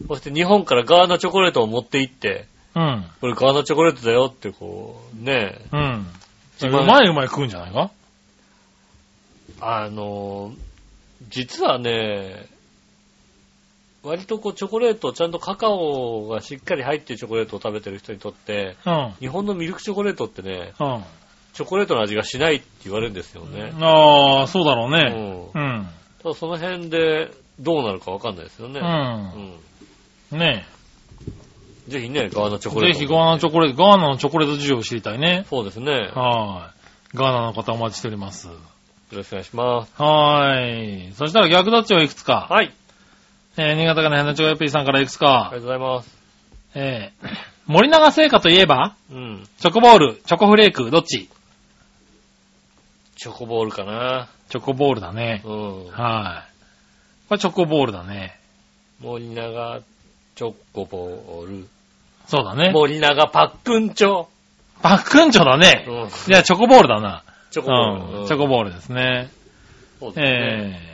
[0.03, 0.07] ん。
[0.07, 3.05] そして日本からガーナチョコレートを持って行って、うん。
[3.21, 6.07] これガーナチョコレートだよってこう、ねうん。
[6.57, 7.91] 一番うまいうまい食うんじゃないか？
[9.61, 10.53] あの、
[11.29, 12.47] 実はね、
[14.03, 19.13] 割とこうチョコレート、ちゃんとカカオがしっかり入ってるチョコレートを食べてる人にとって、うん。
[19.19, 21.03] 日本のミルクチョコレートってね、うん。
[21.53, 23.73] チョコレートの味がしないって言われるんですよね。
[23.81, 25.03] ああ、そうだろううね。
[25.11, 25.49] ん。
[25.53, 25.87] うん。
[26.23, 28.79] ただその辺でどうなるかわかんないですよね。
[28.79, 28.83] う。
[30.33, 30.39] うんん。
[30.39, 30.65] ね
[31.89, 32.85] ぜひね、ガーナチョコえ。
[32.85, 32.99] レート。
[32.99, 35.45] ぜひガーナチョコレート、ガーナのチョコレート事情を知りたいね。
[35.49, 35.91] そうですね。
[35.91, 36.71] よは
[37.13, 37.17] い。
[37.17, 38.47] ガーナの方お待ちしております。
[39.11, 39.93] ろしくお願いします。
[40.01, 41.13] はーい。
[41.13, 42.47] そしたら逆どっちをいくつか。
[42.49, 42.73] はい。
[43.57, 45.49] えー、新潟県のヘナチョコヨッピーさんからいくつか。
[45.51, 46.17] ありがとうございます。
[46.75, 47.27] えー、
[47.67, 49.47] 森永製菓といえば、うん。
[49.59, 51.29] チョコボール、チョコフレーク、どっち？
[53.17, 54.29] チョコボールかな。
[54.49, 55.41] チョコボールだね。
[55.45, 55.87] うん。
[55.91, 57.27] はい。
[57.27, 58.39] これチョコボールだね。
[59.01, 59.81] 森永
[60.35, 61.67] チョコボール。
[62.27, 62.71] そうだね。
[62.71, 64.27] 森永パックンチョ。
[64.81, 65.85] パックンチョだね。
[65.87, 66.09] うん。
[66.27, 67.23] じゃあチョコボールだな。
[67.51, 68.19] チョコボール。
[68.21, 68.27] うん。
[68.27, 69.29] チョコボールですね。
[69.99, 70.25] そうですね。
[70.25, 70.88] えー、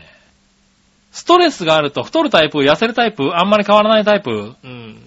[1.16, 4.53] ストレスがあると太るタイプ、痩せるタイプ、あんまり変わらないタイプ？
[4.63, 4.97] うん。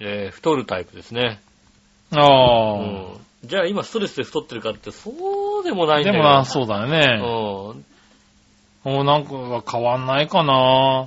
[0.00, 1.40] えー、太るタイプですね。
[2.14, 3.06] あうあ、ん。
[3.44, 7.20] じゃあ今ストレスで太ってるかってそうでもないんだよでもな、そうだよね。
[7.20, 8.92] うん。
[8.92, 11.06] もうなんか変わんないかな。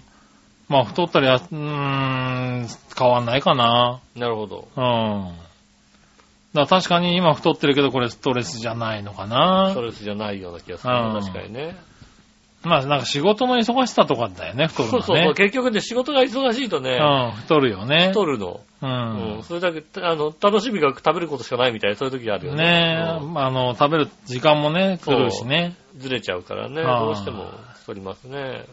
[0.67, 2.67] まあ太ったりや、うーん、
[2.97, 3.99] 変わんないかな。
[4.15, 4.67] なるほど。
[4.75, 5.33] うん。
[6.53, 9.81] だから確かに今太ってるけどこれストレスじゃないのかスなト。
[9.81, 11.21] レスじゃないような気がするうんね。
[11.21, 11.75] 確かにね。
[12.61, 15.03] まあなんか仕事の忙しさとかだよね、太るのね。
[15.05, 15.33] そうそうそう。
[15.33, 18.09] 結局ね、仕事が忙しいとね、うん、太るよね。
[18.09, 18.59] 太るの。
[18.81, 19.39] ううん。
[19.39, 19.43] ん。
[19.43, 22.63] それだけ、あの、楽しみが食べることしかないみたいな、そういう時あるよね。
[22.63, 25.75] ねえ、まああの、食べる時間もね、来るしね。
[25.83, 28.63] うんずれちゃうからね、どうしても太りますね。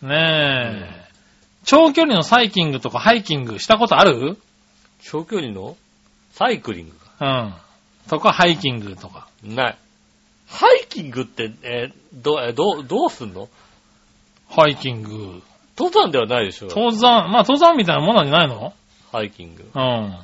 [0.00, 1.04] ねえ。
[1.64, 4.38] 長距離のサイキングとかハイキングしたことある？
[5.02, 5.76] 長距離の？
[6.32, 7.54] サイクリングがうん。
[8.08, 9.26] とかハイキングとか。
[9.44, 9.78] ない。
[10.52, 13.48] ハイキングって、えーど、えーどう、どうすんの？
[14.48, 15.42] ハイキング。
[15.78, 18.74] 登山ではないでしょ登山、まあ登山みたいなものなんじゃないの？
[19.12, 19.70] ハイキング。
[19.72, 20.18] うん。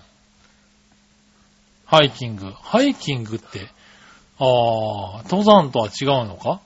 [1.87, 2.51] ハイキング。
[2.51, 3.69] ハイキングって、
[4.39, 4.45] あ
[5.21, 6.61] あ、登山とは違うのか？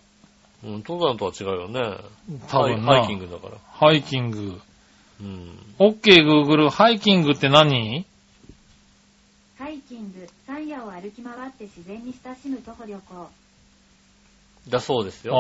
[0.65, 1.81] うん、登山とは違うよね。
[2.49, 2.95] 多分な。
[2.95, 3.59] ハイハイキングだから。
[3.73, 4.61] ハイキング。
[5.21, 5.59] うん。
[5.79, 8.07] オッケーグーグル、ハイキングって何？
[9.59, 13.31] ハイキング、山野を歩き回って自然に親しむ徒歩旅行。
[14.71, 15.35] だそうですよ。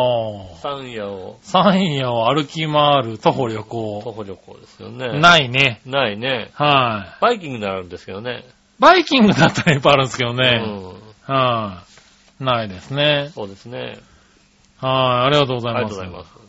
[0.63, 0.69] ああ。
[0.75, 4.01] 山野を山野を歩き回る徒歩旅徒行。
[4.13, 5.19] 歩旅行ですよね。
[5.21, 5.81] ないね。
[5.87, 6.51] ないね。
[6.55, 8.41] はバイキングならあるんですけどね。
[8.41, 8.45] い。
[8.79, 10.49] バイキングだったらいっぱいあるんですけどうね。
[10.59, 11.33] ん。
[11.33, 11.83] は
[12.41, 13.31] い、ないですね。
[13.35, 13.99] そうですね。
[14.81, 15.97] はい、ありがとうございあります。
[15.99, 16.41] がとうございます。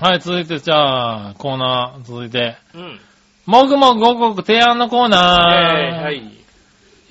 [0.00, 2.56] はい、続いて、じゃあ、コーナー、続いて。
[2.74, 3.00] うん。
[3.46, 6.22] もぐもぐごくごく提案のコーナーはい。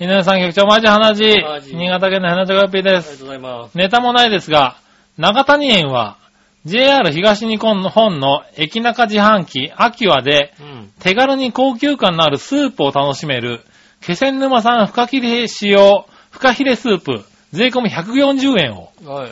[0.02, 1.40] 井上さん局長、マジ話。
[1.44, 3.18] マジ新潟県の花ちょがっぴーありがです。
[3.18, 3.78] とうございます。
[3.78, 4.74] ネタもないですが、
[5.16, 6.16] 長谷園は、
[6.64, 7.82] JR 東日本
[8.18, 10.90] の駅中自販機、アキワで、うん。
[10.98, 13.60] 手軽に高級感のあるスープを楽しめる、
[14.00, 19.30] 気仙沼産フカヒレ使用、フカヒレスープ、税込み140円を、はい。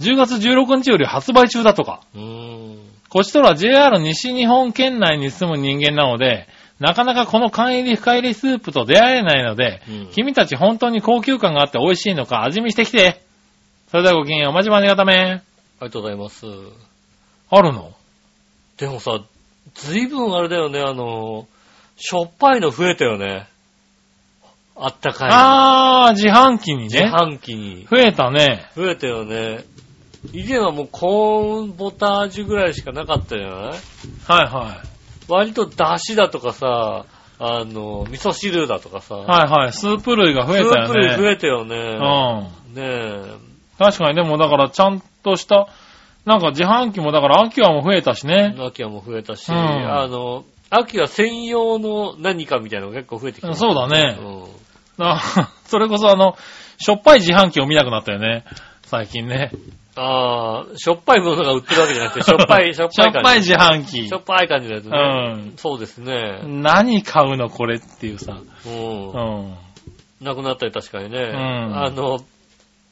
[0.00, 2.00] 10月16日より発売中だとか。
[3.08, 6.46] こちとら JR 西日本県内に住む人間なので、
[6.82, 13.22] なかなかこの缶入り深入りスープと出会えないので、うん君たち本当に高級感があって美味しいのか味見してきて。
[13.90, 15.14] それではごきげんよう、まじまじがため。
[15.14, 15.40] あり
[15.80, 16.46] がとうございます。
[17.50, 17.92] あるの？
[18.78, 19.20] でもさ、
[19.74, 21.46] ずいぶんあれだよね、あの、
[21.96, 23.46] しょっぱいの増えたよね。
[24.74, 25.34] あったかいの。
[25.34, 27.12] あー、自販機に自ね。
[27.14, 27.86] 販機に。
[27.90, 28.70] 増えたね。
[28.74, 29.64] 増えたよね。
[30.32, 33.52] 以前はもうコーンボタージュぐらいしかなかったじゃない？
[33.52, 33.74] はい
[34.26, 34.91] はい。
[35.28, 37.06] 割と出汁だとかさ、
[37.38, 39.72] あの、味噌汁だとかさ、はいはい。
[39.72, 41.30] スープ類が増えたよスープ類増ね。
[41.32, 41.76] えたよね。
[41.76, 42.74] うん。
[42.74, 43.52] ねえ。
[43.78, 45.68] 確かに、でもだからちゃんとした、
[46.24, 48.54] なんか自販機もだから秋はも増えたしね。
[48.58, 53.54] 秋はも増えたし、うんあの、秋は専用の何かみたいなのが結構増えてきた。
[53.54, 54.18] そうだね。
[54.20, 55.04] うん。
[55.04, 55.20] あ
[55.66, 56.36] それこそあの、
[56.78, 58.44] しょっぱい自販機を見なくなったよね。
[58.84, 59.50] 最近ね。
[59.94, 63.18] ああ、しょっぱいものが売ってるわけじゃなくて、しょっぱい、 しょっしょぱい感じ。
[63.18, 64.18] っぱい自販機しょ。
[64.18, 64.90] っぱい感じのやつね。
[64.98, 66.40] うんそうですね。
[66.44, 68.38] 何買うのこれっていうさ。
[68.66, 69.48] うんう。
[69.50, 69.54] ん。
[70.22, 71.18] なくなったり確かにね。
[71.32, 72.20] んあの、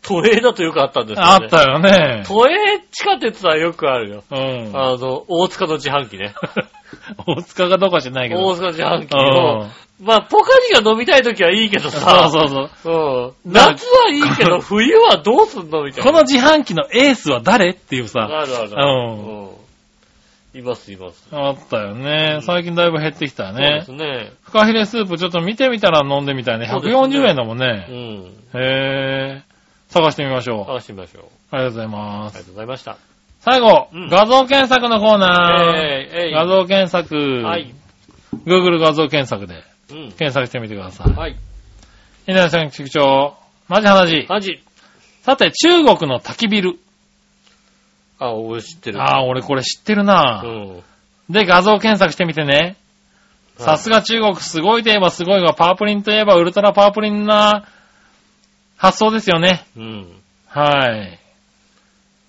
[0.03, 1.33] 都営だとよくあったんですよね。
[1.33, 2.25] あったよね。
[2.27, 4.25] 都営地下鉄はよくあるよ。
[4.31, 4.71] うん。
[4.75, 6.35] あの、大塚の自販機ね。
[7.27, 8.43] 大塚がどうか知らないけど。
[8.45, 9.71] 大塚の自販機うをん。
[10.03, 12.31] まあ、ポカリが飲みたいときはいいけどそうさ。
[12.31, 13.49] そうそう。
[13.49, 16.11] う夏はいいけど、冬はどうすんのみたいな。
[16.11, 18.23] この自販機のエースは誰っていうさ。
[18.23, 18.71] あるある。
[18.71, 19.51] うんうん。
[20.53, 21.29] いますいます。
[21.31, 22.41] あったよね。
[22.43, 24.27] 最近だいぶ減ってきたよねそうです。
[24.27, 24.33] ね。
[24.43, 26.67] フカヒレスープちょっと見てみたら飲んでみたいね。
[26.67, 27.87] そうですね140円だもんうね。
[27.89, 28.59] ん。
[28.59, 29.93] へー。
[29.93, 30.67] 探してみましょう。
[30.67, 31.25] 探してみましょう。
[31.53, 32.47] ありがとうございますありが。
[32.47, 32.97] とうございました。
[33.41, 35.77] 最後、うん画像検索のコーナー。
[35.77, 37.43] えいえい画像検索。
[37.45, 37.73] はい。
[38.47, 40.13] Google 画像検索でうん。
[40.13, 41.13] 検索してみてください。
[41.13, 41.37] はい。
[42.27, 43.37] 稲田さん局長、
[43.69, 44.27] マジ話。
[44.29, 44.63] マジ。
[45.23, 46.79] さて、中国の焚きビル。
[48.19, 49.01] あ、俺知ってる。
[49.01, 50.83] ああ、俺これ知ってるうな、ん。
[51.31, 52.77] で、画像検索してみてね。
[53.59, 57.67] さすが中国すごいといえばすごいが、パープリンといえばウルトラパープリンな
[58.77, 59.65] 発想ですよね。
[59.77, 60.07] うん。
[60.47, 61.19] はい。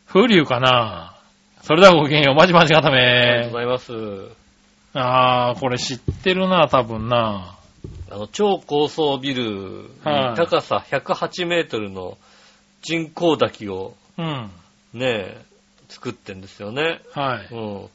[0.08, 1.16] 風流かな
[1.62, 3.64] それではごきげんよう、まじまじがたありがとうごめ。
[3.64, 4.41] ざいます。
[4.94, 7.58] あー、これ知ってるな多分な
[8.10, 12.18] あの、超高層ビルにはい高さ108メートルの
[12.82, 14.52] 人工滝をうん。
[14.94, 15.38] ね、
[15.88, 17.02] 作ってんですよね。
[17.14, 17.48] はい。
[17.54, 17.90] うん。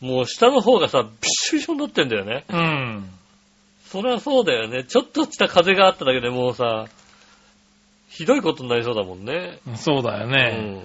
[0.00, 2.44] もう下の方がさ、びっしょびしょになってんだよね。
[2.48, 3.08] うん。
[3.86, 4.84] そりゃそうだよね。
[4.84, 6.86] ちょっとした風があっただけでもうさ、
[8.08, 9.58] ひどいことになりそうだもんね。
[9.76, 10.80] そうだようね。
[10.80, 10.82] ん。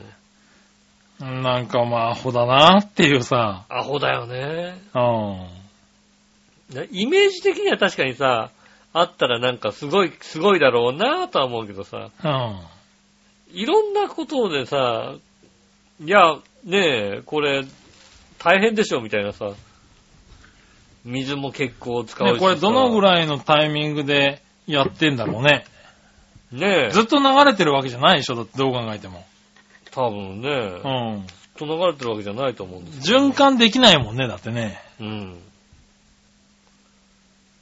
[1.21, 3.65] なんかまあ、アホだなっていうさ。
[3.69, 4.75] アホだよね。
[4.95, 4.99] う
[6.73, 6.75] ん。
[6.75, 8.49] ねイメージ的には確かにさ、
[8.93, 12.59] あったらなんかすごい、すごいだろうなとは思うけどさ、うん。
[13.53, 15.13] いろんなことでさ、
[16.03, 17.63] いや、ねえ、これ、
[18.39, 19.51] 大変でしょみたいなさ、
[21.05, 25.65] 水も結構使うしさ、ね、これどのぐらいのタイミングでやってんだろうね。
[26.51, 29.25] ねえ、ずっと流れてるわけじゃないでしょだってどう考えても。
[29.91, 30.89] 多分ね、う
[31.19, 31.27] ん。
[31.27, 34.79] ずっと流れてるわけじゃないと思うんです循環できないもんね、だってね。
[34.99, 35.37] うん。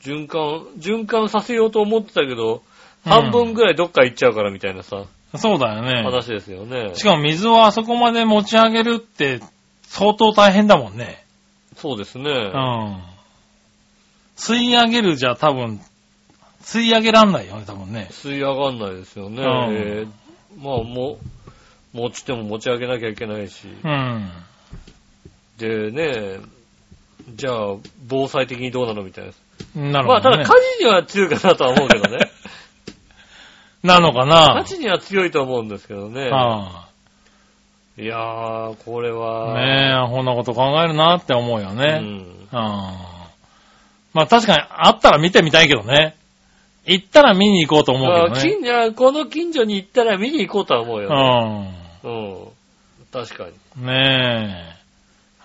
[0.01, 2.61] 循環、循環させようと思ってたけど、うん
[3.05, 6.03] 半分ぐらいどっか行っちゃうからみたいなさ、そうだよね。
[6.03, 6.95] 話ですよね。
[6.95, 9.39] しかも水をあそこまで持ち上げるって
[9.83, 11.23] 相当大変だもんね。
[11.77, 12.29] そうですね。
[12.29, 13.01] うん。
[14.35, 15.79] 吸い上げるじゃ多分、
[16.61, 18.09] 吸い上げらんないよね、多分ね。
[18.11, 19.41] 吸い上がんないですよね。
[19.41, 20.07] うんえー
[20.57, 21.38] まあ、もう、
[21.93, 23.67] 持ちても持ち上げなきゃいけないし。
[23.83, 24.31] うん。
[25.57, 26.39] でね、
[27.35, 27.75] じゃあ、
[28.07, 29.31] 防災的にどうなのみたい
[29.75, 29.91] な。
[29.91, 30.45] なるまあ、ただほど、ね。
[30.45, 32.31] 火事には強いかなとは思うけどね。
[33.83, 36.29] なのかな火事には強いと思うんですけどね。
[36.31, 36.87] あ
[37.97, 39.13] いやー、これあ。
[39.13, 39.53] は。
[39.61, 41.99] ねえ、こんなこと考えるなって思うようね。
[41.99, 42.25] ん。
[42.51, 43.27] ああ。
[44.13, 46.15] まあ確かにあったら見てみたいけどね。
[46.85, 48.41] 行ったら見に行こうと思うまあけどね。
[48.41, 51.75] 近所この近所に行ったら見に行こうとは思うよね。
[51.75, 52.47] ううん。
[53.11, 53.83] 確かに。
[53.83, 53.85] ん。
[53.87, 54.79] ねえ。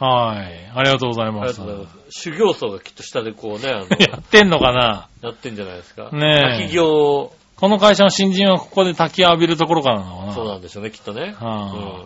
[0.05, 0.71] はい。
[0.75, 1.61] ありがとうございあります。
[1.61, 2.21] がとうございます。
[2.23, 3.71] 修行僧がきっと下でこうね、
[4.11, 5.09] やってんのかな？
[5.23, 6.11] やってんじゃないですか？
[6.13, 6.87] ねえ滝行
[7.21, 10.33] を、この会社の新人はここで滝を浴びるところからなのかな？
[10.33, 11.35] そうなんでしょうね、きっとね。
[11.41, 11.47] うん。
[11.47, 12.05] は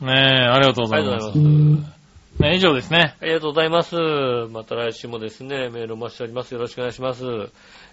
[0.00, 1.14] ねえ、ありがとうございます。
[1.14, 1.88] ありがとうございます
[2.42, 3.16] ね以上ですね。
[3.20, 3.96] ありがとうございます。
[4.52, 6.52] また来週もですね、メールをお待ちしております。
[6.54, 7.24] よろしくお願いします。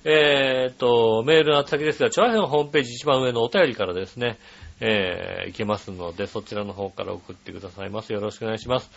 [0.03, 4.38] えーっと、メールの先ですが、チョアヘのホームページ一番上のお便りからですね、
[4.80, 8.14] えー、いけますので、そちらの方から送ってくださいます。
[8.14, 8.89] よろしくお願いします。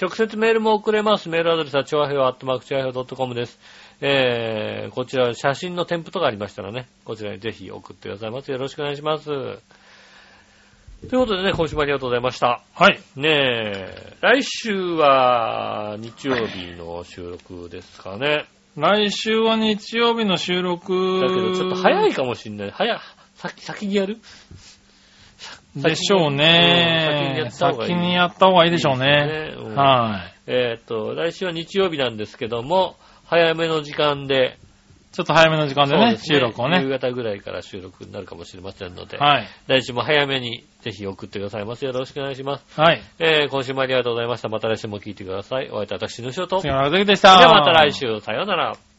[0.00, 1.28] 直接メールも送れます。
[1.28, 3.58] メールアドレスは、チョアヘアットマークチョアヘオ .com です。
[4.00, 8.50] えー、こちら、写真の添付とかありましたらね、こちらにぜひ送ってくださいます。
[8.50, 9.24] よろしくお願いします。
[9.26, 12.62] ということでね、今週もありがとうございました。
[12.74, 12.98] はい。
[13.14, 18.46] ねえ、来週は日曜日の収録ですかね。
[18.76, 21.20] 来週は日曜日の収録。
[21.20, 22.70] だけどちょっと早いかもしんない。
[22.70, 22.98] 早い、
[23.34, 24.18] 先、先にやる？
[25.76, 27.04] でしょうね。
[27.10, 29.06] 先先にやった方がいいにやった方がいいでしょうね。
[29.06, 30.34] いいねうんはい。
[30.46, 32.96] えーっと、来週は日曜日なんですけども、
[33.26, 34.58] 早めの時間で、
[35.12, 36.88] ちょっと早めの時間でね、です収録を夕ね。
[36.88, 39.48] 方ぐらいから収録になるかもしれませんので、はい。
[39.68, 41.84] 来週も早めにぜひ送ってくださいます。
[41.84, 42.80] よろしくお願いします。
[42.80, 43.02] はい。
[43.20, 44.48] えー、今週もありがとうございました。
[44.48, 45.70] また来週も聞いてください。
[45.70, 46.46] お会いいたい私、のしお
[47.06, 47.38] でしれた。
[47.38, 47.92] ではまた来。
[47.92, 48.76] 週、さようなら。